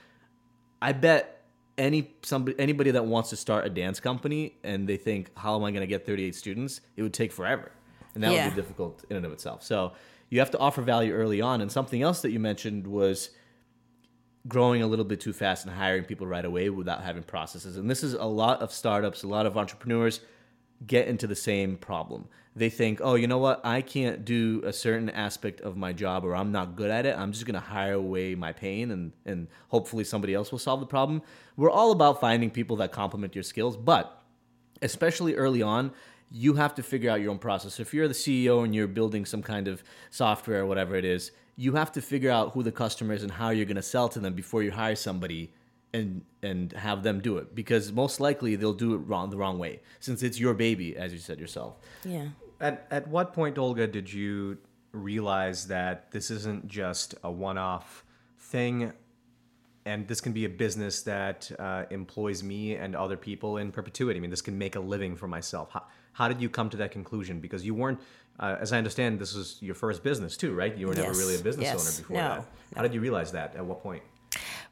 I 0.81 0.93
bet 0.93 1.33
any 1.77 2.11
somebody 2.23 2.59
anybody 2.59 2.91
that 2.91 3.05
wants 3.05 3.29
to 3.31 3.35
start 3.35 3.65
a 3.65 3.69
dance 3.69 3.99
company 3.99 4.55
and 4.63 4.87
they 4.87 4.97
think, 4.97 5.29
how 5.37 5.55
am 5.55 5.63
I 5.63 5.71
going 5.71 5.81
to 5.81 5.87
get 5.87 6.05
38 6.05 6.33
students? 6.35 6.81
It 6.95 7.03
would 7.03 7.13
take 7.13 7.31
forever, 7.31 7.71
and 8.15 8.23
that 8.23 8.31
Yeah. 8.31 8.45
would 8.45 8.55
be 8.55 8.61
difficult 8.61 9.03
in 9.09 9.17
and 9.17 9.25
of 9.25 9.31
itself. 9.31 9.63
So 9.63 9.93
you 10.29 10.39
have 10.39 10.51
to 10.51 10.57
offer 10.57 10.81
value 10.81 11.13
early 11.13 11.39
on. 11.41 11.61
And 11.61 11.71
something 11.71 12.01
else 12.01 12.21
that 12.21 12.31
you 12.31 12.39
mentioned 12.39 12.85
was 12.87 13.29
growing 14.47 14.81
a 14.81 14.87
little 14.87 15.05
bit 15.05 15.19
too 15.19 15.33
fast 15.33 15.65
and 15.65 15.75
hiring 15.75 16.03
people 16.03 16.27
right 16.27 16.45
away 16.45 16.69
without 16.69 17.03
having 17.03 17.23
processes. 17.23 17.77
And 17.77 17.89
this 17.89 18.03
is 18.03 18.13
a 18.13 18.23
lot 18.23 18.61
of 18.61 18.71
startups, 18.71 19.23
a 19.23 19.27
lot 19.27 19.45
of 19.45 19.57
entrepreneurs 19.57 20.21
get 20.85 21.07
into 21.07 21.27
the 21.27 21.35
same 21.35 21.75
problem. 21.77 22.27
They 22.55 22.69
think, 22.69 22.99
oh, 23.03 23.15
you 23.15 23.27
know 23.27 23.37
what? 23.37 23.61
I 23.63 23.81
can't 23.81 24.25
do 24.25 24.61
a 24.65 24.73
certain 24.73 25.09
aspect 25.09 25.61
of 25.61 25.77
my 25.77 25.93
job 25.93 26.25
or 26.25 26.35
I'm 26.35 26.51
not 26.51 26.75
good 26.75 26.89
at 26.89 27.05
it. 27.05 27.17
I'm 27.17 27.31
just 27.31 27.45
going 27.45 27.55
to 27.55 27.59
hire 27.59 27.93
away 27.93 28.35
my 28.35 28.51
pain 28.51 28.91
and, 28.91 29.11
and 29.25 29.47
hopefully 29.69 30.03
somebody 30.03 30.33
else 30.33 30.51
will 30.51 30.59
solve 30.59 30.79
the 30.79 30.87
problem. 30.87 31.21
We're 31.55 31.71
all 31.71 31.91
about 31.91 32.19
finding 32.19 32.49
people 32.49 32.77
that 32.77 32.91
complement 32.91 33.35
your 33.35 33.43
skills, 33.43 33.77
but 33.77 34.23
especially 34.81 35.35
early 35.35 35.61
on, 35.61 35.91
you 36.31 36.55
have 36.55 36.75
to 36.75 36.83
figure 36.83 37.09
out 37.09 37.21
your 37.21 37.31
own 37.31 37.39
process. 37.39 37.79
If 37.79 37.93
you're 37.93 38.07
the 38.07 38.13
CEO 38.13 38.63
and 38.63 38.75
you're 38.75 38.87
building 38.87 39.25
some 39.25 39.41
kind 39.41 39.67
of 39.67 39.83
software 40.09 40.61
or 40.61 40.65
whatever 40.65 40.95
it 40.95 41.05
is, 41.05 41.31
you 41.57 41.73
have 41.73 41.91
to 41.91 42.01
figure 42.01 42.31
out 42.31 42.53
who 42.53 42.63
the 42.63 42.71
customer 42.71 43.13
is 43.13 43.23
and 43.23 43.31
how 43.31 43.49
you're 43.49 43.65
going 43.65 43.75
to 43.75 43.81
sell 43.81 44.07
to 44.07 44.19
them 44.19 44.33
before 44.33 44.63
you 44.63 44.71
hire 44.71 44.95
somebody 44.95 45.51
and 45.93 46.23
and 46.43 46.73
have 46.73 47.01
them 47.01 47.19
do 47.19 47.37
it 47.37 47.55
because 47.55 47.91
most 47.91 48.19
likely 48.19 48.55
they'll 48.55 48.73
do 48.73 48.93
it 48.93 48.97
wrong 48.97 49.29
the 49.29 49.37
wrong 49.37 49.57
way 49.57 49.79
since 49.99 50.21
it's 50.21 50.39
your 50.39 50.53
baby 50.53 50.95
as 50.95 51.11
you 51.11 51.19
said 51.19 51.39
yourself. 51.39 51.75
Yeah. 52.05 52.27
At, 52.59 52.87
at 52.89 53.07
what 53.07 53.33
point, 53.33 53.57
Olga, 53.57 53.87
did 53.87 54.11
you 54.11 54.57
realize 54.91 55.67
that 55.67 56.11
this 56.11 56.31
isn't 56.31 56.67
just 56.67 57.15
a 57.23 57.31
one 57.31 57.57
off 57.57 58.03
thing 58.39 58.93
and 59.85 60.07
this 60.07 60.19
can 60.19 60.33
be 60.33 60.45
a 60.45 60.49
business 60.49 61.03
that 61.03 61.49
uh, 61.59 61.85
employs 61.91 62.43
me 62.43 62.75
and 62.75 62.95
other 62.95 63.15
people 63.15 63.57
in 63.57 63.71
perpetuity? 63.71 64.19
I 64.19 64.21
mean, 64.21 64.29
this 64.29 64.41
can 64.41 64.57
make 64.57 64.75
a 64.75 64.79
living 64.79 65.15
for 65.15 65.27
myself. 65.27 65.69
How, 65.71 65.83
how 66.13 66.27
did 66.27 66.41
you 66.41 66.49
come 66.49 66.69
to 66.71 66.77
that 66.77 66.91
conclusion? 66.91 67.39
Because 67.39 67.65
you 67.65 67.75
weren't, 67.75 67.99
uh, 68.39 68.57
as 68.59 68.71
I 68.73 68.77
understand, 68.77 69.19
this 69.19 69.33
was 69.33 69.57
your 69.61 69.75
first 69.75 70.03
business 70.03 70.37
too, 70.37 70.53
right? 70.53 70.75
You 70.75 70.87
were 70.87 70.93
never 70.93 71.07
Yes, 71.07 71.17
really 71.17 71.35
a 71.35 71.39
business 71.39 71.65
yes, 71.65 71.81
owner 71.81 71.97
before 71.97 72.17
no, 72.17 72.29
that. 72.29 72.75
How 72.75 72.81
did 72.83 72.93
you 72.93 73.01
realize 73.01 73.31
that? 73.31 73.55
At 73.55 73.65
what 73.65 73.81
point? 73.81 74.03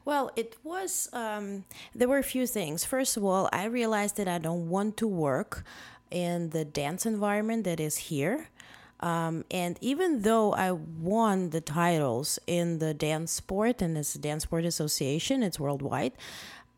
Well, 0.04 0.30
it 0.36 0.56
was, 0.62 1.08
um, 1.12 1.64
there 1.94 2.08
were 2.08 2.18
a 2.18 2.22
few 2.22 2.46
things. 2.46 2.84
First 2.84 3.16
of 3.16 3.24
all, 3.24 3.48
I 3.52 3.64
realized 3.64 4.16
that 4.18 4.28
I 4.28 4.38
don't 4.38 4.68
want 4.68 4.96
to 4.98 5.08
work 5.08 5.64
in 6.10 6.50
the 6.50 6.64
dance 6.64 7.06
environment 7.06 7.64
that 7.64 7.80
is 7.80 7.96
here. 7.96 8.48
Um, 9.00 9.44
and 9.50 9.76
even 9.80 10.22
though 10.22 10.54
I 10.54 10.72
won 10.72 11.50
the 11.50 11.60
titles 11.60 12.38
in 12.46 12.78
the 12.78 12.94
dance 12.94 13.32
sport, 13.32 13.82
and 13.82 13.98
it's 13.98 14.14
a 14.14 14.18
dance 14.18 14.44
sport 14.44 14.64
association, 14.64 15.42
it's 15.42 15.60
worldwide, 15.60 16.12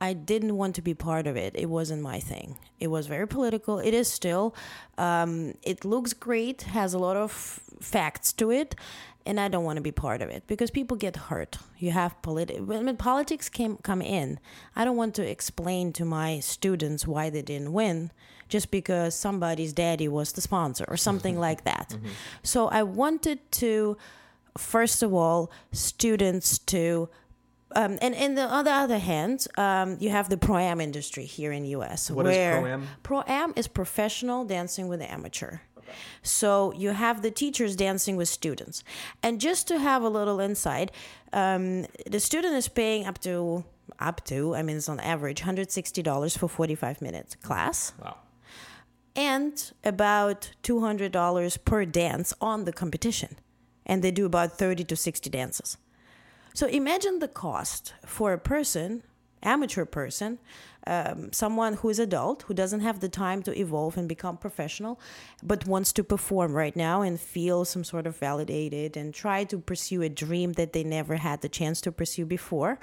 I 0.00 0.12
didn't 0.12 0.56
want 0.56 0.74
to 0.76 0.82
be 0.82 0.94
part 0.94 1.26
of 1.26 1.36
it. 1.36 1.54
It 1.56 1.66
wasn't 1.66 2.02
my 2.02 2.20
thing. 2.20 2.56
It 2.78 2.88
was 2.88 3.06
very 3.06 3.26
political. 3.26 3.78
It 3.78 3.94
is 3.94 4.10
still. 4.10 4.54
Um, 4.96 5.54
it 5.62 5.84
looks 5.84 6.12
great, 6.12 6.62
has 6.62 6.94
a 6.94 6.98
lot 6.98 7.16
of 7.16 7.32
facts 7.80 8.32
to 8.34 8.50
it, 8.50 8.74
and 9.26 9.40
I 9.40 9.48
don't 9.48 9.64
want 9.64 9.76
to 9.76 9.82
be 9.82 9.92
part 9.92 10.22
of 10.22 10.30
it 10.30 10.44
because 10.46 10.70
people 10.70 10.96
get 10.96 11.16
hurt. 11.16 11.58
You 11.78 11.90
have 11.90 12.14
politi- 12.22 12.64
when 12.64 12.96
politics 12.96 13.48
came 13.48 13.76
come 13.78 14.00
in. 14.00 14.38
I 14.76 14.84
don't 14.84 14.96
want 14.96 15.14
to 15.16 15.28
explain 15.28 15.92
to 15.94 16.04
my 16.04 16.40
students 16.40 17.06
why 17.06 17.28
they 17.30 17.42
didn't 17.42 17.72
win 17.72 18.10
just 18.48 18.70
because 18.70 19.14
somebody's 19.14 19.72
daddy 19.72 20.08
was 20.08 20.32
the 20.32 20.40
sponsor 20.40 20.84
or 20.88 20.96
something 20.96 21.38
like 21.46 21.64
that. 21.64 21.96
So 22.42 22.68
I 22.68 22.82
wanted 22.84 23.40
to, 23.52 23.96
first 24.56 25.02
of 25.02 25.12
all, 25.12 25.50
students 25.72 26.58
to 26.58 27.08
um, 27.74 27.98
and, 28.00 28.14
and 28.14 28.36
the, 28.38 28.42
on 28.42 28.64
the 28.64 28.72
other 28.72 28.98
hand, 28.98 29.46
um, 29.56 29.96
you 30.00 30.10
have 30.10 30.28
the 30.28 30.36
pro 30.36 30.56
am 30.58 30.80
industry 30.80 31.24
here 31.24 31.52
in 31.52 31.64
U.S. 31.66 32.10
What 32.10 32.26
is 32.26 32.36
where 32.36 32.60
pro-am? 32.60 32.86
Pro-am 33.02 33.52
is 33.56 33.68
professional 33.68 34.44
dancing 34.44 34.88
with 34.88 35.00
amateur. 35.02 35.58
So 36.22 36.72
you 36.74 36.90
have 36.90 37.22
the 37.22 37.30
teachers 37.30 37.74
dancing 37.74 38.16
with 38.16 38.28
students, 38.28 38.84
and 39.22 39.40
just 39.40 39.66
to 39.68 39.78
have 39.78 40.02
a 40.02 40.08
little 40.10 40.38
insight, 40.38 40.90
um, 41.32 41.86
the 42.10 42.20
student 42.20 42.54
is 42.54 42.68
paying 42.68 43.06
up 43.06 43.18
to 43.22 43.64
up 43.98 44.22
to 44.26 44.54
I 44.54 44.62
mean 44.62 44.76
it's 44.76 44.88
on 44.90 45.00
average 45.00 45.40
hundred 45.40 45.70
sixty 45.70 46.02
dollars 46.02 46.36
for 46.36 46.46
forty 46.46 46.74
five 46.74 47.00
minutes 47.00 47.36
class, 47.36 47.94
Wow. 48.04 48.18
and 49.16 49.72
about 49.82 50.50
two 50.62 50.80
hundred 50.80 51.10
dollars 51.12 51.56
per 51.56 51.86
dance 51.86 52.34
on 52.38 52.64
the 52.66 52.72
competition, 52.72 53.38
and 53.86 54.02
they 54.02 54.10
do 54.10 54.26
about 54.26 54.58
thirty 54.58 54.84
to 54.84 54.94
sixty 54.96 55.30
dances. 55.30 55.78
So 56.58 56.66
imagine 56.66 57.20
the 57.20 57.28
cost 57.28 57.94
for 58.04 58.32
a 58.32 58.38
person, 58.54 59.04
amateur 59.44 59.84
person, 59.84 60.40
um, 60.88 61.32
someone 61.32 61.74
who 61.74 61.88
is 61.88 62.00
adult, 62.00 62.42
who 62.42 62.52
doesn't 62.52 62.80
have 62.80 62.98
the 62.98 63.08
time 63.08 63.44
to 63.44 63.56
evolve 63.56 63.96
and 63.96 64.08
become 64.08 64.36
professional, 64.36 64.98
but 65.40 65.68
wants 65.68 65.92
to 65.92 66.02
perform 66.02 66.54
right 66.54 66.74
now 66.74 67.00
and 67.02 67.20
feel 67.20 67.64
some 67.64 67.84
sort 67.84 68.08
of 68.08 68.16
validated 68.16 68.96
and 68.96 69.14
try 69.14 69.44
to 69.44 69.56
pursue 69.56 70.02
a 70.02 70.08
dream 70.08 70.54
that 70.54 70.72
they 70.72 70.82
never 70.82 71.14
had 71.14 71.42
the 71.42 71.48
chance 71.48 71.80
to 71.82 71.92
pursue 71.92 72.26
before. 72.26 72.80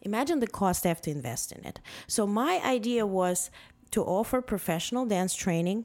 Imagine 0.00 0.40
the 0.40 0.46
cost 0.46 0.84
they 0.84 0.88
have 0.88 1.02
to 1.02 1.10
invest 1.10 1.52
in 1.52 1.62
it. 1.66 1.78
So 2.06 2.26
my 2.26 2.58
idea 2.64 3.06
was 3.06 3.50
to 3.90 4.02
offer 4.02 4.40
professional 4.40 5.04
dance 5.04 5.34
training 5.34 5.84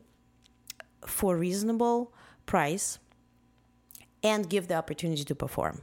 for 1.06 1.36
reasonable 1.36 2.14
price 2.46 2.98
and 4.24 4.50
give 4.50 4.70
the 4.70 4.76
opportunity 4.76 5.26
to 5.26 5.36
perform. 5.36 5.82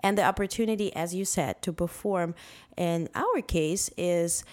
And 0.00 0.16
the 0.16 0.24
opportunity, 0.24 0.94
as 0.94 1.14
you 1.14 1.24
said, 1.24 1.62
to 1.62 1.72
perform 1.72 2.34
in 2.76 3.08
our 3.14 3.40
case 3.42 3.90
is 3.96 4.44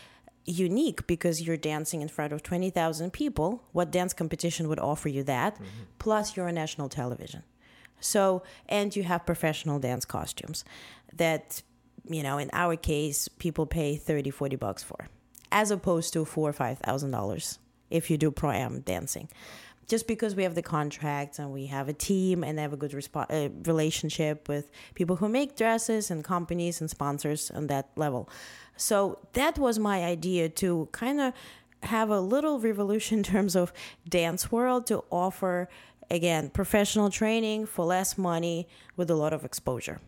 unique 0.45 1.05
because 1.07 1.41
you're 1.41 1.57
dancing 1.57 2.01
in 2.01 2.07
front 2.07 2.33
of 2.33 2.41
20,000 2.43 3.11
people. 3.11 3.63
What 3.71 3.91
dance 3.91 4.13
competition 4.13 4.67
would 4.67 4.79
offer 4.79 5.09
you 5.09 5.23
that? 5.23 5.55
Mm-hmm. 5.55 5.65
Plus, 5.99 6.35
you're 6.35 6.47
on 6.47 6.55
national 6.55 6.89
television. 6.89 7.43
So, 7.99 8.43
and 8.67 8.95
you 8.95 9.03
have 9.03 9.25
professional 9.25 9.79
dance 9.79 10.05
costumes 10.05 10.63
that, 11.13 11.61
you 12.09 12.23
know, 12.23 12.37
in 12.37 12.49
our 12.53 12.75
case, 12.75 13.27
people 13.27 13.65
pay 13.65 13.95
30, 13.95 14.31
40 14.31 14.55
bucks 14.55 14.83
for, 14.83 15.07
as 15.51 15.69
opposed 15.69 16.13
to 16.13 16.25
four 16.25 16.49
or 16.49 16.53
$5,000 16.53 17.57
if 17.89 18.09
you 18.09 18.17
do 18.17 18.31
pro 18.31 18.51
am 18.51 18.81
dancing 18.81 19.27
just 19.89 20.07
because 20.07 20.35
we 20.35 20.43
have 20.43 20.55
the 20.55 20.61
contracts 20.61 21.39
and 21.39 21.51
we 21.51 21.65
have 21.65 21.89
a 21.89 21.93
team 21.93 22.43
and 22.43 22.59
have 22.59 22.71
a 22.71 22.77
good 22.77 22.91
respo- 22.91 23.25
uh, 23.29 23.49
relationship 23.65 24.47
with 24.47 24.71
people 24.93 25.15
who 25.17 25.27
make 25.27 25.57
dresses 25.57 26.11
and 26.11 26.23
companies 26.23 26.79
and 26.79 26.89
sponsors 26.89 27.51
on 27.51 27.67
that 27.67 27.89
level. 27.95 28.29
So 28.77 29.19
that 29.33 29.57
was 29.57 29.79
my 29.79 30.03
idea 30.03 30.47
to 30.63 30.87
kind 30.91 31.19
of 31.19 31.33
have 31.83 32.09
a 32.09 32.21
little 32.21 32.59
revolution 32.59 33.17
in 33.17 33.23
terms 33.23 33.55
of 33.55 33.73
dance 34.07 34.51
world 34.51 34.85
to 34.87 35.03
offer 35.09 35.67
again 36.11 36.49
professional 36.49 37.09
training 37.09 37.65
for 37.65 37.83
less 37.85 38.17
money 38.17 38.67
with 38.95 39.09
a 39.09 39.15
lot 39.15 39.33
of 39.33 39.43
exposure. 39.43 39.99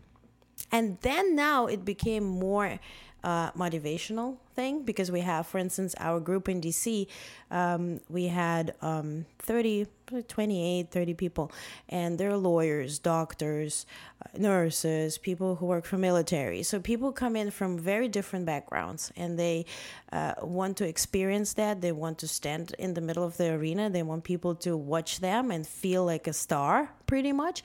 And 0.72 1.00
then 1.02 1.36
now 1.36 1.66
it 1.66 1.84
became 1.84 2.24
more 2.24 2.80
uh, 3.24 3.52
motivational 3.52 4.38
thing 4.56 4.84
because 4.84 5.12
we 5.12 5.22
have, 5.22 5.48
for 5.48 5.58
instance, 5.58 5.96
our 6.00 6.20
group 6.20 6.50
in 6.50 6.62
DC, 6.62 7.08
um, 7.50 8.00
we 8.10 8.28
had 8.28 8.74
um, 8.82 9.26
30, 9.40 9.88
28, 10.28 10.92
30 10.92 11.14
people, 11.14 11.52
and 11.90 12.18
they're 12.18 12.38
lawyers, 12.38 13.00
doctors, 13.00 13.86
uh, 14.22 14.38
nurses, 14.38 15.18
people 15.18 15.56
who 15.56 15.66
work 15.66 15.86
for 15.86 15.98
military. 15.98 16.64
So 16.64 16.80
people 16.80 17.12
come 17.12 17.36
in 17.36 17.52
from 17.52 17.78
very 17.78 18.08
different 18.08 18.46
backgrounds 18.46 19.12
and 19.16 19.38
they 19.38 19.66
uh, 20.12 20.34
want 20.42 20.78
to 20.78 20.88
experience 20.88 21.54
that. 21.54 21.82
They 21.82 21.92
want 21.92 22.18
to 22.20 22.28
stand 22.28 22.76
in 22.78 22.94
the 22.94 23.02
middle 23.02 23.24
of 23.24 23.38
the 23.38 23.54
arena. 23.54 23.90
They 23.90 24.04
want 24.04 24.24
people 24.24 24.56
to 24.56 24.76
watch 24.78 25.20
them 25.20 25.52
and 25.52 25.66
feel 25.66 26.06
like 26.06 26.28
a 26.28 26.34
star, 26.34 26.92
pretty 27.08 27.32
much. 27.32 27.64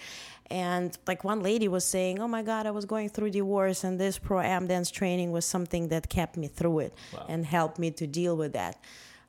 And 0.48 0.96
like 1.06 1.24
one 1.24 1.40
lady 1.40 1.66
was 1.66 1.84
saying, 1.84 2.20
"Oh 2.20 2.28
my 2.28 2.42
God, 2.42 2.66
I 2.66 2.70
was 2.70 2.84
going 2.84 3.08
through 3.08 3.30
divorce, 3.30 3.82
and 3.82 3.98
this 3.98 4.16
pro 4.16 4.40
am 4.40 4.68
dance 4.68 4.90
training 4.90 5.32
was 5.32 5.44
something 5.44 5.88
that 5.88 6.08
kept 6.08 6.36
me 6.36 6.46
through 6.46 6.75
it 6.78 6.94
wow. 7.14 7.26
and 7.28 7.46
helped 7.46 7.78
me 7.78 7.90
to 7.92 8.06
deal 8.06 8.36
with 8.36 8.52
that." 8.52 8.78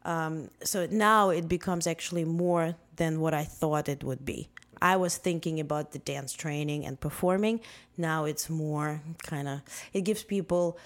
Um, 0.06 0.50
so 0.64 0.88
now 0.90 1.30
it 1.30 1.48
becomes 1.50 1.86
actually 1.86 2.24
more 2.24 2.76
than 2.96 3.20
what 3.20 3.34
I 3.34 3.44
thought 3.44 3.90
it 3.90 4.04
would 4.04 4.26
be. 4.26 4.50
I 4.82 4.96
was 4.96 5.18
thinking 5.18 5.60
about 5.60 5.92
the 5.92 6.00
dance 6.00 6.34
training 6.34 6.86
and 6.86 7.00
performing. 7.00 7.60
Now 7.98 8.26
it's 8.26 8.50
more 8.50 9.02
kind 9.24 9.48
of 9.48 9.62
it 9.94 10.02
gives 10.02 10.24
people 10.24 10.78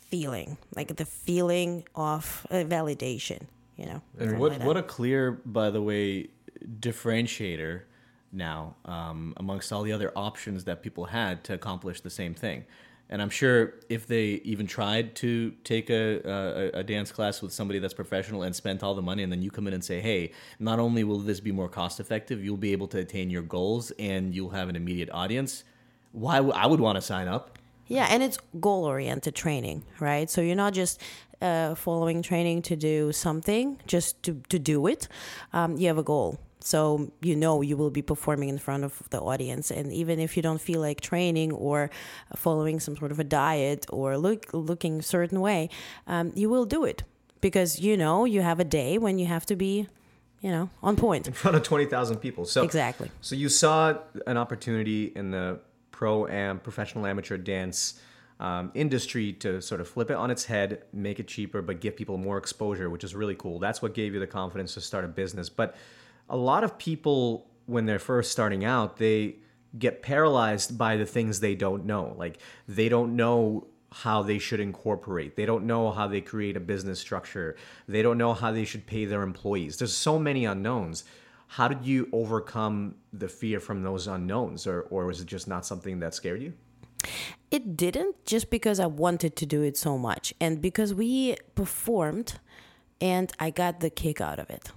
feeling 0.00 0.56
like 0.74 0.96
the 0.96 1.04
feeling 1.04 1.84
of 1.94 2.46
uh, 2.50 2.56
validation. 2.56 3.42
You 3.76 3.86
know. 3.86 4.02
And 4.18 4.38
what 4.38 4.52
like 4.52 4.64
what 4.64 4.76
a 4.76 4.82
clear, 4.82 5.32
by 5.44 5.70
the 5.70 5.82
way, 5.82 6.28
differentiator 6.80 7.82
now 8.32 8.74
um, 8.84 9.34
amongst 9.36 9.72
all 9.72 9.82
the 9.82 9.92
other 9.92 10.12
options 10.16 10.64
that 10.64 10.82
people 10.82 11.06
had 11.06 11.44
to 11.44 11.54
accomplish 11.54 12.00
the 12.00 12.10
same 12.10 12.34
thing. 12.34 12.64
And 13.08 13.22
I'm 13.22 13.30
sure 13.30 13.74
if 13.88 14.06
they 14.06 14.40
even 14.44 14.66
tried 14.66 15.14
to 15.16 15.52
take 15.62 15.90
a, 15.90 16.20
a, 16.24 16.80
a, 16.80 16.82
dance 16.82 17.12
class 17.12 17.40
with 17.40 17.52
somebody 17.52 17.78
that's 17.78 17.94
professional 17.94 18.42
and 18.42 18.54
spent 18.54 18.82
all 18.82 18.94
the 18.94 19.02
money, 19.02 19.22
and 19.22 19.30
then 19.30 19.42
you 19.42 19.50
come 19.50 19.68
in 19.68 19.74
and 19.74 19.84
say, 19.84 20.00
hey, 20.00 20.32
not 20.58 20.80
only 20.80 21.04
will 21.04 21.20
this 21.20 21.38
be 21.38 21.52
more 21.52 21.68
cost 21.68 22.00
effective, 22.00 22.44
you'll 22.44 22.56
be 22.56 22.72
able 22.72 22.88
to 22.88 22.98
attain 22.98 23.30
your 23.30 23.42
goals 23.42 23.92
and 23.98 24.34
you'll 24.34 24.50
have 24.50 24.68
an 24.68 24.74
immediate 24.74 25.10
audience. 25.12 25.62
Why 26.12 26.36
w- 26.36 26.54
I 26.54 26.66
would 26.66 26.80
want 26.80 26.96
to 26.96 27.02
sign 27.02 27.28
up. 27.28 27.58
Yeah, 27.86 28.08
and 28.10 28.22
it's 28.22 28.38
goal 28.58 28.84
oriented 28.84 29.36
training, 29.36 29.84
right? 30.00 30.28
So 30.28 30.40
you're 30.40 30.56
not 30.56 30.72
just 30.72 31.00
uh, 31.40 31.76
following 31.76 32.22
training 32.22 32.62
to 32.62 32.74
do 32.74 33.12
something, 33.12 33.78
just 33.86 34.20
to, 34.24 34.42
to 34.48 34.58
do 34.58 34.88
it. 34.88 35.06
Um, 35.52 35.76
you 35.76 35.86
have 35.86 35.98
a 35.98 36.02
goal 36.02 36.40
so 36.66 37.12
you 37.22 37.36
know 37.36 37.62
you 37.62 37.76
will 37.76 37.90
be 37.90 38.02
performing 38.02 38.48
in 38.48 38.58
front 38.58 38.82
of 38.82 39.00
the 39.10 39.20
audience. 39.20 39.70
And 39.70 39.92
even 39.92 40.18
if 40.18 40.36
you 40.36 40.42
don't 40.42 40.60
feel 40.60 40.80
like 40.80 41.00
training 41.00 41.52
or 41.52 41.90
following 42.34 42.80
some 42.80 42.96
sort 42.96 43.12
of 43.12 43.20
a 43.20 43.24
diet 43.24 43.86
or 43.90 44.18
look 44.18 44.52
looking 44.52 44.98
a 44.98 45.02
certain 45.02 45.40
way 45.40 45.70
um, 46.08 46.32
you 46.34 46.48
will 46.50 46.66
do 46.66 46.84
it. 46.84 47.04
Because 47.40 47.78
you 47.78 47.96
know 47.96 48.24
you 48.24 48.40
have 48.42 48.58
a 48.58 48.64
day 48.64 48.98
when 48.98 49.20
you 49.20 49.26
have 49.26 49.46
to 49.46 49.54
be 49.54 49.86
you 50.40 50.50
know 50.50 50.68
on 50.82 50.96
point. 50.96 51.28
In 51.28 51.32
front 51.32 51.56
of 51.56 51.62
20,000 51.62 52.16
people. 52.16 52.44
So 52.44 52.64
exactly. 52.64 53.12
so 53.20 53.36
you 53.36 53.48
saw 53.48 53.94
an 54.26 54.36
opportunity 54.36 55.12
in 55.14 55.30
the 55.30 55.60
pro 55.92 56.26
am 56.26 56.58
professional 56.58 57.06
amateur 57.06 57.38
dance 57.38 58.00
um, 58.40 58.72
industry 58.74 59.32
to 59.34 59.62
sort 59.62 59.80
of 59.80 59.88
flip 59.88 60.10
it 60.10 60.16
on 60.16 60.32
its 60.32 60.44
head, 60.44 60.82
make 60.92 61.20
it 61.20 61.28
cheaper, 61.28 61.62
but 61.62 61.80
give 61.80 61.96
people 61.96 62.18
more 62.18 62.38
exposure, 62.38 62.90
which 62.90 63.04
is 63.04 63.14
really 63.14 63.36
cool. 63.36 63.60
That's 63.60 63.80
what 63.80 63.94
gave 63.94 64.14
you 64.14 64.20
the 64.20 64.26
confidence 64.26 64.74
to 64.74 64.80
start 64.80 65.04
a 65.04 65.08
business. 65.08 65.48
But 65.48 65.76
a 66.28 66.36
lot 66.36 66.64
of 66.64 66.78
people 66.78 67.46
when 67.66 67.86
they're 67.86 67.98
first 67.98 68.32
starting 68.32 68.64
out, 68.64 68.96
they 68.96 69.36
get 69.78 70.02
paralyzed 70.02 70.78
by 70.78 70.96
the 70.96 71.06
things 71.06 71.40
they 71.40 71.54
don't 71.54 71.84
know. 71.84 72.14
Like 72.16 72.38
they 72.66 72.88
don't 72.88 73.16
know 73.16 73.66
how 73.92 74.22
they 74.22 74.38
should 74.38 74.60
incorporate. 74.60 75.36
They 75.36 75.46
don't 75.46 75.64
know 75.66 75.90
how 75.90 76.06
they 76.06 76.20
create 76.20 76.56
a 76.56 76.60
business 76.60 77.00
structure. 77.00 77.56
They 77.88 78.02
don't 78.02 78.18
know 78.18 78.34
how 78.34 78.52
they 78.52 78.64
should 78.64 78.86
pay 78.86 79.04
their 79.04 79.22
employees. 79.22 79.78
There's 79.78 79.94
so 79.94 80.18
many 80.18 80.44
unknowns. 80.44 81.04
How 81.48 81.68
did 81.68 81.84
you 81.84 82.08
overcome 82.12 82.96
the 83.12 83.28
fear 83.28 83.60
from 83.60 83.82
those 83.82 84.06
unknowns 84.06 84.66
or 84.66 84.82
or 84.90 85.06
was 85.06 85.20
it 85.20 85.26
just 85.26 85.46
not 85.46 85.64
something 85.64 86.00
that 86.00 86.14
scared 86.14 86.42
you? 86.42 86.52
It 87.50 87.76
didn't 87.76 88.24
just 88.24 88.50
because 88.50 88.80
I 88.80 88.86
wanted 88.86 89.36
to 89.36 89.46
do 89.46 89.62
it 89.62 89.76
so 89.76 89.96
much 89.96 90.34
and 90.40 90.60
because 90.60 90.92
we 90.92 91.36
performed 91.54 92.40
and 93.00 93.32
I 93.38 93.50
got 93.50 93.80
the 93.80 93.90
kick 93.90 94.20
out 94.20 94.40
of 94.40 94.50
it 94.50 94.72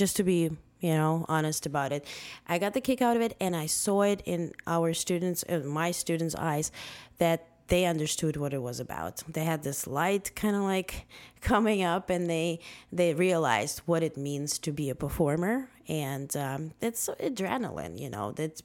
just 0.00 0.16
to 0.16 0.24
be 0.24 0.50
you 0.80 0.94
know 0.94 1.26
honest 1.28 1.66
about 1.66 1.92
it. 1.92 2.06
I 2.48 2.58
got 2.58 2.72
the 2.72 2.80
kick 2.80 3.02
out 3.02 3.16
of 3.16 3.22
it 3.22 3.36
and 3.38 3.54
i 3.54 3.66
saw 3.66 4.00
it 4.12 4.22
in 4.24 4.52
our 4.66 4.94
students 4.94 5.42
in 5.42 5.66
my 5.66 5.90
students 5.92 6.34
eyes 6.34 6.72
that 7.18 7.40
they 7.68 7.84
understood 7.84 8.36
what 8.36 8.52
it 8.52 8.62
was 8.62 8.80
about. 8.80 9.22
They 9.28 9.44
had 9.44 9.62
this 9.62 9.86
light 9.86 10.34
kind 10.34 10.56
of 10.56 10.62
like 10.62 11.06
coming 11.52 11.82
up 11.82 12.08
and 12.10 12.28
they 12.28 12.60
they 12.90 13.12
realized 13.14 13.82
what 13.84 14.02
it 14.02 14.16
means 14.16 14.58
to 14.60 14.72
be 14.72 14.88
a 14.90 14.94
performer. 14.94 15.68
And 15.86 16.34
um, 16.36 16.72
it's 16.80 17.10
adrenaline 17.28 18.00
you 18.00 18.10
know 18.14 18.32
that's 18.32 18.62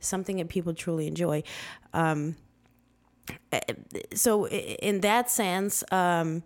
something 0.00 0.38
that 0.38 0.48
people 0.48 0.72
truly 0.72 1.06
enjoy. 1.06 1.42
Um, 1.92 2.36
eh, 3.52 3.60
so 4.14 4.48
in 4.48 5.00
that 5.02 5.30
sense 5.30 5.84
um, 5.92 6.42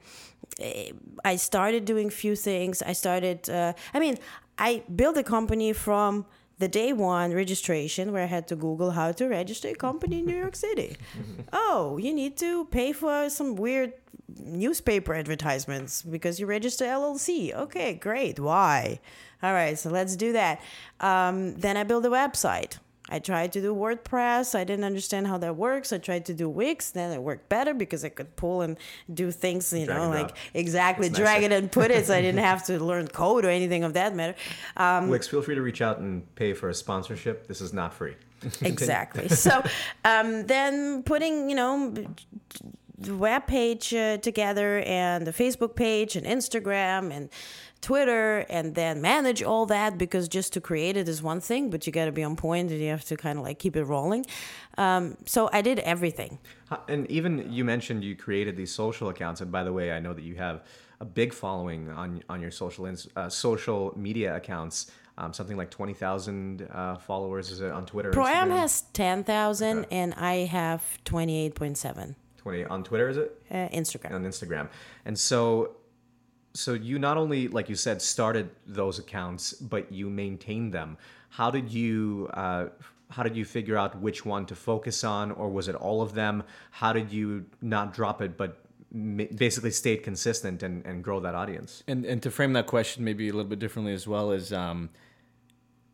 I 1.24 1.36
started 1.36 1.84
doing 1.84 2.10
few 2.10 2.36
things. 2.36 2.82
I 2.82 2.92
started. 2.92 3.48
Uh, 3.50 3.72
I 3.92 4.00
mean, 4.00 4.16
I 4.58 4.82
built 4.94 5.16
a 5.16 5.22
company 5.22 5.72
from 5.72 6.26
the 6.58 6.68
day 6.68 6.92
one 6.92 7.34
registration 7.34 8.12
where 8.12 8.22
I 8.22 8.26
had 8.26 8.48
to 8.48 8.56
Google 8.56 8.92
how 8.92 9.12
to 9.12 9.28
register 9.28 9.68
a 9.68 9.74
company 9.74 10.20
in 10.20 10.26
New 10.26 10.36
York 10.36 10.56
City. 10.56 10.96
oh, 11.52 11.98
you 11.98 12.14
need 12.14 12.36
to 12.38 12.64
pay 12.66 12.92
for 12.92 13.28
some 13.28 13.56
weird 13.56 13.92
newspaper 14.38 15.14
advertisements 15.14 16.02
because 16.02 16.40
you 16.40 16.46
register 16.46 16.84
LLC. 16.84 17.54
Okay, 17.54 17.94
great. 17.94 18.40
Why? 18.40 19.00
All 19.42 19.52
right, 19.52 19.78
so 19.78 19.90
let's 19.90 20.16
do 20.16 20.32
that. 20.32 20.60
Um, 21.00 21.54
then 21.56 21.76
I 21.76 21.84
built 21.84 22.06
a 22.06 22.10
website. 22.10 22.78
I 23.08 23.18
tried 23.18 23.52
to 23.52 23.60
do 23.60 23.74
WordPress. 23.74 24.54
I 24.54 24.64
didn't 24.64 24.84
understand 24.84 25.26
how 25.26 25.38
that 25.38 25.56
works. 25.56 25.92
I 25.92 25.98
tried 25.98 26.26
to 26.26 26.34
do 26.34 26.48
Wix. 26.48 26.90
Then 26.90 27.12
it 27.12 27.22
worked 27.22 27.48
better 27.48 27.72
because 27.74 28.04
I 28.04 28.08
could 28.08 28.34
pull 28.36 28.62
and 28.62 28.76
do 29.12 29.30
things, 29.30 29.72
you 29.72 29.86
drag 29.86 29.98
know, 29.98 30.08
like 30.10 30.26
up. 30.26 30.36
exactly 30.54 31.06
it's 31.06 31.16
drag 31.16 31.42
nicer. 31.42 31.52
it 31.54 31.58
and 31.58 31.72
put 31.72 31.90
it. 31.90 32.06
So 32.06 32.14
I 32.14 32.20
didn't 32.20 32.40
have 32.52 32.66
to 32.66 32.82
learn 32.82 33.08
code 33.08 33.44
or 33.44 33.50
anything 33.50 33.84
of 33.84 33.94
that 33.94 34.14
matter. 34.14 34.34
Um, 34.76 35.08
Wix, 35.08 35.28
feel 35.28 35.42
free 35.42 35.54
to 35.54 35.62
reach 35.62 35.80
out 35.82 35.98
and 35.98 36.34
pay 36.34 36.52
for 36.52 36.68
a 36.68 36.74
sponsorship. 36.74 37.46
This 37.46 37.60
is 37.60 37.72
not 37.72 37.94
free. 37.94 38.16
exactly. 38.60 39.28
So 39.36 39.62
um, 40.04 40.46
then 40.46 41.02
putting, 41.04 41.48
you 41.48 41.56
know, 41.56 41.94
the 42.98 43.14
web 43.14 43.46
page 43.46 43.92
uh, 43.94 44.18
together 44.18 44.80
and 44.80 45.26
the 45.26 45.32
Facebook 45.32 45.76
page 45.76 46.16
and 46.16 46.26
Instagram 46.26 47.12
and 47.12 47.28
Twitter 47.82 48.38
and 48.48 48.74
then 48.74 49.00
manage 49.00 49.42
all 49.42 49.66
that 49.66 49.98
because 49.98 50.28
just 50.28 50.52
to 50.54 50.60
create 50.60 50.96
it 50.96 51.08
is 51.08 51.22
one 51.22 51.40
thing, 51.40 51.70
but 51.70 51.86
you 51.86 51.92
got 51.92 52.06
to 52.06 52.12
be 52.12 52.24
on 52.24 52.34
point 52.36 52.70
and 52.70 52.80
you 52.80 52.88
have 52.88 53.04
to 53.04 53.16
kind 53.16 53.38
of 53.38 53.44
like 53.44 53.58
keep 53.58 53.76
it 53.76 53.84
rolling. 53.84 54.24
Um, 54.78 55.16
so 55.26 55.48
I 55.52 55.62
did 55.62 55.78
everything. 55.80 56.38
And 56.88 57.08
even 57.10 57.52
you 57.52 57.64
mentioned 57.64 58.02
you 58.02 58.16
created 58.16 58.56
these 58.56 58.72
social 58.72 59.08
accounts, 59.08 59.40
and 59.40 59.52
by 59.52 59.62
the 59.62 59.72
way, 59.72 59.92
I 59.92 60.00
know 60.00 60.14
that 60.14 60.24
you 60.24 60.34
have 60.36 60.64
a 61.00 61.04
big 61.04 61.32
following 61.32 61.90
on 61.90 62.22
on 62.28 62.40
your 62.40 62.50
social 62.50 62.92
uh, 63.14 63.28
social 63.28 63.92
media 63.96 64.34
accounts. 64.34 64.90
Um, 65.18 65.32
something 65.32 65.56
like 65.56 65.70
20,000 65.70 66.68
uh, 66.70 66.96
followers 66.98 67.50
is 67.50 67.62
it 67.62 67.70
on 67.70 67.86
Twitter? 67.86 68.10
Pro-Am 68.10 68.50
has 68.50 68.82
10,000 68.92 69.78
okay. 69.78 69.86
and 69.90 70.12
I 70.12 70.44
have 70.44 70.98
28.7. 71.06 72.16
20 72.46 72.64
on 72.66 72.84
Twitter 72.84 73.08
is 73.08 73.16
it? 73.16 73.42
Uh, 73.50 73.68
Instagram. 73.74 74.12
On 74.12 74.24
Instagram. 74.24 74.68
And 75.04 75.18
so 75.18 75.72
so 76.54 76.74
you 76.74 76.98
not 76.98 77.16
only 77.16 77.48
like 77.48 77.68
you 77.68 77.74
said 77.74 78.00
started 78.00 78.50
those 78.66 78.98
accounts 79.00 79.52
but 79.52 79.90
you 79.92 80.08
maintained 80.08 80.72
them 80.72 80.96
How 81.30 81.50
did 81.50 81.72
you 81.72 82.30
uh, 82.32 82.66
how 83.10 83.22
did 83.22 83.36
you 83.36 83.44
figure 83.44 83.76
out 83.76 83.98
which 84.00 84.24
one 84.24 84.46
to 84.46 84.54
focus 84.54 85.04
on, 85.04 85.30
or 85.30 85.48
was 85.48 85.68
it 85.68 85.76
all 85.76 86.02
of 86.02 86.14
them? 86.14 86.42
How 86.70 86.92
did 86.92 87.12
you 87.12 87.44
not 87.60 87.94
drop 87.94 88.20
it, 88.20 88.36
but 88.36 88.50
basically 89.36 89.70
stayed 89.70 90.02
consistent 90.02 90.62
and, 90.62 90.84
and 90.84 91.04
grow 91.04 91.20
that 91.20 91.34
audience? 91.34 91.82
And 91.86 92.04
and 92.04 92.22
to 92.22 92.30
frame 92.30 92.52
that 92.54 92.66
question 92.66 93.04
maybe 93.04 93.28
a 93.28 93.32
little 93.32 93.50
bit 93.54 93.58
differently 93.58 93.92
as 93.92 94.06
well 94.06 94.32
is 94.32 94.52
um, 94.52 94.90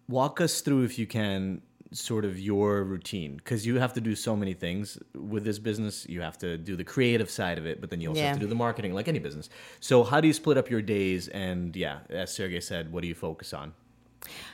walk 0.09 0.41
us 0.41 0.61
through 0.61 0.85
if 0.85 0.99
you 0.99 1.07
can 1.07 1.63
sort 1.93 2.25
of 2.25 2.39
your 2.39 2.85
routine? 2.85 3.37
Because 3.37 3.67
you 3.67 3.79
have 3.79 3.93
to 3.95 4.01
do 4.01 4.15
so 4.15 4.37
many 4.37 4.55
things 4.55 4.99
with 5.15 5.45
this 5.45 5.59
business. 5.59 6.07
You 6.09 6.21
have 6.23 6.39
to 6.39 6.57
do 6.59 6.77
the 6.77 6.85
creative 6.85 7.31
side 7.31 7.59
of 7.59 7.67
it 7.67 7.81
but 7.81 7.91
then 7.91 8.01
you 8.01 8.09
also 8.09 8.23
have 8.23 8.37
to 8.37 8.41
do 8.41 8.47
the 8.47 8.55
marketing 8.55 8.95
like 8.95 9.09
any 9.09 9.19
business. 9.19 9.49
So 9.81 10.05
how 10.05 10.21
do 10.21 10.29
you 10.29 10.35
split 10.35 10.57
up 10.57 10.71
your 10.71 10.83
days? 10.83 11.29
And 11.29 11.75
yeah 11.77 12.01
as 12.11 12.33
sergey 12.33 12.61
said 12.61 12.93
what 12.93 13.03
do 13.03 13.09
you 13.09 13.15
focus 13.15 13.53
on 13.53 13.75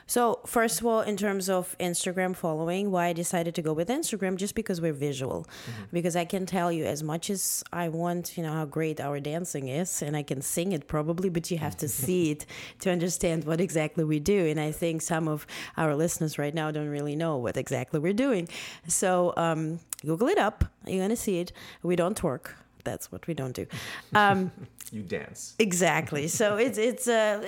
So 0.06 0.40
first 0.46 0.80
of 0.80 0.86
all, 0.86 1.02
in 1.02 1.16
terms 1.16 1.50
of 1.50 1.76
Instagram 1.78 2.34
following, 2.34 2.90
why 2.90 3.08
I 3.08 3.12
decided 3.12 3.54
to 3.56 3.62
go 3.62 3.72
with 3.72 3.88
Instagram 3.88 4.36
just 4.36 4.54
because 4.54 4.80
we're 4.80 4.94
visual. 4.94 5.46
Because 5.92 6.16
I 6.16 6.24
can 6.24 6.46
tell 6.46 6.72
you 6.72 6.84
as 6.84 7.02
much 7.02 7.28
as 7.28 7.62
I 7.72 7.88
want, 7.88 8.36
you 8.36 8.42
know, 8.42 8.52
how 8.52 8.64
great 8.64 9.00
our 9.00 9.20
dancing 9.20 9.68
is, 9.68 10.02
and 10.02 10.16
I 10.16 10.22
can 10.22 10.40
sing 10.40 10.72
it 10.72 10.88
probably, 10.88 11.28
but 11.28 11.50
you 11.50 11.58
have 11.58 11.76
to 11.78 11.88
see 12.02 12.30
it 12.30 12.46
to 12.80 12.90
understand 12.90 13.44
what 13.44 13.60
exactly 13.60 14.04
we 14.04 14.18
do. 14.18 14.46
And 14.46 14.58
I 14.58 14.72
think 14.72 15.02
some 15.02 15.28
of 15.28 15.46
our 15.76 15.94
listeners 15.94 16.38
right 16.38 16.54
now 16.54 16.70
don't 16.70 16.88
really 16.88 17.16
know 17.16 17.36
what 17.36 17.56
exactly 17.56 18.00
we're 18.00 18.14
doing. 18.14 18.48
So 18.86 19.34
um, 19.36 19.80
Google 20.04 20.28
it 20.28 20.38
up. 20.38 20.64
You're 20.86 21.04
gonna 21.04 21.16
see 21.16 21.40
it. 21.40 21.52
We 21.82 21.96
don't 21.96 22.18
twerk. 22.18 22.52
That's 22.84 23.12
what 23.12 23.26
we 23.26 23.34
don't 23.34 23.54
do. 23.54 23.66
Um, 24.14 24.50
You 24.90 25.02
dance. 25.02 25.54
Exactly. 25.58 26.28
So 26.28 26.56
it's 26.56 26.78
it's 26.78 27.06
uh, 27.06 27.46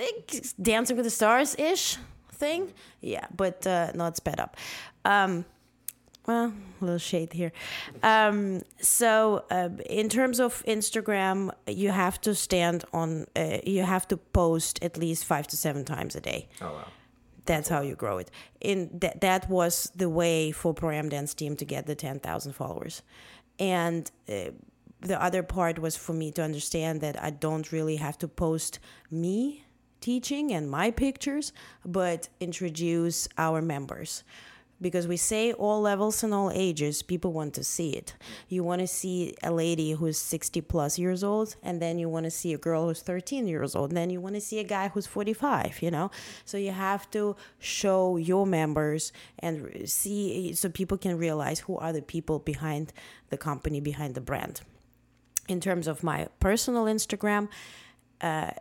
Dancing 0.61 0.95
with 0.95 1.05
the 1.05 1.09
Stars 1.09 1.55
ish 1.57 1.97
thing. 2.41 2.61
Yeah, 3.01 3.25
but 3.43 3.65
uh, 3.67 3.91
not 3.95 4.17
sped 4.17 4.39
up. 4.45 4.51
Um, 5.05 5.45
well, 6.27 6.53
a 6.81 6.85
little 6.85 6.99
shade 6.99 7.33
here. 7.33 7.51
Um, 8.03 8.61
so 8.79 9.43
uh, 9.57 9.69
in 9.89 10.07
terms 10.09 10.39
of 10.39 10.63
Instagram, 10.67 11.49
you 11.67 11.91
have 11.91 12.17
to 12.21 12.33
stand 12.35 12.79
on. 12.93 13.25
Uh, 13.35 13.57
you 13.75 13.83
have 13.83 14.05
to 14.07 14.17
post 14.17 14.83
at 14.83 14.97
least 14.97 15.25
five 15.25 15.45
to 15.47 15.55
seven 15.57 15.83
times 15.85 16.15
a 16.15 16.21
day 16.21 16.47
Oh 16.61 16.71
wow. 16.73 16.87
that's 17.45 17.69
how 17.69 17.81
you 17.89 17.95
grow 17.95 18.19
it. 18.19 18.29
In 18.59 18.89
that 19.01 19.15
that 19.21 19.49
was 19.49 19.91
the 19.95 20.09
way 20.09 20.51
for 20.53 20.73
Pro 20.73 20.91
Am 20.91 21.09
Dance 21.09 21.33
Team 21.33 21.55
to 21.55 21.65
get 21.65 21.85
the 21.85 21.95
ten 21.95 22.19
thousand 22.19 22.53
followers, 22.53 23.01
and 23.59 24.11
uh, 24.29 24.51
the 25.09 25.17
other 25.27 25.43
part 25.43 25.79
was 25.79 25.97
for 25.97 26.13
me 26.13 26.31
to 26.31 26.41
understand 26.43 27.01
that 27.01 27.15
I 27.27 27.31
don't 27.31 27.71
really 27.71 27.97
have 27.97 28.17
to 28.19 28.27
post 28.27 28.79
me 29.09 29.63
teaching 30.01 30.51
and 30.51 30.69
my 30.69 30.91
pictures, 30.91 31.53
but 31.85 32.29
introduce 32.39 33.27
our 33.37 33.61
members. 33.61 34.23
Because 34.81 35.07
we 35.07 35.15
say 35.15 35.53
all 35.53 35.79
levels 35.79 36.23
and 36.23 36.33
all 36.33 36.49
ages, 36.51 37.03
people 37.03 37.31
want 37.31 37.53
to 37.53 37.63
see 37.63 37.91
it. 37.91 38.15
You 38.49 38.63
want 38.63 38.81
to 38.81 38.87
see 38.87 39.35
a 39.43 39.51
lady 39.51 39.91
who's 39.91 40.17
60 40.17 40.59
plus 40.61 40.97
years 40.97 41.23
old, 41.23 41.55
and 41.61 41.79
then 41.79 41.99
you 41.99 42.09
want 42.09 42.23
to 42.23 42.31
see 42.31 42.51
a 42.51 42.57
girl 42.57 42.87
who's 42.87 43.03
13 43.03 43.47
years 43.47 43.75
old, 43.75 43.91
and 43.91 43.97
then 43.97 44.09
you 44.09 44.19
want 44.19 44.33
to 44.33 44.41
see 44.41 44.57
a 44.57 44.63
guy 44.63 44.87
who's 44.87 45.05
45, 45.05 45.83
you 45.83 45.91
know? 45.91 46.09
So 46.45 46.57
you 46.57 46.71
have 46.71 47.09
to 47.11 47.35
show 47.59 48.17
your 48.17 48.47
members 48.47 49.13
and 49.37 49.87
see 49.87 50.53
so 50.53 50.67
people 50.67 50.97
can 50.97 51.15
realize 51.15 51.59
who 51.59 51.77
are 51.77 51.93
the 51.93 52.01
people 52.01 52.39
behind 52.39 52.91
the 53.29 53.37
company, 53.37 53.79
behind 53.79 54.15
the 54.15 54.21
brand 54.21 54.61
in 55.47 55.59
terms 55.59 55.87
of 55.87 56.03
my 56.03 56.27
personal 56.39 56.85
Instagram, 56.85 57.49
uh, 58.21 58.51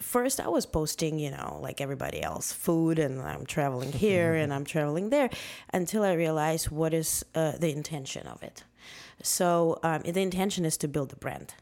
first 0.00 0.40
I 0.40 0.48
was 0.48 0.66
posting, 0.66 1.18
you 1.18 1.30
know, 1.30 1.58
like 1.62 1.80
everybody 1.80 2.22
else, 2.22 2.52
food, 2.52 2.98
and 2.98 3.20
I'm 3.20 3.46
traveling 3.46 3.92
here 3.92 4.34
and 4.34 4.52
I'm 4.52 4.64
traveling 4.64 5.10
there, 5.10 5.30
until 5.72 6.02
I 6.02 6.12
realized 6.12 6.70
what 6.70 6.92
is 6.94 7.24
uh, 7.34 7.52
the 7.58 7.72
intention 7.72 8.26
of 8.26 8.42
it. 8.42 8.64
So 9.22 9.78
um, 9.82 10.02
the 10.02 10.22
intention 10.22 10.64
is 10.64 10.76
to 10.78 10.88
build 10.88 11.12
a 11.12 11.16
brand. 11.16 11.54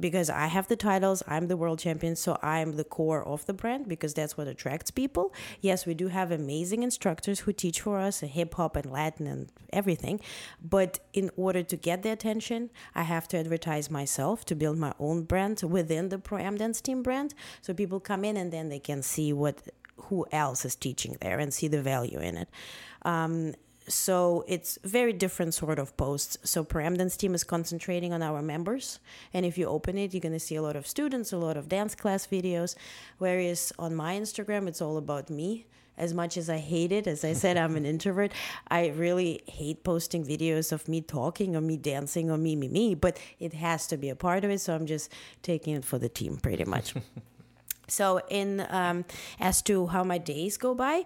Because 0.00 0.30
I 0.30 0.46
have 0.46 0.68
the 0.68 0.76
titles, 0.76 1.22
I'm 1.26 1.48
the 1.48 1.56
world 1.56 1.78
champion, 1.78 2.16
so 2.16 2.38
I'm 2.42 2.72
the 2.72 2.84
core 2.84 3.24
of 3.26 3.46
the 3.46 3.52
brand 3.52 3.88
because 3.88 4.14
that's 4.14 4.36
what 4.36 4.46
attracts 4.46 4.90
people. 4.90 5.32
Yes, 5.60 5.86
we 5.86 5.94
do 5.94 6.08
have 6.08 6.30
amazing 6.30 6.82
instructors 6.82 7.40
who 7.40 7.52
teach 7.52 7.80
for 7.80 7.98
us 7.98 8.20
hip 8.20 8.54
hop 8.54 8.76
and 8.76 8.90
Latin 8.90 9.26
and 9.26 9.52
everything. 9.72 10.20
But 10.62 11.00
in 11.12 11.30
order 11.36 11.62
to 11.62 11.76
get 11.76 12.02
the 12.02 12.10
attention, 12.10 12.70
I 12.94 13.02
have 13.02 13.28
to 13.28 13.38
advertise 13.38 13.90
myself 13.90 14.44
to 14.46 14.54
build 14.54 14.78
my 14.78 14.92
own 14.98 15.24
brand 15.24 15.60
within 15.62 16.08
the 16.08 16.18
Pro 16.18 16.38
Am 16.38 16.56
Dance 16.56 16.80
Team 16.80 17.02
brand. 17.02 17.34
So 17.60 17.74
people 17.74 18.00
come 18.00 18.24
in 18.24 18.36
and 18.36 18.52
then 18.52 18.68
they 18.68 18.78
can 18.78 19.02
see 19.02 19.32
what 19.32 19.62
who 20.02 20.26
else 20.30 20.64
is 20.64 20.76
teaching 20.76 21.16
there 21.20 21.38
and 21.38 21.52
see 21.52 21.68
the 21.68 21.82
value 21.82 22.20
in 22.20 22.36
it. 22.36 22.48
Um, 23.02 23.54
so 23.88 24.44
it's 24.46 24.78
very 24.84 25.12
different 25.12 25.54
sort 25.54 25.78
of 25.78 25.96
posts. 25.96 26.38
So 26.44 26.62
Pro 26.64 26.84
Am 26.84 26.96
Dance 26.96 27.16
team 27.16 27.34
is 27.34 27.44
concentrating 27.44 28.12
on 28.12 28.22
our 28.22 28.42
members, 28.42 29.00
and 29.32 29.44
if 29.44 29.58
you 29.58 29.66
open 29.66 29.98
it, 29.98 30.14
you're 30.14 30.20
gonna 30.20 30.38
see 30.38 30.56
a 30.56 30.62
lot 30.62 30.76
of 30.76 30.86
students, 30.86 31.32
a 31.32 31.38
lot 31.38 31.56
of 31.56 31.68
dance 31.68 31.94
class 31.94 32.26
videos. 32.26 32.74
Whereas 33.18 33.72
on 33.78 33.94
my 33.94 34.18
Instagram, 34.18 34.68
it's 34.68 34.82
all 34.82 34.96
about 34.96 35.30
me. 35.30 35.66
As 35.96 36.14
much 36.14 36.36
as 36.36 36.48
I 36.48 36.58
hate 36.58 36.92
it, 36.92 37.08
as 37.08 37.24
I 37.24 37.32
said, 37.32 37.56
I'm 37.56 37.74
an 37.74 37.84
introvert. 37.84 38.32
I 38.68 38.88
really 38.88 39.42
hate 39.46 39.82
posting 39.82 40.24
videos 40.24 40.70
of 40.70 40.86
me 40.86 41.00
talking 41.00 41.56
or 41.56 41.60
me 41.60 41.76
dancing 41.76 42.30
or 42.30 42.38
me, 42.38 42.54
me, 42.54 42.68
me. 42.68 42.94
But 42.94 43.18
it 43.40 43.52
has 43.54 43.88
to 43.88 43.96
be 43.96 44.08
a 44.08 44.14
part 44.14 44.44
of 44.44 44.50
it, 44.50 44.60
so 44.60 44.76
I'm 44.76 44.86
just 44.86 45.10
taking 45.42 45.74
it 45.74 45.84
for 45.84 45.98
the 45.98 46.08
team, 46.08 46.36
pretty 46.36 46.64
much. 46.64 46.94
So, 47.88 48.20
in 48.28 48.66
um, 48.68 49.04
as 49.40 49.62
to 49.62 49.86
how 49.86 50.04
my 50.04 50.18
days 50.18 50.58
go 50.58 50.74
by, 50.74 51.04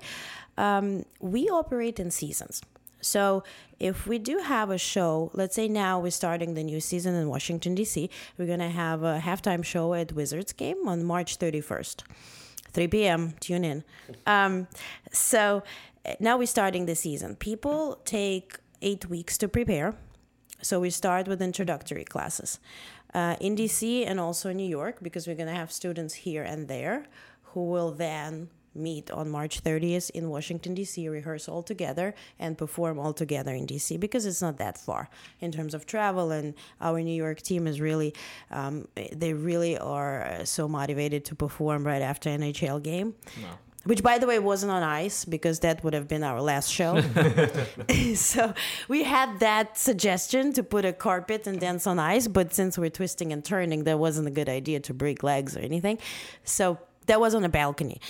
um, 0.59 1.05
we 1.21 1.49
operate 1.49 1.99
in 2.01 2.11
seasons. 2.11 2.61
So, 3.03 3.43
if 3.79 4.07
we 4.07 4.19
do 4.19 4.39
have 4.39 4.71
a 4.71 4.79
show, 4.79 5.31
let's 5.35 5.55
say 5.55 5.69
now 5.69 5.99
we're 5.99 6.11
starting 6.11 6.55
the 6.55 6.63
new 6.63 6.81
season 6.81 7.15
in 7.15 7.29
Washington 7.29 7.75
D.C., 7.75 8.09
we're 8.39 8.47
gonna 8.47 8.71
have 8.71 9.03
a 9.03 9.21
halftime 9.23 9.65
show 9.65 9.93
at 9.93 10.13
Wizards 10.13 10.53
game 10.53 10.87
on 10.87 11.05
March 11.05 11.39
31st, 11.39 12.05
3 12.73 12.89
p.m. 12.89 13.35
Tune 13.41 13.65
in. 13.65 13.85
Um, 14.27 14.69
so 15.11 15.63
now 16.21 16.39
we're 16.39 16.47
starting 16.47 16.87
the 16.87 16.95
season. 16.95 17.37
People 17.37 18.01
take 18.05 18.57
eight 18.81 19.09
weeks 19.09 19.37
to 19.39 19.49
prepare. 19.49 19.95
So 20.63 20.79
we 20.79 20.91
start 20.91 21.27
with 21.27 21.43
introductory 21.43 22.05
classes 22.05 22.61
uh, 23.15 23.37
in 23.41 23.57
DC 23.57 24.07
and 24.07 24.21
also 24.21 24.51
in 24.51 24.57
New 24.57 24.69
York 24.69 24.99
because 25.03 25.27
we're 25.27 25.37
going 25.37 25.49
to 25.49 25.55
have 25.55 25.73
students 25.73 26.15
here 26.15 26.43
and 26.43 26.69
there 26.69 27.07
who 27.43 27.69
will 27.69 27.91
then 27.91 28.49
meet 28.75 29.11
on 29.11 29.31
March 29.31 29.63
30th 29.63 30.11
in 30.11 30.31
Washington, 30.31 30.75
D.C., 30.75 31.09
rehearse 31.09 31.49
all 31.49 31.63
together 31.63 32.15
and 32.39 32.57
perform 32.57 32.99
all 32.99 33.13
together 33.13 33.55
in 33.55 33.67
D.C. 33.67 33.97
because 33.97 34.27
it's 34.27 34.43
not 34.43 34.59
that 34.59 34.79
far 34.79 35.09
in 35.41 35.53
terms 35.53 35.75
of 35.75 35.87
travel. 35.87 36.31
And 36.31 36.55
our 36.81 37.01
New 37.01 37.15
York 37.15 37.43
team 37.43 37.67
is 37.67 37.81
really, 37.81 38.15
um, 38.51 38.89
they 39.13 39.33
really 39.33 39.79
are 39.79 40.23
uh, 40.23 40.45
so 40.45 40.69
motivated 40.69 41.25
to 41.27 41.35
perform 41.35 41.87
right 41.87 42.03
after 42.03 42.31
NHL 42.31 42.83
game. 42.83 43.15
Which, 43.85 44.03
by 44.03 44.19
the 44.19 44.29
way, 44.29 44.39
wasn't 44.39 44.71
on 44.71 44.85
ice 44.85 45.25
because 45.25 45.59
that 45.61 45.83
would 45.83 45.93
have 45.93 46.07
been 46.07 46.23
our 46.23 46.41
last 46.41 46.71
show. 46.71 47.01
so 48.15 48.55
we 48.89 49.03
had 49.03 49.41
that 49.41 49.77
suggestion 49.77 50.53
to 50.53 50.63
put 50.63 50.85
a 50.85 50.93
carpet 50.93 51.49
and 51.49 51.59
dance 51.59 51.87
on 51.87 51.99
ice, 51.99 52.29
but 52.29 52.55
since 52.55 52.79
we're 52.79 52.91
twisting 52.91 53.33
and 53.33 53.45
turning, 53.45 53.83
that 53.85 53.99
wasn't 53.99 54.29
a 54.29 54.31
good 54.31 54.49
idea 54.49 54.79
to 54.81 54.95
break 54.95 55.25
legs 55.25 55.57
or 55.57 55.61
anything. 55.61 55.99
So 56.45 56.79
that 57.07 57.21
was 57.21 57.35
on 57.35 57.45
a 57.45 57.49
balcony. 57.49 58.01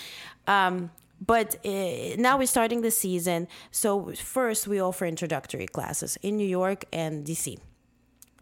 Um, 0.46 0.90
but 1.24 1.64
uh, 1.64 2.16
now 2.18 2.38
we're 2.38 2.46
starting 2.46 2.82
the 2.82 2.90
season. 2.90 3.46
So 3.70 4.12
first, 4.16 4.66
we 4.66 4.80
offer 4.80 5.06
introductory 5.06 5.66
classes 5.66 6.18
in 6.22 6.36
New 6.36 6.46
York 6.46 6.84
and 6.92 7.24
DC. 7.24 7.58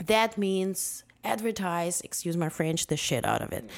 That 0.06 0.38
means 0.38 1.04
advertise, 1.22 2.00
excuse 2.00 2.36
my 2.36 2.48
French, 2.48 2.86
the 2.86 2.96
shit 2.96 3.26
out 3.26 3.42
of 3.42 3.52
it. 3.52 3.68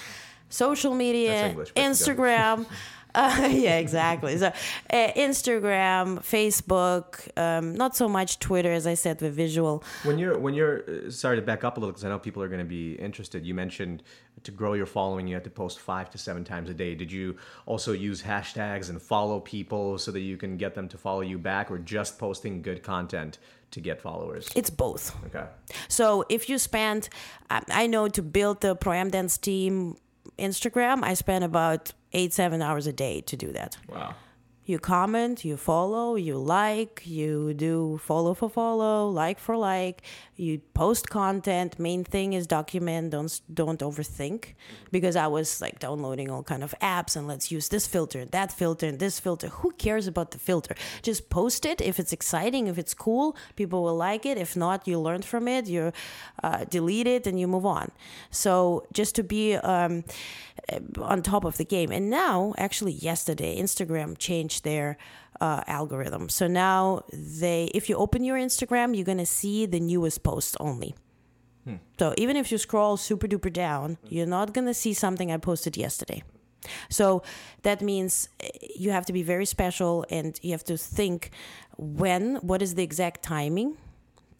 Social 0.48 0.94
media, 0.94 1.48
English. 1.48 1.72
Instagram. 1.74 2.66
Uh, 3.14 3.48
yeah, 3.52 3.78
exactly. 3.78 4.36
So, 4.38 4.48
uh, 4.48 5.12
Instagram, 5.16 6.20
Facebook, 6.20 7.28
um, 7.38 7.74
not 7.74 7.94
so 7.96 8.08
much 8.08 8.38
Twitter, 8.38 8.72
as 8.72 8.86
I 8.86 8.94
said, 8.94 9.18
the 9.18 9.30
visual. 9.30 9.84
When 10.04 10.18
you're 10.18 10.38
when 10.38 10.54
you're 10.54 10.84
uh, 10.88 11.10
sorry 11.10 11.36
to 11.36 11.42
back 11.42 11.64
up 11.64 11.76
a 11.76 11.80
little 11.80 11.92
because 11.92 12.04
I 12.04 12.08
know 12.08 12.18
people 12.18 12.42
are 12.42 12.48
going 12.48 12.60
to 12.60 12.64
be 12.64 12.94
interested. 12.94 13.44
You 13.44 13.54
mentioned 13.54 14.02
to 14.44 14.50
grow 14.50 14.72
your 14.72 14.86
following, 14.86 15.26
you 15.26 15.34
had 15.34 15.44
to 15.44 15.50
post 15.50 15.80
five 15.80 16.10
to 16.10 16.18
seven 16.18 16.44
times 16.44 16.70
a 16.70 16.74
day. 16.74 16.94
Did 16.94 17.12
you 17.12 17.36
also 17.66 17.92
use 17.92 18.22
hashtags 18.22 18.88
and 18.88 19.00
follow 19.00 19.40
people 19.40 19.98
so 19.98 20.10
that 20.10 20.20
you 20.20 20.36
can 20.36 20.56
get 20.56 20.74
them 20.74 20.88
to 20.88 20.98
follow 20.98 21.20
you 21.20 21.38
back, 21.38 21.70
or 21.70 21.78
just 21.78 22.18
posting 22.18 22.62
good 22.62 22.82
content 22.82 23.38
to 23.72 23.80
get 23.80 24.00
followers? 24.00 24.48
It's 24.56 24.70
both. 24.70 25.14
Okay. 25.26 25.46
So 25.88 26.24
if 26.28 26.48
you 26.48 26.58
spend, 26.58 27.08
I 27.50 27.62
I 27.68 27.86
know 27.86 28.08
to 28.08 28.22
build 28.22 28.62
the 28.62 28.74
Pro 28.74 28.94
Am 28.94 29.10
Dance 29.10 29.36
team 29.36 29.96
Instagram, 30.38 31.02
I 31.02 31.14
spent 31.14 31.44
about 31.44 31.92
eight, 32.12 32.32
seven 32.32 32.62
hours 32.62 32.86
a 32.86 32.92
day 32.92 33.20
to 33.22 33.36
do 33.36 33.52
that. 33.52 33.76
Wow. 33.88 34.14
You 34.64 34.78
comment, 34.78 35.44
you 35.44 35.56
follow, 35.56 36.14
you 36.14 36.38
like, 36.38 37.02
you 37.04 37.52
do 37.52 37.98
follow 37.98 38.32
for 38.32 38.48
follow, 38.48 39.08
like 39.08 39.40
for 39.40 39.56
like, 39.56 40.02
you 40.36 40.60
post 40.72 41.10
content. 41.10 41.80
Main 41.80 42.04
thing 42.04 42.32
is 42.32 42.46
document, 42.46 43.10
don't 43.10 43.40
don't 43.52 43.80
overthink 43.80 44.54
because 44.92 45.16
I 45.16 45.26
was 45.26 45.60
like 45.60 45.80
downloading 45.80 46.30
all 46.30 46.44
kind 46.44 46.62
of 46.62 46.76
apps 46.80 47.16
and 47.16 47.26
let's 47.26 47.50
use 47.50 47.70
this 47.70 47.88
filter, 47.88 48.24
that 48.26 48.52
filter, 48.52 48.86
and 48.86 49.00
this 49.00 49.18
filter. 49.18 49.48
Who 49.48 49.72
cares 49.72 50.06
about 50.06 50.30
the 50.30 50.38
filter? 50.38 50.76
Just 51.02 51.28
post 51.28 51.66
it 51.66 51.80
if 51.80 51.98
it's 51.98 52.12
exciting, 52.12 52.68
if 52.68 52.78
it's 52.78 52.94
cool, 52.94 53.36
people 53.56 53.82
will 53.82 53.96
like 53.96 54.24
it. 54.24 54.38
If 54.38 54.54
not, 54.56 54.86
you 54.86 55.00
learn 55.00 55.22
from 55.22 55.48
it, 55.48 55.66
you 55.66 55.92
uh, 56.44 56.66
delete 56.70 57.08
it, 57.08 57.26
and 57.26 57.38
you 57.40 57.48
move 57.48 57.66
on. 57.66 57.90
So 58.30 58.86
just 58.92 59.16
to 59.16 59.24
be 59.24 59.56
um, 59.56 60.04
on 61.00 61.22
top 61.22 61.44
of 61.44 61.56
the 61.56 61.64
game. 61.64 61.90
And 61.90 62.08
now, 62.10 62.54
actually, 62.56 62.92
yesterday, 62.92 63.60
Instagram 63.60 64.16
changed 64.18 64.64
their 64.64 64.96
uh, 65.40 65.62
algorithm. 65.66 66.28
So 66.28 66.46
now 66.46 67.02
they, 67.12 67.70
if 67.74 67.88
you 67.88 67.96
open 67.96 68.24
your 68.24 68.38
Instagram, 68.38 68.94
you're 68.94 69.04
gonna 69.04 69.26
see 69.26 69.66
the 69.66 69.80
newest 69.80 70.22
posts 70.22 70.56
only. 70.60 70.94
So 71.98 72.14
even 72.16 72.36
if 72.36 72.50
you 72.50 72.58
scroll 72.58 72.96
super 72.96 73.28
duper 73.28 73.52
down, 73.52 73.98
you're 74.08 74.26
not 74.26 74.52
gonna 74.52 74.74
see 74.74 74.92
something 74.94 75.30
I 75.30 75.36
posted 75.36 75.76
yesterday. 75.76 76.22
So 76.88 77.22
that 77.62 77.82
means 77.82 78.28
eh, 78.40 78.50
you 78.76 78.90
have 78.90 79.06
to 79.06 79.12
be 79.12 79.22
very 79.22 79.46
special 79.46 80.04
and 80.10 80.38
you 80.42 80.52
have 80.52 80.64
to 80.64 80.76
think 80.76 81.30
when, 81.76 82.36
what 82.36 82.62
is 82.62 82.74
the 82.74 82.82
exact 82.82 83.22
timing 83.22 83.76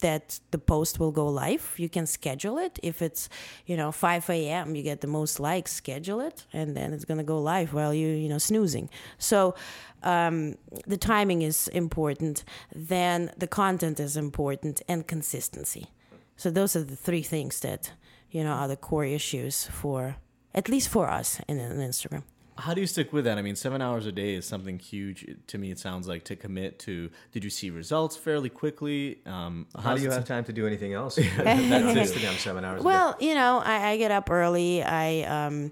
that 0.03 0.39
the 0.51 0.57
post 0.57 0.99
will 0.99 1.11
go 1.11 1.27
live. 1.27 1.73
You 1.77 1.89
can 1.89 2.05
schedule 2.05 2.57
it. 2.57 2.77
If 2.83 3.01
it's, 3.01 3.29
you 3.65 3.75
know, 3.77 3.91
5 3.91 4.29
a.m., 4.29 4.75
you 4.75 4.83
get 4.83 4.99
the 4.99 5.07
most 5.07 5.39
likes, 5.39 5.71
schedule 5.71 6.19
it, 6.19 6.45
and 6.51 6.75
then 6.77 6.93
it's 6.93 7.05
going 7.05 7.19
to 7.19 7.23
go 7.23 7.41
live 7.41 7.73
while 7.73 7.93
you, 7.93 8.09
you 8.09 8.27
know, 8.27 8.37
snoozing. 8.37 8.89
So 9.17 9.55
um, 10.03 10.55
the 10.85 10.97
timing 10.97 11.41
is 11.41 11.69
important. 11.69 12.43
Then 12.75 13.31
the 13.37 13.47
content 13.47 13.99
is 13.99 14.17
important 14.17 14.81
and 14.89 15.07
consistency. 15.07 15.87
So 16.35 16.51
those 16.51 16.75
are 16.75 16.83
the 16.83 16.97
three 16.97 17.23
things 17.23 17.61
that, 17.61 17.93
you 18.29 18.43
know, 18.43 18.51
are 18.51 18.67
the 18.67 18.75
core 18.75 19.05
issues 19.05 19.65
for, 19.67 20.17
at 20.53 20.67
least 20.67 20.89
for 20.89 21.09
us 21.09 21.39
in, 21.47 21.59
in 21.59 21.77
Instagram. 21.77 22.23
How 22.57 22.73
do 22.73 22.81
you 22.81 22.87
stick 22.87 23.11
with 23.11 23.25
that? 23.25 23.37
I 23.37 23.41
mean, 23.41 23.55
seven 23.55 23.81
hours 23.81 24.05
a 24.05 24.11
day 24.11 24.35
is 24.35 24.45
something 24.45 24.77
huge 24.79 25.25
to 25.47 25.57
me. 25.57 25.71
It 25.71 25.79
sounds 25.79 26.07
like 26.07 26.23
to 26.25 26.35
commit 26.35 26.79
to. 26.79 27.09
Did 27.31 27.43
you 27.43 27.49
see 27.49 27.69
results 27.69 28.15
fairly 28.15 28.49
quickly? 28.49 29.19
Um, 29.25 29.65
How 29.75 29.81
how's 29.81 29.99
do 29.99 30.05
you 30.05 30.11
it- 30.11 30.13
have 30.13 30.25
time 30.25 30.43
to 30.45 30.53
do 30.53 30.67
anything 30.67 30.93
else? 30.93 31.15
That's 31.37 32.11
Instagram 32.11 32.37
seven 32.37 32.63
hours. 32.63 32.81
a 32.81 32.83
day. 32.83 32.85
Well, 32.85 33.15
you 33.19 33.33
know, 33.33 33.61
I, 33.63 33.89
I 33.91 33.97
get 33.97 34.11
up 34.11 34.29
early. 34.29 34.83
I 34.83 35.21
um, 35.23 35.71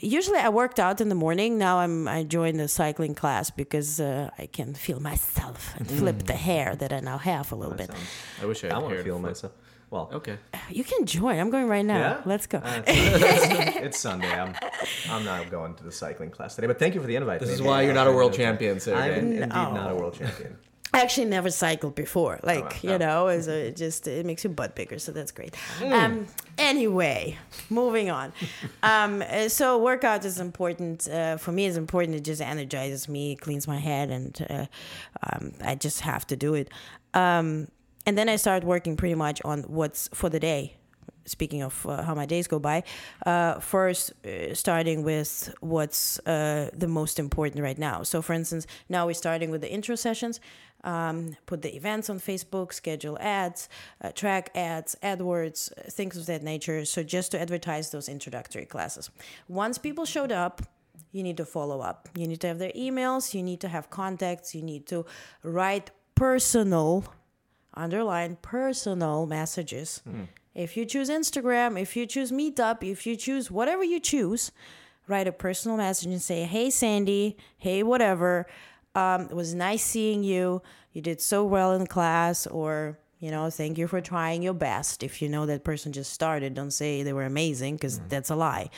usually 0.00 0.38
I 0.38 0.48
worked 0.50 0.78
out 0.78 1.00
in 1.00 1.08
the 1.08 1.14
morning. 1.14 1.58
Now 1.58 1.78
I'm 1.78 2.06
I 2.06 2.22
joined 2.22 2.60
the 2.60 2.68
cycling 2.68 3.14
class 3.14 3.50
because 3.50 3.98
uh, 4.00 4.30
I 4.38 4.46
can 4.46 4.74
feel 4.74 5.00
myself 5.00 5.74
and 5.76 5.90
flip 5.90 6.24
the 6.24 6.34
hair 6.34 6.76
that 6.76 6.92
I 6.92 7.00
now 7.00 7.18
have 7.18 7.50
a 7.52 7.56
little 7.56 7.74
bit. 7.76 7.90
I 8.40 8.46
wish 8.46 8.62
I 8.64 8.68
I 8.68 8.74
had 8.74 8.82
want 8.82 8.94
hair 8.94 8.98
to 9.02 9.04
feel 9.04 9.18
myself. 9.18 9.52
Well, 9.90 10.08
Okay. 10.12 10.38
You 10.70 10.84
can 10.84 11.04
join. 11.04 11.38
I'm 11.40 11.50
going 11.50 11.66
right 11.66 11.84
now. 11.84 11.98
Yeah? 11.98 12.20
Let's 12.24 12.46
go. 12.46 12.58
Uh, 12.58 12.82
it's, 12.86 13.76
it's 13.76 13.98
Sunday. 13.98 14.32
I'm, 14.32 14.54
I'm 15.08 15.24
not 15.24 15.50
going 15.50 15.74
to 15.74 15.84
the 15.84 15.90
cycling 15.92 16.30
class 16.30 16.54
today, 16.54 16.68
but 16.68 16.78
thank 16.78 16.94
you 16.94 17.00
for 17.00 17.08
the 17.08 17.16
invite. 17.16 17.40
This 17.40 17.50
is 17.50 17.60
why 17.60 17.82
you're 17.82 17.92
not 17.94 18.06
a 18.06 18.12
world 18.12 18.32
to 18.32 18.38
do 18.38 18.42
it. 18.44 18.46
champion, 18.46 18.80
I'm 18.94 19.12
indeed 19.12 19.48
No. 19.48 19.74
not 19.74 19.90
a 19.90 19.94
world 19.96 20.14
champion. 20.14 20.56
I 20.92 21.02
actually 21.02 21.26
never 21.26 21.50
cycled 21.50 21.94
before. 21.94 22.40
Like 22.42 22.64
wow. 22.64 22.76
you 22.82 22.90
Oh. 22.92 22.96
know, 22.98 23.28
is 23.28 23.46
it 23.46 23.76
just 23.76 24.08
it 24.08 24.26
makes 24.26 24.42
your 24.42 24.52
butt 24.52 24.74
bigger, 24.74 24.98
so 24.98 25.12
that's 25.12 25.30
great. 25.30 25.54
Um, 25.84 26.26
anyway, 26.58 27.36
moving 27.68 28.10
on. 28.10 28.32
Um, 28.82 29.22
uh, 29.22 29.48
so 29.48 29.78
workout 29.78 30.24
is 30.24 30.40
important 30.40 31.08
uh, 31.08 31.36
for 31.36 31.52
me. 31.52 31.66
It's 31.66 31.76
important. 31.76 32.16
It 32.16 32.24
just 32.24 32.40
energizes 32.42 33.08
me, 33.08 33.36
cleans 33.36 33.68
my 33.68 33.78
head, 33.78 34.10
and 34.10 34.46
uh, 34.50 34.66
um, 35.32 35.52
I 35.64 35.76
just 35.76 36.00
have 36.00 36.26
to 36.28 36.36
do 36.36 36.54
it. 36.54 36.68
Um, 37.14 37.68
and 38.06 38.16
then 38.16 38.28
I 38.28 38.36
start 38.36 38.64
working 38.64 38.96
pretty 38.96 39.14
much 39.14 39.40
on 39.44 39.62
what's 39.62 40.08
for 40.14 40.28
the 40.28 40.40
day. 40.40 40.76
Speaking 41.26 41.62
of 41.62 41.86
uh, 41.86 42.02
how 42.02 42.14
my 42.14 42.26
days 42.26 42.48
go 42.48 42.58
by, 42.58 42.82
uh, 43.26 43.60
first 43.60 44.12
uh, 44.24 44.54
starting 44.54 45.04
with 45.04 45.54
what's 45.60 46.18
uh, 46.20 46.70
the 46.72 46.88
most 46.88 47.18
important 47.18 47.62
right 47.62 47.78
now. 47.78 48.02
So, 48.02 48.22
for 48.22 48.32
instance, 48.32 48.66
now 48.88 49.06
we're 49.06 49.14
starting 49.14 49.50
with 49.50 49.60
the 49.60 49.70
intro 49.70 49.96
sessions. 49.96 50.40
Um, 50.82 51.36
put 51.44 51.60
the 51.60 51.76
events 51.76 52.08
on 52.08 52.18
Facebook, 52.20 52.72
schedule 52.72 53.18
ads, 53.20 53.68
uh, 54.00 54.12
track 54.12 54.50
ads, 54.54 54.96
AdWords, 55.02 55.92
things 55.92 56.16
of 56.16 56.24
that 56.26 56.42
nature. 56.42 56.86
So, 56.86 57.02
just 57.02 57.32
to 57.32 57.40
advertise 57.40 57.90
those 57.90 58.08
introductory 58.08 58.64
classes. 58.64 59.10
Once 59.46 59.76
people 59.76 60.06
showed 60.06 60.32
up, 60.32 60.62
you 61.12 61.22
need 61.22 61.36
to 61.36 61.44
follow 61.44 61.80
up. 61.80 62.08
You 62.16 62.26
need 62.26 62.40
to 62.40 62.46
have 62.46 62.58
their 62.58 62.72
emails, 62.72 63.34
you 63.34 63.42
need 63.42 63.60
to 63.60 63.68
have 63.68 63.90
contacts, 63.90 64.54
you 64.54 64.62
need 64.62 64.86
to 64.86 65.04
write 65.42 65.90
personal 66.14 67.04
underline 67.80 68.36
personal 68.42 69.26
messages. 69.26 70.02
If 70.54 70.76
you 70.76 70.84
choose 70.84 71.08
Instagram, 71.08 71.80
if 71.80 71.96
you 71.96 72.06
choose 72.06 72.30
Meetup, 72.32 72.82
if 72.82 73.06
you 73.06 73.16
choose 73.16 73.50
whatever 73.50 73.84
you 73.84 74.00
choose, 74.00 74.50
write 75.06 75.28
a 75.28 75.32
personal 75.32 75.76
message 75.76 76.08
and 76.12 76.20
say, 76.20 76.42
"Hey 76.44 76.70
Sandy, 76.70 77.36
hey 77.58 77.82
whatever, 77.82 78.46
um, 78.94 79.22
it 79.30 79.34
was 79.34 79.54
nice 79.54 79.82
seeing 79.84 80.22
you. 80.24 80.62
You 80.92 81.02
did 81.02 81.20
so 81.20 81.44
well 81.44 81.72
in 81.72 81.86
class," 81.86 82.46
or 82.46 82.98
you 83.20 83.30
know, 83.30 83.50
thank 83.50 83.76
you 83.78 83.86
for 83.86 84.00
trying 84.00 84.42
your 84.42 84.54
best. 84.54 85.02
If 85.02 85.20
you 85.20 85.28
know 85.28 85.46
that 85.46 85.62
person 85.62 85.92
just 85.92 86.12
started, 86.12 86.54
don't 86.54 86.70
say 86.72 87.02
they 87.02 87.12
were 87.12 87.26
amazing 87.26 87.76
because 87.76 88.00
that's 88.08 88.30
a 88.30 88.34
lie. 88.36 88.70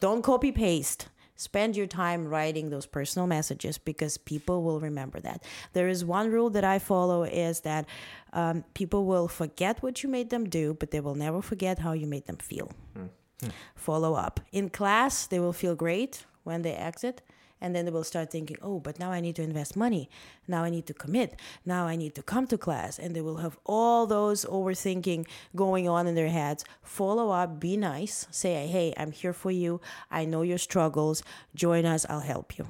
don't 0.00 0.22
copy 0.22 0.52
paste. 0.52 1.08
Spend 1.40 1.74
your 1.74 1.86
time 1.86 2.28
writing 2.28 2.68
those 2.68 2.84
personal 2.84 3.26
messages 3.26 3.78
because 3.78 4.18
people 4.18 4.62
will 4.62 4.78
remember 4.78 5.20
that. 5.20 5.42
There 5.72 5.88
is 5.88 6.04
one 6.04 6.30
rule 6.30 6.50
that 6.50 6.64
I 6.64 6.78
follow 6.78 7.22
is 7.22 7.60
that 7.60 7.86
um, 8.34 8.62
people 8.74 9.06
will 9.06 9.26
forget 9.26 9.82
what 9.82 10.02
you 10.02 10.10
made 10.10 10.28
them 10.28 10.44
do, 10.50 10.74
but 10.78 10.90
they 10.90 11.00
will 11.00 11.14
never 11.14 11.40
forget 11.40 11.78
how 11.78 11.92
you 11.92 12.06
made 12.06 12.26
them 12.26 12.36
feel. 12.36 12.70
Follow 13.74 14.12
up. 14.12 14.40
In 14.52 14.68
class, 14.68 15.26
they 15.26 15.40
will 15.40 15.54
feel 15.54 15.74
great 15.74 16.26
when 16.44 16.60
they 16.60 16.74
exit. 16.74 17.22
And 17.60 17.74
then 17.74 17.84
they 17.84 17.90
will 17.90 18.04
start 18.04 18.30
thinking, 18.30 18.56
oh, 18.62 18.80
but 18.80 18.98
now 18.98 19.10
I 19.10 19.20
need 19.20 19.36
to 19.36 19.42
invest 19.42 19.76
money. 19.76 20.08
Now 20.48 20.64
I 20.64 20.70
need 20.70 20.86
to 20.86 20.94
commit. 20.94 21.38
Now 21.64 21.86
I 21.86 21.96
need 21.96 22.14
to 22.14 22.22
come 22.22 22.46
to 22.48 22.58
class. 22.58 22.98
And 22.98 23.14
they 23.14 23.20
will 23.20 23.36
have 23.38 23.58
all 23.64 24.06
those 24.06 24.44
overthinking 24.46 25.26
going 25.54 25.88
on 25.88 26.06
in 26.06 26.14
their 26.14 26.28
heads. 26.28 26.64
Follow 26.82 27.30
up, 27.30 27.60
be 27.60 27.76
nice. 27.76 28.26
Say, 28.30 28.66
hey, 28.66 28.94
I'm 28.96 29.12
here 29.12 29.32
for 29.32 29.50
you. 29.50 29.80
I 30.10 30.24
know 30.24 30.42
your 30.42 30.58
struggles. 30.58 31.22
Join 31.54 31.84
us, 31.84 32.06
I'll 32.08 32.20
help 32.20 32.58
you. 32.58 32.66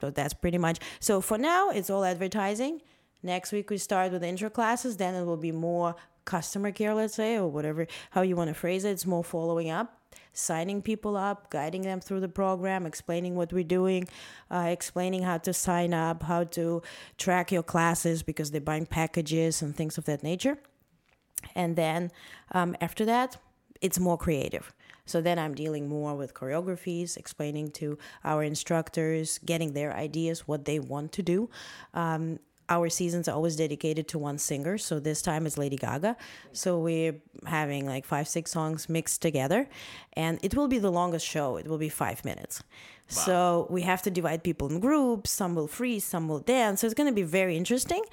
So 0.00 0.10
that's 0.10 0.34
pretty 0.34 0.58
much. 0.58 0.78
So 1.00 1.20
for 1.20 1.38
now, 1.38 1.70
it's 1.70 1.90
all 1.90 2.04
advertising. 2.04 2.80
Next 3.22 3.50
week 3.50 3.68
we 3.70 3.78
start 3.78 4.12
with 4.12 4.22
intro 4.22 4.48
classes. 4.48 4.96
Then 4.96 5.14
it 5.14 5.24
will 5.24 5.36
be 5.36 5.52
more 5.52 5.96
customer 6.28 6.70
care, 6.70 6.94
let's 6.94 7.14
say, 7.14 7.36
or 7.36 7.48
whatever 7.48 7.86
how 8.10 8.22
you 8.22 8.36
want 8.36 8.48
to 8.48 8.54
phrase 8.54 8.84
it. 8.84 8.90
It's 8.90 9.06
more 9.06 9.24
following 9.24 9.70
up, 9.70 9.88
signing 10.34 10.82
people 10.82 11.16
up, 11.16 11.50
guiding 11.50 11.82
them 11.82 12.00
through 12.00 12.20
the 12.20 12.28
program, 12.28 12.84
explaining 12.84 13.34
what 13.34 13.50
we're 13.52 13.64
doing, 13.80 14.06
uh, 14.50 14.68
explaining 14.68 15.22
how 15.22 15.38
to 15.38 15.52
sign 15.52 15.94
up, 15.94 16.22
how 16.22 16.44
to 16.58 16.82
track 17.16 17.50
your 17.50 17.62
classes 17.62 18.22
because 18.22 18.50
they're 18.50 18.70
buying 18.72 18.86
packages 18.86 19.62
and 19.62 19.74
things 19.74 19.96
of 19.96 20.04
that 20.04 20.22
nature. 20.22 20.58
And 21.54 21.76
then 21.76 22.10
um, 22.52 22.76
after 22.80 23.04
that, 23.06 23.38
it's 23.80 23.98
more 23.98 24.18
creative. 24.18 24.72
So 25.06 25.22
then 25.22 25.38
I'm 25.38 25.54
dealing 25.54 25.88
more 25.88 26.14
with 26.14 26.34
choreographies, 26.34 27.16
explaining 27.16 27.70
to 27.80 27.96
our 28.24 28.42
instructors, 28.42 29.38
getting 29.38 29.72
their 29.72 29.96
ideas, 29.96 30.46
what 30.46 30.66
they 30.66 30.78
want 30.78 31.12
to 31.12 31.22
do. 31.22 31.48
Um, 31.94 32.38
our 32.68 32.88
seasons 32.88 33.28
are 33.28 33.34
always 33.34 33.56
dedicated 33.56 34.08
to 34.08 34.18
one 34.18 34.38
singer. 34.38 34.78
So 34.78 35.00
this 35.00 35.22
time 35.22 35.46
it's 35.46 35.58
Lady 35.58 35.76
Gaga. 35.76 36.16
So 36.52 36.78
we're 36.78 37.16
having 37.46 37.86
like 37.86 38.04
five, 38.04 38.28
six 38.28 38.50
songs 38.50 38.88
mixed 38.88 39.22
together. 39.22 39.68
And 40.14 40.38
it 40.42 40.54
will 40.54 40.68
be 40.68 40.78
the 40.78 40.90
longest 40.90 41.26
show. 41.26 41.56
It 41.56 41.66
will 41.66 41.78
be 41.78 41.88
five 41.88 42.24
minutes. 42.24 42.62
So 43.10 43.66
we 43.70 43.82
have 43.82 44.02
to 44.02 44.10
divide 44.10 44.44
people 44.44 44.68
in 44.68 44.80
groups. 44.80 45.30
Some 45.30 45.54
will 45.54 45.66
freeze, 45.66 46.04
some 46.04 46.28
will 46.28 46.40
dance. 46.40 46.80
So 46.80 46.86
it's 46.86 46.94
going 46.94 47.08
to 47.08 47.14
be 47.14 47.22
very 47.22 47.56
interesting. 47.56 48.04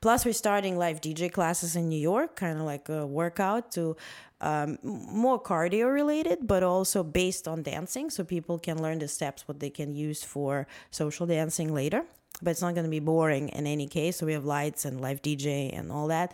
Plus, 0.00 0.24
we're 0.24 0.32
starting 0.32 0.78
live 0.78 1.02
DJ 1.02 1.30
classes 1.30 1.76
in 1.76 1.88
New 1.90 2.00
York, 2.00 2.36
kind 2.36 2.58
of 2.58 2.64
like 2.64 2.88
a 2.88 3.06
workout 3.06 3.70
to 3.72 3.94
um, 4.40 4.78
more 4.82 5.42
cardio 5.42 5.92
related, 5.92 6.46
but 6.46 6.62
also 6.62 7.02
based 7.02 7.46
on 7.46 7.62
dancing. 7.62 8.08
So 8.08 8.24
people 8.24 8.58
can 8.58 8.80
learn 8.80 9.00
the 9.00 9.08
steps, 9.08 9.46
what 9.46 9.60
they 9.60 9.70
can 9.70 9.94
use 9.94 10.24
for 10.24 10.66
social 10.90 11.26
dancing 11.26 11.74
later. 11.74 12.04
But 12.40 12.50
it's 12.50 12.62
not 12.62 12.74
going 12.74 12.84
to 12.84 12.90
be 12.90 13.00
boring 13.00 13.48
in 13.48 13.66
any 13.66 13.86
case. 13.86 14.18
So 14.18 14.26
we 14.26 14.32
have 14.32 14.44
lights 14.44 14.84
and 14.84 15.00
live 15.00 15.22
DJ 15.22 15.76
and 15.76 15.90
all 15.90 16.08
that. 16.08 16.32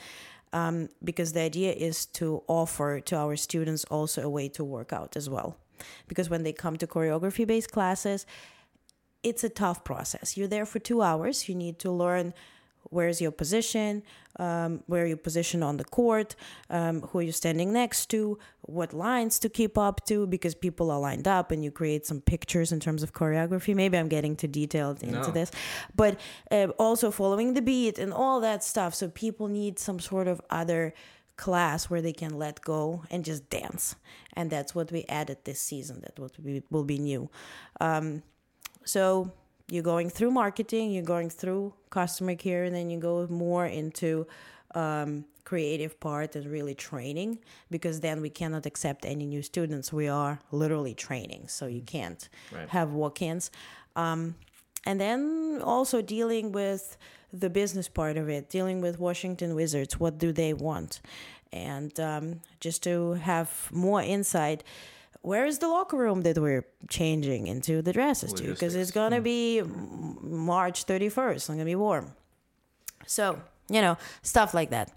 Um, 0.53 0.89
because 1.03 1.33
the 1.33 1.41
idea 1.41 1.73
is 1.73 2.07
to 2.07 2.43
offer 2.47 3.01
to 3.01 3.17
our 3.17 3.35
students 3.37 3.85
also 3.87 4.23
a 4.23 4.29
way 4.29 4.49
to 4.51 4.63
work 4.63 4.93
out 4.93 5.17
as 5.17 5.29
well. 5.29 5.57
Because 6.07 6.31
when 6.31 6.45
they 6.45 6.53
come 6.53 6.77
to 6.77 6.87
choreography 6.87 7.47
based 7.47 7.73
classes, 7.73 8.27
it's 9.23 9.43
a 9.43 9.49
tough 9.49 9.83
process. 9.83 10.37
You're 10.37 10.47
there 10.49 10.67
for 10.67 10.79
two 10.79 11.03
hours. 11.03 11.49
You 11.49 11.55
need 11.55 11.79
to 11.81 11.91
learn 11.91 12.35
where's 12.91 13.21
your 13.21 13.31
position, 13.33 14.03
um, 14.39 14.83
where 14.87 15.07
you 15.07 15.17
position 15.17 15.63
on 15.63 15.77
the 15.77 15.85
court, 15.85 16.35
um, 16.71 17.03
who 17.03 17.19
are 17.19 17.23
you're 17.23 17.33
standing 17.33 17.73
next 17.73 18.07
to, 18.11 18.39
what 18.63 18.93
lines 18.93 19.39
to 19.41 19.49
keep 19.49 19.77
up 19.79 20.05
to, 20.07 20.27
because 20.27 20.55
people 20.55 20.91
are 20.91 20.99
lined 20.99 21.29
up, 21.29 21.51
and 21.51 21.65
you 21.65 21.71
create 21.71 22.07
some 22.07 22.21
pictures 22.21 22.73
in 22.73 22.81
terms 22.81 23.03
of 23.03 23.13
choreography. 23.13 23.75
Maybe 23.75 23.97
I'm 23.97 24.09
getting 24.09 24.37
too 24.37 24.49
detailed 24.49 25.03
into 25.03 25.19
No. 25.19 25.31
this, 25.31 25.51
but 25.95 26.19
uh, 26.51 26.69
also 26.79 27.11
following 27.11 27.55
the 27.55 27.63
beat 27.63 27.99
and 27.99 28.13
all 28.13 28.41
that 28.41 28.65
stuff. 28.65 28.95
So 28.95 29.09
people 29.09 29.49
need 29.49 29.79
some 29.79 30.01
sort 30.01 30.29
of 30.29 30.41
other 30.51 30.95
class 31.37 31.91
where 31.91 32.01
they 32.01 32.13
can 32.13 32.39
let 32.39 32.61
go 32.61 33.03
and 33.11 33.25
just 33.25 33.51
dance, 33.51 33.97
and 34.35 34.51
that's 34.51 34.75
what 34.75 34.93
we 34.93 35.05
added 35.09 35.39
this 35.45 35.61
season. 35.61 36.01
That 36.03 36.19
what 36.19 36.33
we 36.39 36.63
will 36.71 36.85
be 36.85 36.99
new. 36.99 37.29
Um, 37.81 38.23
so 38.85 39.33
you're 39.69 39.83
going 39.83 40.11
through 40.11 40.31
marketing, 40.31 40.91
you're 40.93 41.03
going 41.05 41.31
through 41.31 41.73
customer 41.91 42.35
care, 42.35 42.65
and 42.65 42.75
then 42.75 42.91
you 42.91 42.99
go 42.99 43.27
more 43.29 43.67
into 43.67 44.27
um, 44.75 45.25
creative 45.45 45.99
part 46.01 46.37
and 46.37 46.47
really 46.51 46.75
training 46.75 47.39
because 47.71 48.01
then 48.01 48.21
we 48.21 48.31
cannot 48.31 48.67
accept 48.67 49.05
any 49.05 49.27
new 49.27 49.43
students. 49.43 49.93
We 49.93 50.09
are 50.09 50.41
literally 50.51 50.95
training, 50.95 51.49
so 51.49 51.67
you 51.67 51.83
can't 51.83 52.29
Right. 52.53 52.69
have 52.71 52.93
walk-ins. 52.93 53.51
Um, 53.97 54.35
and 54.87 55.01
then 55.01 55.61
also 55.63 56.03
dealing 56.03 56.53
with 56.53 56.97
the 57.33 57.49
business 57.51 57.89
part 57.89 58.17
of 58.17 58.29
it, 58.29 58.49
dealing 58.51 58.81
with 58.81 58.99
Washington 58.99 59.55
Wizards. 59.55 59.99
What 59.99 60.19
do 60.19 60.33
they 60.33 60.53
want? 60.53 61.01
And 61.53 61.99
um, 62.01 62.41
just 62.61 62.83
to 62.83 63.13
have 63.15 63.69
more 63.73 64.03
insight, 64.03 64.63
where 65.25 65.47
is 65.47 65.59
the 65.59 65.69
locker 65.69 65.97
room 65.97 66.21
that 66.23 66.39
we're 66.39 66.67
changing 66.89 67.47
into 67.47 67.81
the 67.81 67.93
dresses 67.93 68.33
to? 68.35 68.43
Because 68.43 68.75
it's 68.75 68.91
gonna 68.91 69.19
hmm. 69.19 69.23
be 69.23 69.63
March 69.63 70.87
31st. 70.87 71.35
It's 71.35 71.49
gonna 71.49 71.65
be 71.65 71.75
warm. 71.75 72.13
So 73.07 73.41
you 73.69 73.81
know 73.81 73.97
stuff 74.23 74.55
like 74.55 74.71
that. 74.71 74.93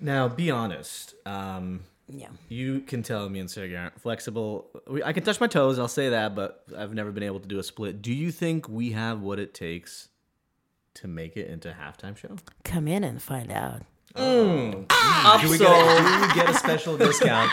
Now, 0.00 0.28
be 0.28 0.50
honest. 0.50 1.14
Um, 1.26 1.80
Yeah. 2.08 2.28
you 2.48 2.80
can 2.80 3.02
tell 3.02 3.28
me 3.28 3.38
and 3.38 3.50
Sergey 3.50 3.76
aren't 3.76 4.00
flexible. 4.00 4.68
I 5.04 5.12
can 5.12 5.22
touch 5.22 5.40
my 5.40 5.46
toes. 5.46 5.78
I'll 5.78 5.88
say 5.88 6.10
that, 6.10 6.34
but 6.34 6.64
I've 6.76 6.92
never 6.92 7.12
been 7.12 7.22
able 7.22 7.40
to 7.40 7.48
do 7.48 7.58
a 7.58 7.62
split. 7.62 8.02
Do 8.02 8.12
you 8.12 8.32
think 8.32 8.68
we 8.68 8.92
have 8.92 9.20
what 9.20 9.38
it 9.38 9.54
takes 9.54 10.08
to 10.94 11.08
make 11.08 11.36
it 11.36 11.48
into 11.48 11.70
a 11.70 11.72
halftime 11.72 12.16
show? 12.16 12.36
Come 12.64 12.88
in 12.88 13.04
and 13.04 13.22
find 13.22 13.50
out. 13.52 13.82
Oh. 14.16 14.46
Mm. 14.46 14.86
Ah! 14.90 15.38
Do 15.40 15.50
we, 15.50 15.56
get 15.56 15.68
do 15.68 16.28
we 16.28 16.34
get 16.34 16.50
a 16.50 16.54
special 16.54 16.98
discount 17.06 17.50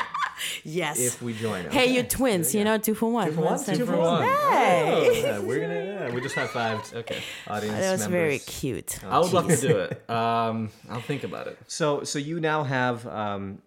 Yes. 0.64 1.00
if 1.00 1.22
we 1.22 1.34
join? 1.34 1.70
hey, 1.70 1.94
you're 1.94 2.04
twins. 2.04 2.54
You 2.56 2.64
know, 2.64 2.78
two 2.78 2.94
for 2.96 3.12
one. 3.12 3.28
Two 3.28 3.34
for 3.34 3.42
one? 3.42 3.54
One 3.56 3.64
Two 3.66 3.86
for 3.86 3.94
cent 3.94 4.00
one. 4.00 4.24
Hey. 4.24 5.22
Yeah, 5.24 5.40
we're 5.40 5.60
gonna. 5.62 5.74
Yeah, 5.86 6.12
we 6.14 6.22
just 6.22 6.36
high 6.36 6.48
fived. 6.48 6.96
Okay. 6.96 7.22
Audience 7.48 7.78
That 7.78 7.92
was 7.92 8.06
very 8.08 8.30
members. 8.40 8.46
cute. 8.46 9.04
I 9.04 9.20
would 9.20 9.34
love 9.34 9.48
to 9.48 9.58
do 9.58 9.78
it. 9.78 10.04
Um, 10.10 10.70
I'll 10.90 11.02
think 11.02 11.24
about 11.24 11.48
it. 11.48 11.58
So, 11.68 12.04
so 12.04 12.20
you 12.20 12.40
now 12.40 12.64
have. 12.64 13.06
Um, 13.08 13.62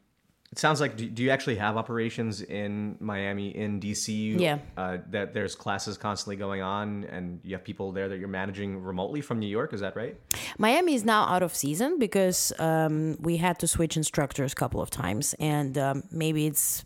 it 0.53 0.59
sounds 0.59 0.83
like. 0.83 0.97
Do, 0.97 1.09
do 1.09 1.23
you 1.23 1.31
actually 1.31 1.57
have 1.57 1.79
operations 1.79 2.43
in 2.43 2.97
Miami, 3.01 3.57
in 3.57 3.81
DC? 3.81 4.39
Yeah. 4.39 4.59
Uh, 4.77 4.99
that 5.09 5.33
there's 5.33 5.55
classes 5.55 5.97
constantly 5.97 6.37
going 6.37 6.61
on, 6.61 7.05
and 7.05 7.41
you 7.43 7.55
have 7.55 7.65
people 7.65 7.91
there 7.91 8.07
that 8.11 8.19
you're 8.19 8.29
managing 8.29 8.83
remotely 8.83 9.23
from 9.23 9.39
New 9.39 9.47
York. 9.47 9.73
Is 9.73 9.81
that 9.81 9.97
right? 9.97 10.15
Miami 10.59 10.95
is 10.95 11.07
now 11.07 11.25
out 11.25 11.43
of 11.43 11.55
season 11.55 11.99
because 11.99 12.53
um, 12.59 13.17
we 13.19 13.39
had 13.39 13.59
to 13.61 13.67
switch 13.67 13.97
instructors 13.97 14.53
a 14.53 14.55
couple 14.55 14.83
of 14.83 14.91
times, 14.91 15.35
and 15.41 15.79
um, 15.79 16.03
maybe 16.11 16.47
it's 16.47 16.85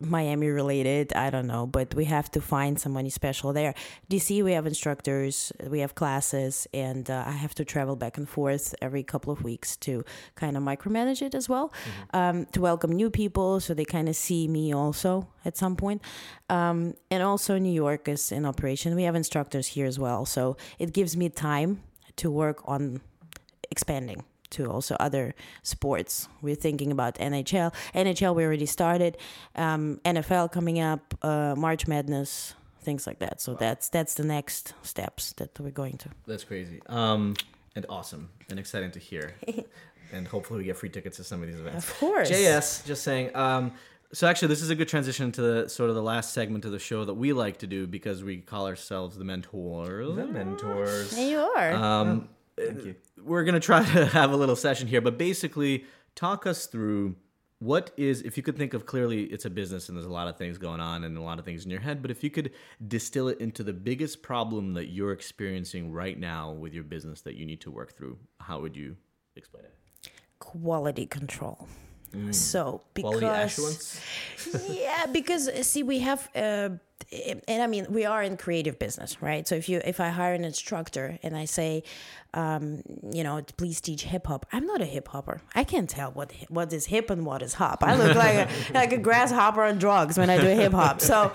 Miami 0.00 0.48
related. 0.48 1.12
I 1.14 1.30
don't 1.30 1.46
know, 1.46 1.66
but 1.66 1.94
we 1.94 2.04
have 2.06 2.30
to 2.32 2.40
find 2.40 2.80
somebody 2.80 3.10
special 3.10 3.52
there. 3.52 3.74
DC, 4.10 4.42
we 4.42 4.52
have 4.52 4.66
instructors, 4.66 5.52
we 5.66 5.80
have 5.80 5.94
classes, 5.94 6.66
and 6.72 7.10
uh, 7.10 7.24
I 7.26 7.32
have 7.32 7.54
to 7.56 7.64
travel 7.64 7.96
back 7.96 8.18
and 8.18 8.28
forth 8.28 8.74
every 8.80 9.02
couple 9.02 9.32
of 9.32 9.42
weeks 9.42 9.76
to 9.78 10.04
kind 10.34 10.56
of 10.56 10.62
micromanage 10.62 11.22
it 11.22 11.34
as 11.34 11.48
well, 11.48 11.72
um, 12.12 12.46
to 12.46 12.60
welcome 12.60 12.92
new 12.92 13.10
people 13.10 13.60
so 13.60 13.74
they 13.74 13.84
kind 13.84 14.08
of 14.08 14.16
see 14.16 14.48
me 14.48 14.72
also 14.72 15.28
at 15.44 15.56
some 15.56 15.76
point. 15.76 16.02
Um, 16.48 16.94
and 17.10 17.22
also, 17.22 17.58
New 17.58 17.72
York 17.72 18.08
is 18.08 18.32
in 18.32 18.44
operation. 18.44 18.94
We 18.94 19.04
have 19.04 19.14
instructors 19.14 19.68
here 19.68 19.86
as 19.86 19.98
well, 19.98 20.24
so 20.26 20.56
it 20.78 20.92
gives 20.92 21.16
me 21.16 21.28
time 21.28 21.82
to 22.16 22.30
work 22.30 22.62
on 22.66 23.00
expanding 23.70 24.24
to 24.50 24.70
also 24.70 24.96
other 25.00 25.34
sports. 25.62 26.28
We're 26.42 26.54
thinking 26.54 26.92
about 26.92 27.16
NHL. 27.16 27.72
NHL 27.94 28.34
we 28.34 28.44
already 28.44 28.66
started. 28.66 29.16
Um, 29.54 30.00
NFL 30.04 30.52
coming 30.52 30.80
up, 30.80 31.14
uh, 31.22 31.54
March 31.56 31.86
Madness, 31.86 32.54
things 32.82 33.06
like 33.06 33.18
that. 33.20 33.40
So 33.40 33.54
that's 33.54 33.88
that's 33.88 34.14
the 34.14 34.24
next 34.24 34.74
steps 34.82 35.32
that 35.34 35.58
we're 35.58 35.70
going 35.70 35.98
to. 35.98 36.08
That's 36.26 36.44
crazy. 36.44 36.80
Um, 36.86 37.34
and 37.76 37.86
awesome 37.88 38.30
and 38.48 38.58
exciting 38.58 38.90
to 38.92 38.98
hear. 38.98 39.34
and 40.12 40.26
hopefully 40.26 40.58
we 40.58 40.64
get 40.64 40.76
free 40.76 40.88
tickets 40.88 41.16
to 41.18 41.24
some 41.24 41.42
of 41.42 41.48
these 41.48 41.60
events. 41.60 41.88
Of 41.88 41.98
course. 41.98 42.30
JS, 42.30 42.86
just 42.86 43.02
saying. 43.02 43.34
Um, 43.36 43.72
so 44.12 44.26
actually, 44.26 44.48
this 44.48 44.60
is 44.60 44.70
a 44.70 44.74
good 44.74 44.88
transition 44.88 45.30
to 45.32 45.40
the 45.40 45.68
sort 45.68 45.88
of 45.88 45.94
the 45.94 46.02
last 46.02 46.34
segment 46.34 46.64
of 46.64 46.72
the 46.72 46.80
show 46.80 47.04
that 47.04 47.14
we 47.14 47.32
like 47.32 47.58
to 47.58 47.68
do 47.68 47.86
because 47.86 48.24
we 48.24 48.38
call 48.38 48.66
ourselves 48.66 49.16
the 49.16 49.24
mentors. 49.24 50.16
The 50.16 50.26
mentors. 50.26 51.12
There 51.12 51.30
you 51.30 51.38
are. 51.38 51.72
Um, 51.72 52.28
Thank 52.66 52.84
you. 52.84 52.94
we're 53.22 53.44
gonna 53.44 53.60
try 53.60 53.84
to 53.94 54.06
have 54.06 54.32
a 54.32 54.36
little 54.36 54.56
session 54.56 54.88
here, 54.88 55.00
but 55.00 55.18
basically, 55.18 55.84
talk 56.14 56.46
us 56.46 56.66
through 56.66 57.16
what 57.60 57.90
is 57.98 58.22
if 58.22 58.38
you 58.38 58.42
could 58.42 58.56
think 58.56 58.72
of 58.72 58.86
clearly 58.86 59.24
it's 59.24 59.44
a 59.44 59.50
business 59.50 59.88
and 59.88 59.96
there's 59.96 60.06
a 60.06 60.10
lot 60.10 60.26
of 60.28 60.36
things 60.38 60.56
going 60.56 60.80
on 60.80 61.04
and 61.04 61.16
a 61.18 61.20
lot 61.20 61.38
of 61.38 61.44
things 61.44 61.64
in 61.64 61.70
your 61.70 61.80
head, 61.80 62.00
but 62.00 62.10
if 62.10 62.24
you 62.24 62.30
could 62.30 62.52
distill 62.88 63.28
it 63.28 63.38
into 63.38 63.62
the 63.62 63.72
biggest 63.72 64.22
problem 64.22 64.72
that 64.72 64.86
you're 64.86 65.12
experiencing 65.12 65.92
right 65.92 66.18
now 66.18 66.52
with 66.52 66.72
your 66.72 66.84
business 66.84 67.20
that 67.20 67.34
you 67.34 67.44
need 67.44 67.60
to 67.60 67.70
work 67.70 67.94
through, 67.94 68.16
how 68.40 68.60
would 68.60 68.74
you 68.74 68.96
explain 69.36 69.64
it? 69.64 70.10
Quality 70.38 71.04
control. 71.04 71.68
So 72.32 72.82
because 72.94 73.20
Quality 73.20 73.26
assurance. 73.26 74.00
yeah 74.68 75.06
because 75.06 75.46
uh, 75.48 75.62
see 75.62 75.84
we 75.84 76.00
have 76.00 76.28
uh, 76.34 76.70
and 77.48 77.62
i 77.62 77.66
mean 77.66 77.86
we 77.90 78.04
are 78.04 78.22
in 78.22 78.36
creative 78.36 78.78
business 78.78 79.20
right? 79.20 79.46
So 79.46 79.54
if 79.54 79.68
you 79.68 79.80
if 79.84 80.00
i 80.00 80.08
hire 80.10 80.34
an 80.34 80.44
instructor 80.44 81.18
and 81.22 81.36
i 81.36 81.44
say 81.44 81.82
um, 82.32 82.82
you 83.12 83.24
know 83.24 83.42
please 83.56 83.80
teach 83.80 84.04
hip 84.04 84.26
hop 84.26 84.46
i'm 84.52 84.66
not 84.66 84.80
a 84.80 84.84
hip 84.84 85.08
hopper. 85.08 85.40
I 85.54 85.64
can't 85.64 85.90
tell 85.90 86.12
what 86.12 86.32
what 86.48 86.72
is 86.72 86.86
hip 86.86 87.10
and 87.10 87.26
what 87.26 87.42
is 87.42 87.54
hop. 87.54 87.82
I 87.82 87.96
look 87.96 88.14
like 88.14 88.34
a 88.34 88.48
like 88.74 88.92
a 88.92 88.98
grasshopper 88.98 89.62
on 89.62 89.78
drugs 89.78 90.16
when 90.18 90.30
i 90.30 90.38
do 90.38 90.46
hip 90.46 90.72
hop. 90.72 91.00
So 91.00 91.32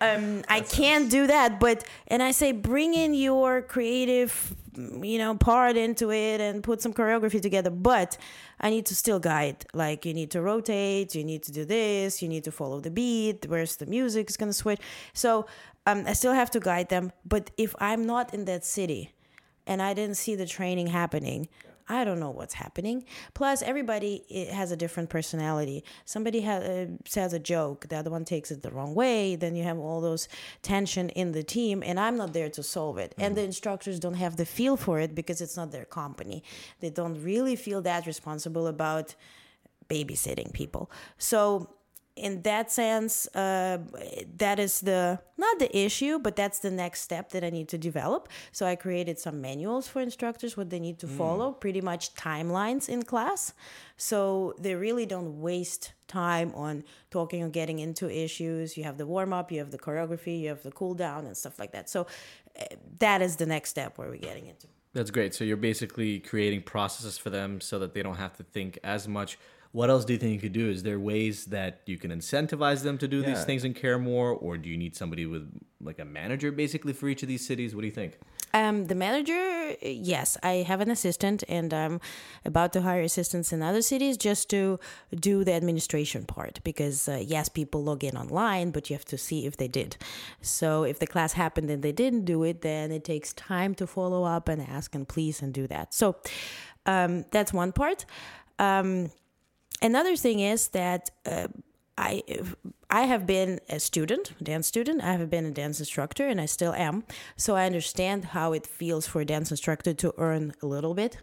um, 0.00 0.42
i 0.48 0.60
can't 0.60 1.10
do 1.10 1.26
that 1.26 1.60
but 1.60 1.84
and 2.06 2.22
i 2.22 2.30
say 2.30 2.52
bring 2.52 2.94
in 2.94 3.14
your 3.14 3.62
creative 3.62 4.54
you 5.02 5.18
know 5.18 5.34
part 5.34 5.76
into 5.76 6.10
it 6.12 6.40
and 6.40 6.62
put 6.62 6.80
some 6.80 6.92
choreography 6.92 7.42
together 7.42 7.70
but 7.70 8.16
i 8.60 8.70
need 8.70 8.86
to 8.86 8.94
still 8.94 9.18
guide. 9.18 9.66
Like 9.74 10.06
you 10.06 10.14
need 10.14 10.30
to 10.32 10.40
rotate 10.40 11.14
you 11.14 11.24
need 11.24 11.42
to 11.44 11.52
do 11.52 11.64
this 11.64 12.22
you 12.22 12.28
need 12.28 12.44
to 12.44 12.52
follow 12.52 12.80
the 12.80 12.90
beat 12.90 13.46
where's 13.48 13.76
the 13.76 13.86
music 13.86 14.30
is 14.30 14.36
going 14.36 14.50
to 14.50 14.54
switch 14.54 14.80
so 15.12 15.46
um, 15.86 16.04
i 16.06 16.12
still 16.12 16.32
have 16.32 16.50
to 16.50 16.60
guide 16.60 16.88
them 16.88 17.12
but 17.24 17.50
if 17.56 17.74
i'm 17.78 18.04
not 18.04 18.32
in 18.32 18.44
that 18.44 18.64
city 18.64 19.12
and 19.66 19.82
i 19.82 19.92
didn't 19.94 20.16
see 20.16 20.34
the 20.34 20.46
training 20.46 20.88
happening 20.88 21.48
I 21.88 22.04
don't 22.04 22.20
know 22.20 22.30
what's 22.30 22.54
happening. 22.54 23.04
Plus, 23.34 23.62
everybody 23.62 24.22
has 24.52 24.70
a 24.70 24.76
different 24.76 25.08
personality. 25.08 25.84
Somebody 26.04 26.42
ha- 26.42 26.58
uh, 26.58 26.86
says 27.06 27.32
a 27.32 27.38
joke, 27.38 27.88
the 27.88 27.96
other 27.96 28.10
one 28.10 28.24
takes 28.24 28.50
it 28.50 28.62
the 28.62 28.70
wrong 28.70 28.94
way. 28.94 29.36
Then 29.36 29.56
you 29.56 29.64
have 29.64 29.78
all 29.78 30.00
those 30.00 30.28
tension 30.60 31.08
in 31.10 31.32
the 31.32 31.42
team, 31.42 31.82
and 31.84 31.98
I'm 31.98 32.16
not 32.16 32.34
there 32.34 32.50
to 32.50 32.62
solve 32.62 32.98
it. 32.98 33.14
And 33.18 33.36
the 33.36 33.42
instructors 33.42 33.98
don't 33.98 34.14
have 34.14 34.36
the 34.36 34.44
feel 34.44 34.76
for 34.76 35.00
it 35.00 35.14
because 35.14 35.40
it's 35.40 35.56
not 35.56 35.72
their 35.72 35.86
company. 35.86 36.42
They 36.80 36.90
don't 36.90 37.22
really 37.22 37.56
feel 37.56 37.80
that 37.82 38.06
responsible 38.06 38.66
about 38.66 39.14
babysitting 39.88 40.52
people. 40.52 40.90
So 41.16 41.70
in 42.18 42.42
that 42.42 42.70
sense, 42.70 43.26
uh, 43.34 43.78
that 44.36 44.58
is 44.58 44.80
the 44.80 45.20
not 45.36 45.58
the 45.58 45.76
issue, 45.76 46.18
but 46.18 46.34
that's 46.36 46.58
the 46.58 46.70
next 46.70 47.02
step 47.02 47.30
that 47.30 47.44
I 47.44 47.50
need 47.50 47.68
to 47.68 47.78
develop. 47.78 48.28
So 48.52 48.66
I 48.66 48.74
created 48.76 49.18
some 49.18 49.40
manuals 49.40 49.86
for 49.86 50.00
instructors 50.00 50.56
what 50.56 50.70
they 50.70 50.80
need 50.80 50.98
to 50.98 51.06
follow, 51.06 51.52
pretty 51.52 51.80
much 51.80 52.14
timelines 52.14 52.88
in 52.88 53.04
class, 53.04 53.52
so 53.96 54.54
they 54.58 54.74
really 54.74 55.06
don't 55.06 55.40
waste 55.40 55.92
time 56.08 56.52
on 56.54 56.84
talking 57.10 57.42
or 57.42 57.48
getting 57.48 57.78
into 57.78 58.10
issues. 58.10 58.76
You 58.76 58.84
have 58.84 58.98
the 58.98 59.06
warm 59.06 59.32
up, 59.32 59.52
you 59.52 59.58
have 59.60 59.70
the 59.70 59.78
choreography, 59.78 60.40
you 60.40 60.48
have 60.48 60.62
the 60.62 60.72
cool 60.72 60.94
down 60.94 61.26
and 61.26 61.36
stuff 61.36 61.58
like 61.58 61.72
that. 61.72 61.88
So 61.88 62.06
uh, 62.58 62.64
that 62.98 63.22
is 63.22 63.36
the 63.36 63.46
next 63.46 63.70
step 63.70 63.98
where 63.98 64.08
we're 64.08 64.16
getting 64.16 64.46
into. 64.46 64.66
That's 64.94 65.10
great. 65.10 65.34
So 65.34 65.44
you're 65.44 65.56
basically 65.56 66.18
creating 66.18 66.62
processes 66.62 67.18
for 67.18 67.30
them 67.30 67.60
so 67.60 67.78
that 67.78 67.94
they 67.94 68.02
don't 68.02 68.16
have 68.16 68.36
to 68.38 68.42
think 68.42 68.78
as 68.82 69.06
much. 69.06 69.38
What 69.78 69.90
else 69.90 70.04
do 70.04 70.12
you 70.12 70.18
think 70.18 70.32
you 70.32 70.40
could 70.40 70.52
do? 70.52 70.68
Is 70.68 70.82
there 70.82 70.98
ways 70.98 71.44
that 71.56 71.82
you 71.86 71.98
can 71.98 72.10
incentivize 72.10 72.82
them 72.82 72.98
to 72.98 73.06
do 73.06 73.22
these 73.22 73.44
things 73.44 73.62
and 73.62 73.76
care 73.76 73.96
more, 73.96 74.32
or 74.32 74.58
do 74.58 74.68
you 74.68 74.76
need 74.76 74.96
somebody 74.96 75.24
with 75.24 75.48
like 75.80 76.00
a 76.00 76.04
manager 76.04 76.50
basically 76.50 76.92
for 76.92 77.08
each 77.08 77.22
of 77.22 77.28
these 77.28 77.46
cities? 77.46 77.76
What 77.76 77.82
do 77.82 77.86
you 77.86 77.92
think? 77.92 78.18
Um, 78.52 78.86
the 78.86 78.96
manager, 78.96 79.76
yes, 79.80 80.36
I 80.42 80.64
have 80.70 80.80
an 80.80 80.90
assistant, 80.90 81.44
and 81.48 81.72
I'm 81.72 82.00
about 82.44 82.72
to 82.72 82.80
hire 82.82 83.02
assistants 83.02 83.52
in 83.52 83.62
other 83.62 83.80
cities 83.80 84.16
just 84.16 84.50
to 84.50 84.80
do 85.14 85.44
the 85.44 85.52
administration 85.52 86.24
part. 86.24 86.58
Because 86.64 87.08
uh, 87.08 87.22
yes, 87.24 87.48
people 87.48 87.84
log 87.84 88.02
in 88.02 88.16
online, 88.16 88.72
but 88.72 88.90
you 88.90 88.94
have 88.94 89.04
to 89.04 89.16
see 89.16 89.46
if 89.46 89.58
they 89.58 89.68
did. 89.68 89.96
So 90.42 90.82
if 90.82 90.98
the 90.98 91.06
class 91.06 91.34
happened 91.34 91.70
and 91.70 91.84
they 91.84 91.92
didn't 91.92 92.24
do 92.24 92.42
it, 92.42 92.62
then 92.62 92.90
it 92.90 93.04
takes 93.04 93.32
time 93.32 93.76
to 93.76 93.86
follow 93.86 94.24
up 94.24 94.48
and 94.48 94.60
ask 94.60 94.96
and 94.96 95.06
please 95.06 95.40
and 95.40 95.54
do 95.54 95.68
that. 95.68 95.94
So 95.94 96.16
um, 96.84 97.26
that's 97.30 97.52
one 97.52 97.70
part. 97.70 98.06
Um, 98.58 99.12
another 99.82 100.16
thing 100.16 100.40
is 100.40 100.68
that 100.68 101.10
uh, 101.26 101.48
I 101.96 102.22
I 102.90 103.02
have 103.02 103.26
been 103.26 103.60
a 103.68 103.78
student, 103.78 104.32
a 104.40 104.44
dance 104.44 104.66
student. 104.66 105.02
I 105.02 105.12
have 105.12 105.28
been 105.28 105.46
a 105.46 105.50
dance 105.50 105.80
instructor, 105.80 106.26
and 106.28 106.40
I 106.40 106.46
still 106.46 106.72
am. 106.72 107.04
So 107.36 107.56
I 107.56 107.66
understand 107.66 108.24
how 108.26 108.52
it 108.52 108.66
feels 108.66 109.06
for 109.06 109.20
a 109.20 109.24
dance 109.24 109.50
instructor 109.50 109.94
to 109.94 110.14
earn 110.16 110.52
a 110.62 110.66
little 110.66 110.94
bit, 110.94 111.18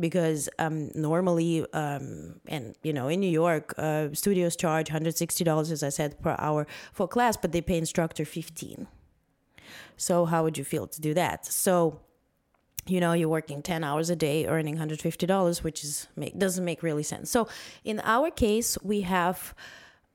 because 0.00 0.48
um, 0.58 0.90
normally, 0.94 1.66
um, 1.72 2.40
and 2.48 2.74
you 2.82 2.92
know, 2.92 3.08
in 3.08 3.20
New 3.20 3.30
York, 3.30 3.74
uh, 3.78 4.08
studios 4.12 4.56
charge 4.56 4.88
hundred 4.88 5.16
sixty 5.16 5.44
dollars, 5.44 5.70
as 5.70 5.82
I 5.82 5.90
said, 5.90 6.20
per 6.22 6.34
hour 6.38 6.66
for 6.92 7.06
class, 7.06 7.36
but 7.36 7.52
they 7.52 7.60
pay 7.60 7.78
instructor 7.78 8.24
fifteen. 8.24 8.86
So 9.96 10.24
how 10.24 10.42
would 10.42 10.58
you 10.58 10.64
feel 10.64 10.86
to 10.86 11.00
do 11.00 11.14
that? 11.14 11.46
So 11.46 12.00
you 12.86 13.00
know 13.00 13.12
you're 13.12 13.28
working 13.28 13.62
10 13.62 13.84
hours 13.84 14.10
a 14.10 14.16
day 14.16 14.46
earning 14.46 14.76
$150 14.76 15.62
which 15.62 15.84
is 15.84 16.08
make, 16.16 16.38
doesn't 16.38 16.64
make 16.64 16.82
really 16.82 17.02
sense. 17.02 17.30
So 17.30 17.48
in 17.84 18.00
our 18.04 18.30
case 18.30 18.78
we 18.82 19.02
have 19.02 19.54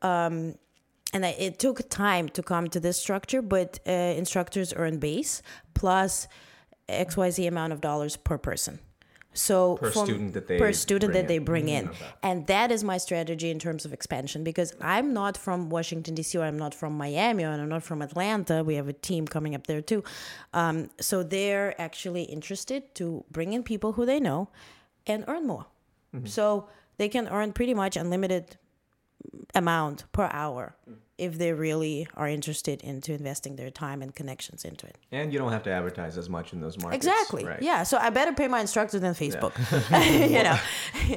um, 0.02 0.56
and 1.12 1.26
it 1.26 1.58
took 1.58 1.90
time 1.90 2.30
to 2.30 2.44
come 2.44 2.68
to 2.70 2.80
this 2.80 2.98
structure 2.98 3.42
but 3.42 3.80
uh, 3.88 3.92
instructors 3.92 4.74
earn 4.76 5.00
base 5.00 5.42
plus 5.74 6.28
xyz 6.88 7.48
amount 7.48 7.74
of 7.74 7.82
dollars 7.82 8.16
per 8.16 8.38
person 8.38 8.80
so 9.34 9.78
Per 9.78 9.92
student 9.92 10.34
that 10.34 10.48
they 10.48 10.58
per 10.58 10.74
student 10.74 11.12
bring 11.14 11.22
that 11.22 11.28
they 11.28 11.36
in. 11.36 11.44
bring 11.46 11.70
in. 11.70 11.90
And 12.24 12.48
that 12.48 12.72
is 12.72 12.84
my 12.84 12.98
strategy 12.98 13.50
in 13.52 13.60
terms 13.60 13.86
of 13.86 13.94
expansion 13.94 14.44
because 14.44 14.74
i'm 14.82 15.14
not 15.14 15.38
from 15.38 15.70
washington 15.70 16.16
d.c 16.16 16.38
or 16.38 16.44
i'm 16.44 16.58
not 16.58 16.74
from 16.74 16.94
miami 16.98 17.44
or 17.44 17.50
i'm 17.50 17.70
not 17.70 17.84
from 17.84 18.02
atlanta. 18.02 18.64
We 18.64 18.76
have 18.76 18.88
a 18.88 18.94
team 18.94 19.28
coming 19.28 19.54
up 19.56 19.68
there 19.68 19.82
too. 19.82 20.04
Um, 20.54 20.90
so 21.00 21.22
they're 21.24 21.80
actually 21.80 22.24
interested 22.24 22.96
to 22.96 23.24
bring 23.32 23.54
in 23.54 23.62
people 23.64 23.94
who 23.94 24.06
they 24.06 24.20
know 24.20 24.50
and 25.06 25.24
earn 25.28 25.46
more. 25.48 25.66
So 26.26 26.68
they 26.98 27.08
can 27.08 27.28
earn 27.28 27.54
pretty 27.54 27.76
much 27.76 27.96
unlimited 27.96 28.58
amount 29.56 30.06
per 30.12 30.30
hour 30.32 30.76
if 31.20 31.38
they 31.38 31.52
really 31.52 32.08
are 32.16 32.30
interested 32.30 32.82
into 32.82 33.14
investing 33.14 33.58
their 33.58 33.70
time 33.70 34.02
and 34.02 34.16
connections 34.16 34.64
into 34.64 34.88
it. 34.88 34.98
And 35.12 35.34
you 35.34 35.38
don't 35.38 35.52
have 35.52 35.64
to 35.64 35.70
advertise 35.70 36.18
as 36.18 36.30
much 36.30 36.54
in 36.54 36.62
those 36.62 36.78
markets. 36.78 37.06
exactly. 37.06 37.44
Right. 37.44 37.62
yeah. 37.62 37.84
So 37.84 37.98
i 37.98 38.10
better 38.10 38.32
pay 38.32 38.48
my 38.48 38.62
instructor 38.62 39.00
than 39.00 39.14
facebook. 39.14 39.54
You 40.30 40.44
know? 40.44 40.60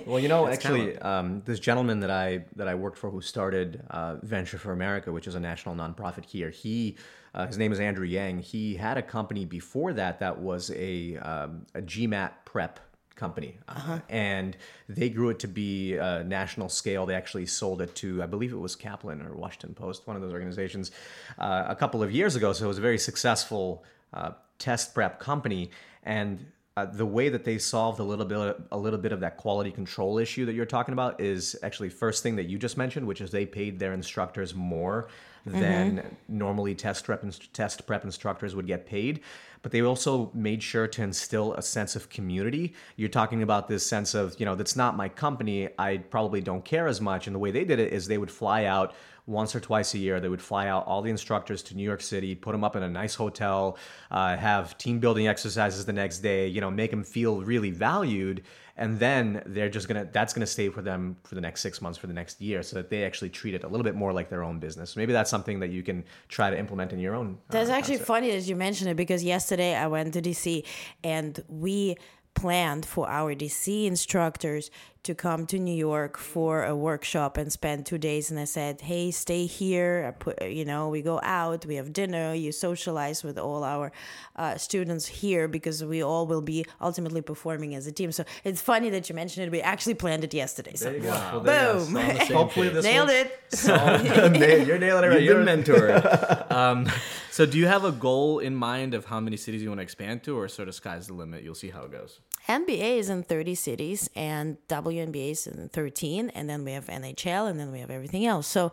Well, 0.07 0.19
you 0.19 0.29
know, 0.29 0.49
actually, 0.49 0.99
um, 0.99 1.43
this 1.45 1.61
gentleman 1.61 2.01
that 2.01 2.11
I 2.11 2.45
that 2.57 2.67
I 2.67 2.75
worked 2.75 2.99
for, 2.99 3.11
who 3.11 3.21
started 3.21 3.83
uh, 3.91 4.17
Venture 4.23 4.59
for 4.59 4.73
America, 4.73 5.13
which 5.13 5.27
is 5.27 5.35
a 5.35 5.41
national 5.41 5.75
nonprofit 5.77 6.25
here, 6.25 6.51
he 6.51 6.97
uh, 7.35 7.47
his 7.47 7.59
name 7.59 7.73
is 7.73 7.79
Andrew 7.79 8.07
Yang. 8.07 8.41
He 8.41 8.75
had 8.75 8.99
a 8.99 9.03
company 9.03 9.45
before 9.45 9.93
that 9.93 10.19
that 10.21 10.39
was 10.39 10.71
a 10.75 11.17
um, 11.19 11.67
a 11.75 11.81
GMAT 11.83 12.33
prep 12.45 12.81
company, 13.23 13.57
uh, 13.69 14.01
and 14.09 14.57
they 14.89 15.09
grew 15.09 15.31
it 15.31 15.39
to 15.39 15.49
be 15.49 15.95
a 15.95 16.25
national 16.25 16.69
scale. 16.69 17.07
They 17.07 17.15
actually 17.15 17.47
sold 17.47 17.81
it 17.81 17.95
to, 18.03 18.21
I 18.21 18.27
believe 18.27 18.53
it 18.53 18.63
was 18.69 18.75
Kaplan 18.75 19.23
or 19.23 19.33
Washington 19.45 19.75
Post, 19.75 20.09
one 20.09 20.17
of 20.17 20.23
those 20.23 20.33
organizations, 20.33 20.91
uh, 21.39 21.67
a 21.69 21.77
couple 21.77 22.03
of 22.03 22.11
years 22.11 22.35
ago. 22.35 22.53
So 22.53 22.65
it 22.65 22.69
was 22.75 22.79
a 22.79 22.87
very 22.91 22.99
successful 22.99 23.85
uh, 24.13 24.33
test 24.59 24.93
prep 24.93 25.21
company, 25.21 25.71
and 26.03 26.45
uh, 26.77 26.87
the 26.87 27.07
way 27.07 27.29
that 27.29 27.45
they 27.45 27.59
solved 27.59 28.01
a 28.01 28.03
little 28.13 28.25
bit 28.25 28.39
a 28.73 28.79
little 28.87 28.99
bit 28.99 29.13
of 29.13 29.21
that 29.21 29.37
quality 29.37 29.71
control 29.71 30.19
issue 30.19 30.45
that 30.47 30.55
you're 30.55 30.73
talking 30.79 30.95
about 30.95 31.21
is 31.21 31.55
actually 31.63 31.91
first 31.91 32.23
thing 32.25 32.35
that 32.37 32.47
you 32.51 32.59
just 32.59 32.77
mentioned, 32.77 33.07
which 33.07 33.21
is 33.21 33.31
they 33.31 33.47
paid 33.47 33.79
their 33.79 33.93
instructors 33.93 34.55
more 34.55 35.09
than 35.45 36.17
normally 36.29 36.75
test 36.75 37.05
prep 37.05 37.25
test 37.53 37.87
prep 37.87 38.05
instructors 38.05 38.55
would 38.55 38.67
get 38.67 38.87
paid. 38.87 39.21
But 39.63 39.73
they 39.73 39.81
also 39.81 40.31
made 40.35 40.63
sure 40.63 40.89
to 40.89 41.03
instill 41.03 41.55
a 41.55 41.63
sense 41.63 41.95
of 41.97 42.09
community. 42.09 42.75
You're 42.97 43.09
talking 43.09 43.43
about 43.43 43.69
this 43.69 43.87
sense 43.87 44.15
of 44.15 44.39
you 44.39 44.47
know 44.47 44.55
that's 44.55 44.77
not 44.77 44.97
my 44.97 45.09
company. 45.09 45.69
I 45.79 45.99
probably 45.99 46.41
don't 46.41 46.65
care 46.65 46.89
as 46.89 47.01
much. 47.01 47.27
And 47.27 47.35
the 47.35 47.39
way 47.39 47.51
they 47.51 47.65
did 47.65 47.79
it 47.79 47.93
is 47.93 48.07
they 48.07 48.19
would 48.19 48.31
fly 48.31 48.65
out 48.65 48.95
once 49.27 49.55
or 49.55 49.61
twice 49.61 49.95
a 49.95 49.99
year. 49.99 50.21
They 50.21 50.29
would 50.29 50.43
fly 50.43 50.69
out 50.69 50.87
all 50.87 51.03
the 51.03 51.11
instructors 51.11 51.63
to 51.65 51.77
New 51.77 51.85
York 51.85 52.01
City, 52.01 52.35
put 52.35 52.53
them 52.53 52.65
up 52.65 52.75
in 52.77 52.83
a 52.83 52.89
nice 52.89 53.15
hotel, 53.15 53.79
uh, 54.11 54.37
have 54.37 54.77
team 54.79 54.99
building 54.99 55.29
exercises 55.29 55.85
the 55.85 55.93
next 55.93 56.19
day. 56.19 56.49
You 56.49 56.61
know, 56.61 56.71
make 56.71 56.91
them 56.91 57.05
feel 57.05 57.41
really 57.43 57.71
valued, 57.71 58.43
and 58.77 58.99
then 58.99 59.43
they're 59.47 59.69
just 59.69 59.89
gonna 59.89 60.09
that's 60.13 60.33
gonna 60.33 60.47
stay 60.47 60.69
for 60.69 60.83
them 60.83 61.17
for 61.25 61.35
the 61.35 61.41
next 61.41 61.61
six 61.61 61.81
months, 61.83 61.99
for 61.99 62.07
the 62.07 62.15
next 62.15 62.41
year, 62.41 62.63
so 62.63 62.77
that 62.77 62.91
they 62.91 63.05
actually 63.05 63.31
treat 63.31 63.55
it 63.55 63.65
a 63.65 63.69
little 63.69 63.85
bit 63.85 63.95
more 63.95 64.13
like 64.13 64.29
their 64.31 64.43
own 64.43 64.59
business. 64.59 64.97
Maybe 64.97 65.13
that's 65.13 65.31
something 65.31 65.61
that 65.61 65.69
you 65.71 65.83
can 65.83 66.05
try 66.29 66.51
to 66.51 66.59
implement 66.59 66.93
in 66.93 66.99
your 66.99 67.15
own. 67.15 67.39
uh, 67.49 67.53
That's 67.53 67.71
actually 67.71 67.97
concept. 67.97 68.07
funny 68.09 68.31
that 68.31 68.43
you 68.47 68.57
mentioned 68.57 68.91
it 68.91 68.97
because 68.97 69.23
yesterday 69.23 69.75
I 69.75 69.87
went 69.89 70.15
to 70.15 70.23
DC 70.23 70.65
and 71.05 71.43
we 71.49 71.97
planned 72.35 72.87
for 72.87 73.09
our 73.11 73.35
DC 73.35 73.85
instructors 73.85 74.71
to 75.05 75.15
come 75.15 75.47
to 75.47 75.59
New 75.59 75.75
York 75.75 76.17
for 76.17 76.65
a 76.65 76.77
workshop 76.77 77.37
and 77.37 77.53
spend 77.53 77.87
two 77.87 77.99
days. 77.99 78.31
And 78.31 78.39
I 78.39 78.45
said, 78.45 78.81
"Hey, 78.81 79.11
stay 79.11 79.47
here. 79.47 80.05
I 80.07 80.11
put, 80.13 80.41
you 80.43 80.65
know, 80.65 80.89
we 80.89 81.03
go 81.03 81.21
out, 81.23 81.67
we 81.67 81.75
have 81.77 81.93
dinner, 81.93 82.35
you 82.35 82.53
socialize 82.53 83.25
with 83.25 83.37
all 83.39 83.65
our 83.65 83.91
uh, 84.37 84.57
students 84.57 85.07
here 85.07 85.49
because 85.49 85.85
we 85.85 86.03
all 86.03 86.27
will 86.27 86.41
be 86.43 86.65
ultimately 86.81 87.21
performing 87.23 87.75
as 87.75 87.87
a 87.87 87.93
team." 87.93 88.13
So 88.13 88.25
it's 88.45 88.63
funny 88.63 88.91
that 88.91 89.09
you 89.09 89.15
mentioned 89.15 89.47
it. 89.47 89.51
We 89.51 89.61
actually 89.61 89.95
planned 89.95 90.25
it 90.25 90.33
yesterday. 90.33 90.75
So 90.75 90.85
There 90.85 90.95
you 90.97 91.03
go. 91.03 91.11
Well, 91.11 91.41
there 91.41 91.73
you 91.73 91.79
go. 91.79 91.85
Boom. 91.85 91.95
So 91.95 92.01
On 92.01 92.09
the 92.15 92.25
same 92.27 92.37
Hopefully 92.37 92.69
this 92.69 92.85
nailed 92.85 93.11
it. 93.11 93.29
Nail- 93.67 94.67
You're 94.67 94.79
nailing 94.79 95.05
it 95.05 95.09
right. 95.09 95.23
You're 95.23 95.41
a 95.41 95.45
mentor. 95.45 96.47
um, 96.53 96.89
so, 97.31 97.47
do 97.47 97.59
you 97.59 97.67
have 97.67 97.85
a 97.85 97.93
goal 97.93 98.39
in 98.39 98.55
mind 98.55 98.95
of 98.95 99.07
how 99.07 99.19
many 99.19 99.37
cities 99.37 99.63
you 99.63 99.69
want 99.69 99.79
to 99.79 99.83
expand 99.83 100.23
to, 100.25 100.37
or 100.39 100.49
sort 100.49 100.69
of 100.69 100.75
sky's 100.75 101.07
the 101.07 101.15
limit? 101.15 101.43
You'll 101.43 101.55
see 101.55 101.71
how 101.71 101.83
it 101.83 101.91
goes. 101.91 102.21
NBA 102.49 102.99
is 102.99 103.09
in 103.09 103.23
30 103.23 103.55
cities 103.55 104.11
and 104.17 104.57
WNBA 104.69 104.92
is 104.99 105.47
in 105.47 105.69
13 105.69 106.31
and 106.31 106.49
then 106.49 106.65
we 106.65 106.73
have 106.73 106.87
NHL 106.87 107.49
and 107.49 107.59
then 107.59 107.73
we 107.73 107.81
have 107.81 107.91
everything 107.91 108.27
else. 108.27 108.47
So 108.47 108.73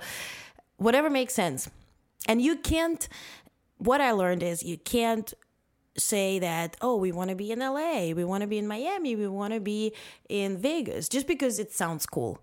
whatever 0.78 1.10
makes 1.10 1.34
sense. 1.34 1.70
And 2.28 2.42
you 2.42 2.56
can't 2.56 3.08
what 3.78 4.02
I 4.02 4.12
learned 4.12 4.44
is 4.44 4.64
you 4.64 4.78
can't 4.78 5.34
say 5.98 6.40
that 6.40 6.78
oh 6.82 6.96
we 6.96 7.12
want 7.12 7.30
to 7.30 7.36
be 7.36 7.52
in 7.52 7.60
LA, 7.60 8.12
we 8.14 8.24
want 8.24 8.42
to 8.42 8.48
be 8.48 8.58
in 8.58 8.68
Miami, 8.68 9.16
we 9.16 9.28
want 9.28 9.54
to 9.54 9.60
be 9.60 9.94
in 10.28 10.58
Vegas 10.58 11.10
just 11.10 11.28
because 11.28 11.60
it 11.60 11.72
sounds 11.72 12.06
cool. 12.06 12.40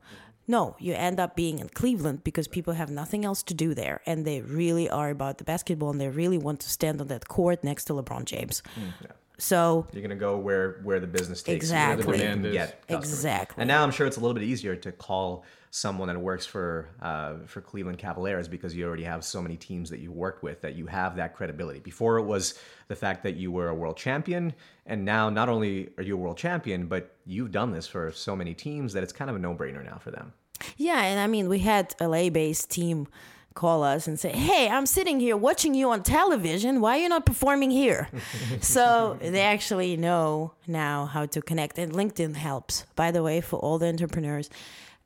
No, 0.48 0.76
you 0.78 0.94
end 0.94 1.18
up 1.18 1.34
being 1.34 1.58
in 1.58 1.68
Cleveland 1.68 2.22
because 2.22 2.46
people 2.46 2.74
have 2.74 2.88
nothing 2.88 3.24
else 3.24 3.42
to 3.44 3.54
do 3.54 3.74
there 3.74 4.00
and 4.06 4.24
they 4.24 4.42
really 4.42 4.88
are 4.88 5.10
about 5.10 5.38
the 5.38 5.44
basketball 5.44 5.90
and 5.90 6.00
they 6.00 6.08
really 6.08 6.38
want 6.38 6.60
to 6.60 6.70
stand 6.70 7.00
on 7.00 7.08
that 7.08 7.26
court 7.26 7.64
next 7.64 7.86
to 7.86 7.94
LeBron 7.94 8.26
James. 8.26 8.62
Mm, 8.78 9.10
So 9.38 9.86
You're 9.92 10.02
gonna 10.02 10.14
go 10.14 10.38
where 10.38 10.80
where 10.82 10.98
the 11.00 11.06
business 11.06 11.42
takes 11.42 11.64
Exactly. 11.66 12.02
you, 12.04 12.08
where 12.08 12.16
you 12.16 12.22
Demand 12.22 12.46
is. 12.46 12.52
get. 12.52 12.82
Exactly. 12.88 13.60
And 13.60 13.68
now 13.68 13.82
I'm 13.82 13.90
sure 13.90 14.06
it's 14.06 14.16
a 14.16 14.20
little 14.20 14.34
bit 14.34 14.44
easier 14.44 14.76
to 14.76 14.92
call 14.92 15.44
someone 15.70 16.08
that 16.08 16.18
works 16.18 16.46
for 16.46 16.88
uh, 17.02 17.34
for 17.46 17.60
Cleveland 17.60 17.98
Cavaliers 17.98 18.48
because 18.48 18.74
you 18.74 18.86
already 18.86 19.02
have 19.04 19.22
so 19.24 19.42
many 19.42 19.56
teams 19.56 19.90
that 19.90 20.00
you 20.00 20.10
worked 20.10 20.42
with 20.42 20.62
that 20.62 20.74
you 20.74 20.86
have 20.86 21.16
that 21.16 21.34
credibility. 21.36 21.80
Before 21.80 22.16
it 22.16 22.22
was 22.24 22.58
the 22.88 22.96
fact 22.96 23.22
that 23.24 23.36
you 23.36 23.52
were 23.52 23.68
a 23.68 23.74
world 23.74 23.98
champion, 23.98 24.54
and 24.86 25.04
now 25.04 25.28
not 25.28 25.50
only 25.50 25.90
are 25.98 26.02
you 26.02 26.14
a 26.14 26.16
world 26.18 26.38
champion, 26.38 26.86
but 26.86 27.14
you've 27.26 27.50
done 27.50 27.72
this 27.72 27.86
for 27.86 28.10
so 28.12 28.34
many 28.34 28.54
teams 28.54 28.94
that 28.94 29.02
it's 29.02 29.12
kind 29.12 29.28
of 29.28 29.36
a 29.36 29.38
no 29.38 29.54
brainer 29.54 29.84
now 29.84 29.98
for 29.98 30.10
them. 30.10 30.32
Yeah, 30.78 31.02
and 31.02 31.20
I 31.20 31.26
mean, 31.26 31.50
we 31.50 31.58
had 31.58 31.94
LA 32.00 32.30
based 32.30 32.70
team 32.70 33.06
call 33.56 33.82
us 33.82 34.06
and 34.06 34.20
say, 34.20 34.30
Hey, 34.30 34.68
I'm 34.68 34.86
sitting 34.86 35.18
here 35.18 35.36
watching 35.36 35.74
you 35.74 35.90
on 35.90 36.04
television. 36.04 36.80
Why 36.80 36.98
are 36.98 37.02
you 37.02 37.08
not 37.08 37.26
performing 37.26 37.72
here? 37.72 38.08
so 38.60 39.18
they 39.20 39.42
actually 39.42 39.96
know 39.96 40.52
now 40.68 41.06
how 41.06 41.26
to 41.26 41.42
connect. 41.42 41.78
And 41.78 41.92
LinkedIn 41.92 42.36
helps, 42.36 42.84
by 42.94 43.10
the 43.10 43.22
way, 43.22 43.40
for 43.40 43.58
all 43.58 43.78
the 43.78 43.88
entrepreneurs. 43.88 44.48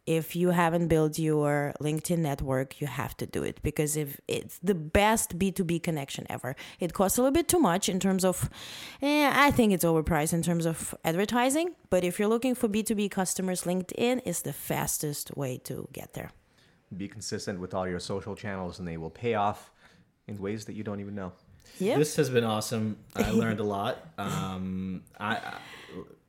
If 0.06 0.34
you 0.34 0.50
haven't 0.50 0.88
built 0.88 1.18
your 1.18 1.72
LinkedIn 1.80 2.18
network, 2.18 2.80
you 2.80 2.88
have 2.88 3.16
to 3.18 3.26
do 3.26 3.44
it 3.44 3.62
because 3.62 3.96
if 3.96 4.20
it's 4.26 4.58
the 4.58 4.74
best 4.74 5.38
B2B 5.38 5.82
connection 5.82 6.26
ever. 6.28 6.56
It 6.80 6.94
costs 6.94 7.16
a 7.16 7.22
little 7.22 7.32
bit 7.32 7.48
too 7.48 7.60
much 7.60 7.88
in 7.88 8.00
terms 8.00 8.24
of, 8.24 8.50
eh, 9.02 9.30
I 9.32 9.50
think 9.52 9.72
it's 9.72 9.84
overpriced 9.84 10.32
in 10.32 10.42
terms 10.42 10.66
of 10.66 10.94
advertising. 11.04 11.76
But 11.90 12.02
if 12.02 12.18
you're 12.18 12.28
looking 12.28 12.56
for 12.56 12.66
B2B 12.68 13.10
customers, 13.10 13.62
LinkedIn 13.62 14.22
is 14.24 14.42
the 14.42 14.52
fastest 14.52 15.36
way 15.36 15.58
to 15.58 15.86
get 15.92 16.14
there. 16.14 16.32
Be 16.96 17.08
consistent 17.08 17.60
with 17.60 17.74
all 17.74 17.88
your 17.88 18.00
social 18.00 18.34
channels, 18.34 18.78
and 18.78 18.88
they 18.88 18.96
will 18.96 19.10
pay 19.10 19.34
off 19.34 19.70
in 20.26 20.38
ways 20.38 20.64
that 20.66 20.74
you 20.74 20.82
don't 20.82 21.00
even 21.00 21.14
know. 21.14 21.32
Yeah. 21.78 21.96
This 21.96 22.16
has 22.16 22.30
been 22.30 22.44
awesome. 22.44 22.98
I 23.14 23.30
learned 23.42 23.60
a 23.60 23.64
lot. 23.64 23.98
Um, 24.18 25.02
I, 25.18 25.36
I 25.36 25.54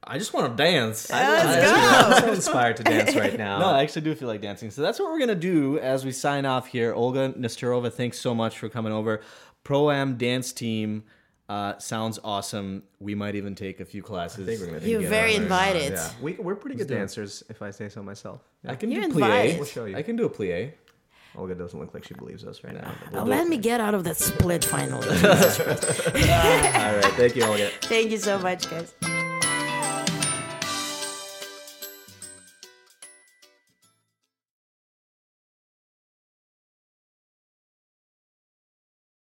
I 0.03 0.17
just 0.17 0.33
want 0.33 0.57
to 0.57 0.63
dance. 0.63 1.09
Let's 1.11 2.17
I'm 2.17 2.21
so 2.23 2.33
inspired 2.33 2.77
to 2.77 2.83
dance 2.83 3.15
right 3.15 3.37
now. 3.37 3.59
No, 3.59 3.65
I 3.67 3.83
actually 3.83 4.01
do 4.01 4.15
feel 4.15 4.27
like 4.27 4.41
dancing. 4.41 4.71
So 4.71 4.81
that's 4.81 4.99
what 4.99 5.11
we're 5.11 5.19
gonna 5.19 5.35
do 5.35 5.77
as 5.79 6.03
we 6.03 6.11
sign 6.11 6.45
off 6.45 6.67
here. 6.67 6.93
Olga 6.93 7.33
Nesterova, 7.33 7.93
thanks 7.93 8.19
so 8.19 8.33
much 8.33 8.57
for 8.57 8.67
coming 8.67 8.93
over. 8.93 9.21
Pro 9.63 9.91
Am 9.91 10.17
dance 10.17 10.51
team 10.53 11.03
uh, 11.51 11.77
sounds 11.79 12.17
awesome. 12.23 12.83
We 13.01 13.13
might 13.13 13.35
even 13.35 13.55
take 13.55 13.81
a 13.81 13.85
few 13.85 14.01
classes. 14.01 14.45
think 14.45 14.61
we're 14.61 14.67
gonna 14.67 14.87
You're 14.87 15.01
very 15.01 15.35
on 15.35 15.41
there. 15.41 15.41
invited. 15.43 15.91
Yeah, 15.91 16.09
we, 16.21 16.33
we're 16.33 16.55
pretty 16.55 16.77
good 16.77 16.87
dancers, 16.87 17.43
if 17.49 17.61
I 17.61 17.71
say 17.71 17.89
so 17.89 18.01
myself. 18.01 18.39
I 18.65 18.75
can 18.75 18.89
You're 18.89 19.01
do 19.01 19.07
invited. 19.15 19.55
plie. 19.55 19.57
We'll 19.57 19.65
show 19.65 19.83
you. 19.83 19.97
I 19.97 20.01
can 20.01 20.15
do 20.15 20.25
a 20.25 20.29
plie. 20.29 20.71
Olga 21.35 21.55
doesn't 21.55 21.77
look 21.77 21.93
like 21.93 22.05
she 22.05 22.13
believes 22.13 22.45
us 22.45 22.63
right 22.63 22.73
now. 22.73 22.93
Oh, 23.13 23.23
let 23.23 23.49
me 23.49 23.57
get 23.57 23.81
out 23.81 23.93
of 23.93 24.05
that 24.05 24.15
split 24.15 24.63
finally. 24.63 25.07
All 25.09 26.95
right, 26.95 27.13
thank 27.15 27.35
you, 27.35 27.43
Olga. 27.43 27.69
Thank 27.81 28.11
you 28.11 28.17
so 28.17 28.39
much, 28.39 28.69
guys. 28.69 28.93